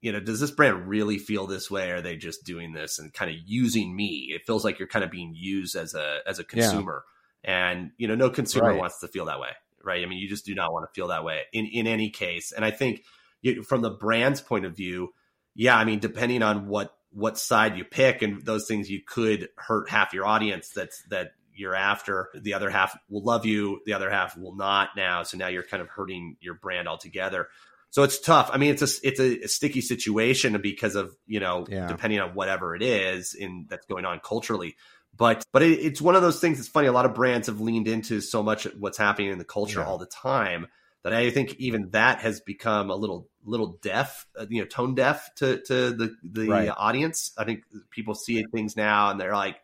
you 0.00 0.12
know, 0.12 0.20
does 0.20 0.40
this 0.40 0.50
brand 0.50 0.88
really 0.88 1.18
feel 1.18 1.46
this 1.46 1.70
way? 1.70 1.90
Are 1.90 2.00
they 2.00 2.16
just 2.16 2.44
doing 2.44 2.72
this 2.72 2.98
and 2.98 3.12
kind 3.12 3.30
of 3.30 3.36
using 3.44 3.94
me? 3.94 4.30
It 4.34 4.46
feels 4.46 4.64
like 4.64 4.78
you're 4.78 4.88
kind 4.88 5.04
of 5.04 5.10
being 5.10 5.34
used 5.34 5.76
as 5.76 5.94
a 5.94 6.18
as 6.26 6.38
a 6.38 6.44
consumer. 6.44 7.04
Yeah. 7.44 7.70
And, 7.70 7.90
you 7.96 8.08
know, 8.08 8.14
no 8.14 8.30
consumer 8.30 8.70
right. 8.70 8.78
wants 8.78 9.00
to 9.00 9.08
feel 9.08 9.26
that 9.26 9.40
way. 9.40 9.50
Right. 9.82 10.02
I 10.02 10.06
mean, 10.06 10.18
you 10.18 10.28
just 10.28 10.44
do 10.44 10.54
not 10.54 10.72
want 10.72 10.86
to 10.88 10.94
feel 10.94 11.08
that 11.08 11.24
way 11.24 11.42
in, 11.52 11.66
in 11.66 11.86
any 11.86 12.10
case. 12.10 12.52
And 12.52 12.64
I 12.64 12.70
think 12.70 13.04
you, 13.42 13.62
from 13.62 13.80
the 13.80 13.90
brand's 13.90 14.40
point 14.40 14.64
of 14.64 14.76
view, 14.76 15.14
yeah, 15.54 15.76
I 15.76 15.84
mean, 15.84 15.98
depending 15.98 16.42
on 16.42 16.66
what 16.66 16.94
what 17.10 17.38
side 17.38 17.76
you 17.76 17.84
pick 17.84 18.22
and 18.22 18.44
those 18.44 18.66
things 18.66 18.90
you 18.90 19.00
could 19.04 19.48
hurt 19.56 19.88
half 19.88 20.12
your 20.12 20.26
audience 20.26 20.70
that's 20.70 21.02
that 21.04 21.32
you're 21.54 21.74
after 21.74 22.28
the 22.34 22.54
other 22.54 22.70
half 22.70 22.96
will 23.08 23.24
love 23.24 23.46
you 23.46 23.80
the 23.86 23.94
other 23.94 24.10
half 24.10 24.36
will 24.36 24.54
not 24.54 24.90
now 24.96 25.22
so 25.22 25.36
now 25.36 25.48
you're 25.48 25.62
kind 25.62 25.80
of 25.80 25.88
hurting 25.88 26.36
your 26.40 26.54
brand 26.54 26.86
altogether 26.86 27.48
so 27.90 28.02
it's 28.02 28.20
tough. 28.20 28.50
I 28.52 28.58
mean, 28.58 28.70
it's 28.70 28.82
a 28.82 29.06
it's 29.06 29.20
a, 29.20 29.46
sticky 29.48 29.80
situation 29.80 30.60
because 30.60 30.94
of 30.94 31.16
you 31.26 31.40
know 31.40 31.66
yeah. 31.68 31.86
depending 31.86 32.20
on 32.20 32.34
whatever 32.34 32.74
it 32.74 32.82
is 32.82 33.34
in 33.34 33.66
that's 33.68 33.86
going 33.86 34.04
on 34.04 34.20
culturally. 34.20 34.76
But 35.16 35.44
but 35.52 35.62
it, 35.62 35.80
it's 35.80 36.00
one 36.00 36.14
of 36.14 36.22
those 36.22 36.40
things. 36.40 36.58
It's 36.58 36.68
funny. 36.68 36.86
A 36.86 36.92
lot 36.92 37.06
of 37.06 37.14
brands 37.14 37.46
have 37.46 37.60
leaned 37.60 37.88
into 37.88 38.20
so 38.20 38.42
much 38.42 38.64
what's 38.78 38.98
happening 38.98 39.30
in 39.30 39.38
the 39.38 39.44
culture 39.44 39.80
yeah. 39.80 39.86
all 39.86 39.98
the 39.98 40.06
time 40.06 40.66
that 41.02 41.12
I 41.12 41.30
think 41.30 41.54
even 41.58 41.90
that 41.90 42.20
has 42.20 42.40
become 42.40 42.90
a 42.90 42.96
little 42.96 43.28
little 43.44 43.78
deaf, 43.80 44.26
uh, 44.38 44.46
you 44.48 44.60
know, 44.60 44.66
tone 44.66 44.94
deaf 44.94 45.34
to 45.36 45.60
to 45.62 45.92
the 45.92 46.16
the 46.22 46.48
right. 46.48 46.68
audience. 46.76 47.32
I 47.38 47.44
think 47.44 47.64
people 47.90 48.14
see 48.14 48.44
things 48.52 48.76
now 48.76 49.10
and 49.10 49.18
they're 49.18 49.34
like, 49.34 49.56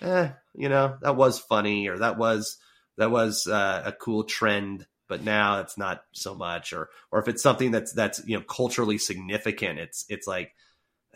eh, 0.00 0.30
you 0.54 0.68
know, 0.68 0.96
that 1.02 1.16
was 1.16 1.38
funny 1.38 1.88
or 1.88 1.98
that 1.98 2.16
was 2.16 2.56
that 2.96 3.10
was 3.10 3.46
uh, 3.46 3.82
a 3.84 3.92
cool 3.92 4.24
trend 4.24 4.86
but 5.08 5.22
now 5.22 5.60
it's 5.60 5.76
not 5.76 6.02
so 6.12 6.34
much 6.34 6.72
or 6.72 6.88
or 7.10 7.20
if 7.20 7.28
it's 7.28 7.42
something 7.42 7.70
that's 7.70 7.92
that's 7.92 8.22
you 8.26 8.36
know 8.36 8.42
culturally 8.42 8.98
significant 8.98 9.78
it's 9.78 10.04
it's 10.08 10.26
like 10.26 10.52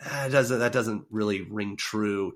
ah, 0.05 0.27
doesn't 0.29 0.59
that 0.59 0.71
doesn't 0.71 1.05
really 1.09 1.41
ring 1.41 1.75
true 1.75 2.33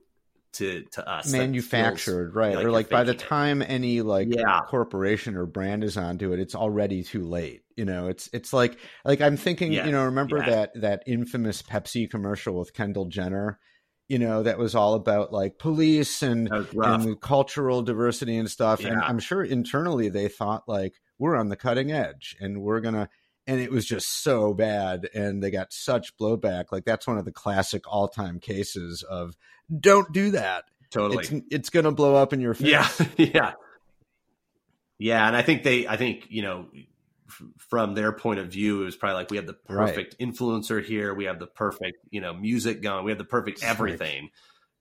to 0.54 0.84
to 0.92 1.08
us 1.10 1.32
manufactured 1.32 2.28
feels, 2.28 2.36
right 2.36 2.56
like 2.56 2.66
or 2.66 2.72
like 2.72 2.90
by 2.90 3.04
the 3.04 3.16
time 3.16 3.62
it. 3.62 3.66
any 3.66 4.02
like 4.02 4.28
yeah. 4.30 4.60
corporation 4.68 5.36
or 5.36 5.46
brand 5.46 5.84
is 5.84 5.98
onto 5.98 6.32
it 6.32 6.40
it's 6.40 6.56
already 6.56 7.04
too 7.04 7.24
late 7.24 7.64
you 7.76 7.86
know 7.86 8.08
it's 8.08 8.30
it's 8.34 8.54
like 8.54 8.78
like 9.04 9.20
i'm 9.20 9.36
thinking 9.36 9.74
yeah. 9.74 9.86
you 9.86 9.92
know 9.92 10.06
remember 10.06 10.38
yeah. 10.38 10.50
that 10.50 10.82
that 10.82 11.04
infamous 11.08 11.64
pepsi 11.64 12.10
commercial 12.10 12.60
with 12.60 12.74
kendall 12.74 13.06
jenner 13.06 13.60
you 14.08 14.20
know 14.20 14.44
that 14.44 14.60
was 14.60 14.76
all 14.76 14.94
about 14.94 15.34
like 15.34 15.58
police 15.58 16.22
and, 16.22 16.48
and 16.50 17.20
cultural 17.20 17.82
diversity 17.82 18.38
and 18.38 18.50
stuff 18.50 18.84
and 18.84 19.00
i'm 19.02 19.20
sure 19.20 19.44
internally 19.44 20.10
they 20.10 20.28
thought 20.28 20.64
like 20.68 20.94
we're 21.20 21.36
on 21.36 21.50
the 21.50 21.56
cutting 21.56 21.92
edge 21.92 22.36
and 22.40 22.62
we're 22.62 22.82
gonna 22.82 23.10
and 23.46 23.60
it 23.60 23.72
was 23.72 23.86
just 23.86 24.24
so 24.24 24.54
bad 24.54 25.10
and 25.14 25.44
they 25.44 25.52
got 25.52 25.74
such 25.74 26.16
blowback. 26.18 26.72
Like 26.72 26.86
that's 26.86 27.08
one 27.08 27.18
of 27.18 27.26
the 27.26 27.32
classic 27.32 27.84
all-time 27.88 28.40
cases 28.40 29.04
of 29.04 29.36
don't 29.80 30.12
do 30.14 30.32
that. 30.32 30.64
Totally. 30.92 31.24
It's, 31.24 31.46
it's 31.52 31.70
gonna 31.70 31.92
blow 31.92 32.16
up 32.16 32.34
in 32.34 32.40
your 32.40 32.54
face. 32.54 32.70
Yeah. 32.70 32.90
Yeah. 33.18 33.52
Yeah 35.00 35.28
and 35.28 35.36
i 35.36 35.42
think 35.42 35.64
they 35.64 35.88
i 35.88 35.98
think 35.98 36.28
you 36.30 36.44
know 36.44 36.68
from 37.58 37.96
their 37.96 38.12
point 38.12 38.40
of 38.40 38.48
view 38.48 38.82
it 38.82 38.86
was 38.86 38.96
probably 38.96 39.16
like 39.16 39.32
we 39.32 39.38
have 39.38 39.48
the 39.48 39.54
perfect 39.54 40.16
right. 40.20 40.30
influencer 40.30 40.84
here. 40.84 41.14
We 41.14 41.26
have 41.26 41.40
the 41.40 41.48
perfect 41.48 41.98
you 42.10 42.22
know 42.22 42.34
music 42.34 42.82
going. 42.82 43.06
We 43.06 43.12
have 43.12 43.18
the 43.18 43.26
perfect 43.26 43.64
everything. 43.64 44.30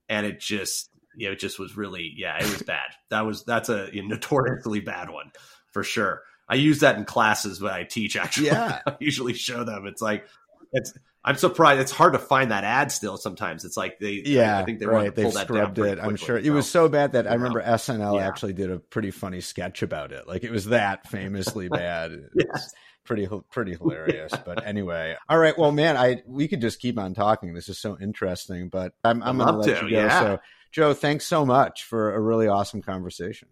And 0.09 0.25
it 0.25 0.39
just 0.39 0.89
you 1.15 1.27
know 1.27 1.33
it 1.33 1.39
just 1.39 1.59
was 1.59 1.77
really 1.77 2.13
yeah 2.15 2.37
it 2.37 2.49
was 2.49 2.63
bad. 2.63 2.89
That 3.09 3.25
was 3.25 3.43
that's 3.43 3.69
a, 3.69 3.89
a 3.95 4.01
notoriously 4.01 4.81
bad 4.81 5.09
one 5.09 5.31
for 5.73 5.83
sure. 5.83 6.21
I 6.47 6.55
use 6.55 6.79
that 6.79 6.97
in 6.97 7.05
classes 7.05 7.61
when 7.61 7.73
I 7.73 7.83
teach. 7.83 8.15
Actually, 8.15 8.47
yeah. 8.47 8.79
I 8.87 8.95
usually 8.99 9.33
show 9.33 9.63
them. 9.63 9.85
It's 9.87 10.01
like 10.01 10.25
it's. 10.71 10.93
I'm 11.25 11.37
surprised. 11.37 11.79
It's 11.79 11.91
hard 11.91 12.13
to 12.13 12.19
find 12.19 12.51
that 12.51 12.65
ad 12.65 12.91
still. 12.91 13.15
Sometimes 13.15 13.63
it's 13.63 13.77
like 13.77 13.97
they. 13.99 14.21
Yeah, 14.25 14.59
I 14.59 14.65
think 14.65 14.79
they 14.79 14.85
right. 14.85 15.15
They 15.15 15.31
scrubbed 15.31 15.79
it. 15.79 15.99
I'm 15.99 16.17
sure 16.17 16.37
it 16.37 16.49
was 16.49 16.69
so 16.69 16.89
bad 16.89 17.13
that 17.13 17.27
I 17.27 17.33
remember 17.33 17.61
SNL 17.61 18.19
yeah. 18.19 18.27
actually 18.27 18.53
did 18.53 18.69
a 18.69 18.79
pretty 18.79 19.11
funny 19.11 19.39
sketch 19.39 19.81
about 19.83 20.11
it. 20.11 20.27
Like 20.27 20.43
it 20.43 20.51
was 20.51 20.65
that 20.65 21.07
famously 21.07 21.67
bad. 21.69 22.29
yes. 22.35 22.73
Pretty 23.05 23.27
pretty 23.51 23.75
hilarious, 23.75 24.31
but 24.45 24.65
anyway. 24.65 25.15
All 25.27 25.37
right, 25.37 25.57
well, 25.57 25.73
man, 25.73 25.97
I 25.97 26.23
we 26.25 26.47
could 26.47 26.61
just 26.61 26.79
keep 26.79 26.97
on 26.97 27.13
talking. 27.13 27.53
This 27.53 27.67
is 27.67 27.77
so 27.77 27.97
interesting, 27.99 28.69
but 28.69 28.93
I'm 29.03 29.21
I'm 29.23 29.39
to 29.39 29.51
let 29.51 29.81
you 29.83 29.89
go. 29.89 29.95
Yeah. 29.95 30.19
So, 30.19 30.39
Joe, 30.71 30.93
thanks 30.93 31.25
so 31.25 31.45
much 31.45 31.83
for 31.83 32.15
a 32.15 32.19
really 32.19 32.47
awesome 32.47 32.81
conversation. 32.81 33.49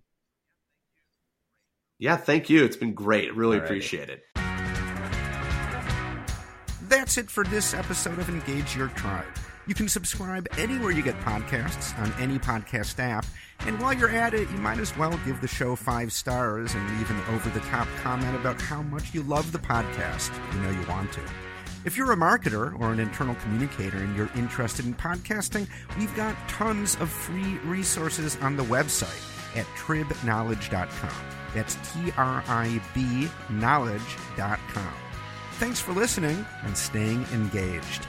Yeah, 2.01 2.17
thank 2.17 2.49
you. 2.49 2.65
It's 2.65 2.75
been 2.75 2.95
great. 2.95 3.35
Really 3.35 3.59
appreciate 3.59 4.09
it. 4.09 4.25
That's 6.89 7.19
it 7.19 7.29
for 7.29 7.43
this 7.43 7.75
episode 7.75 8.17
of 8.17 8.27
Engage 8.27 8.75
Your 8.75 8.87
Tribe. 8.87 9.27
You 9.67 9.75
can 9.75 9.87
subscribe 9.87 10.47
anywhere 10.57 10.89
you 10.89 11.03
get 11.03 11.19
podcasts 11.19 11.95
on 11.99 12.11
any 12.19 12.39
podcast 12.39 12.97
app. 12.97 13.23
And 13.59 13.79
while 13.79 13.93
you're 13.93 14.09
at 14.09 14.33
it, 14.33 14.49
you 14.49 14.57
might 14.57 14.79
as 14.79 14.97
well 14.97 15.17
give 15.25 15.41
the 15.41 15.47
show 15.47 15.75
five 15.75 16.11
stars 16.11 16.73
and 16.73 16.97
leave 16.97 17.11
an 17.11 17.21
over 17.35 17.47
the 17.51 17.63
top 17.67 17.87
comment 18.01 18.35
about 18.35 18.59
how 18.59 18.81
much 18.81 19.13
you 19.13 19.21
love 19.21 19.51
the 19.51 19.59
podcast. 19.59 20.33
You 20.55 20.61
know 20.61 20.71
you 20.71 20.87
want 20.87 21.13
to. 21.13 21.21
If 21.85 21.97
you're 21.97 22.13
a 22.13 22.17
marketer 22.17 22.79
or 22.79 22.91
an 22.91 22.99
internal 22.99 23.35
communicator 23.35 23.97
and 23.97 24.17
you're 24.17 24.31
interested 24.35 24.87
in 24.87 24.95
podcasting, 24.95 25.67
we've 25.99 26.15
got 26.15 26.35
tons 26.49 26.95
of 26.95 27.11
free 27.11 27.59
resources 27.63 28.37
on 28.41 28.57
the 28.57 28.63
website 28.63 29.55
at 29.55 29.67
tribknowledge.com. 29.77 31.40
That's 31.53 31.75
T 31.91 32.11
R 32.17 32.43
I 32.47 32.81
B 32.93 33.29
knowledge.com. 33.49 34.93
Thanks 35.53 35.79
for 35.79 35.93
listening 35.93 36.45
and 36.63 36.75
staying 36.75 37.25
engaged. 37.33 38.07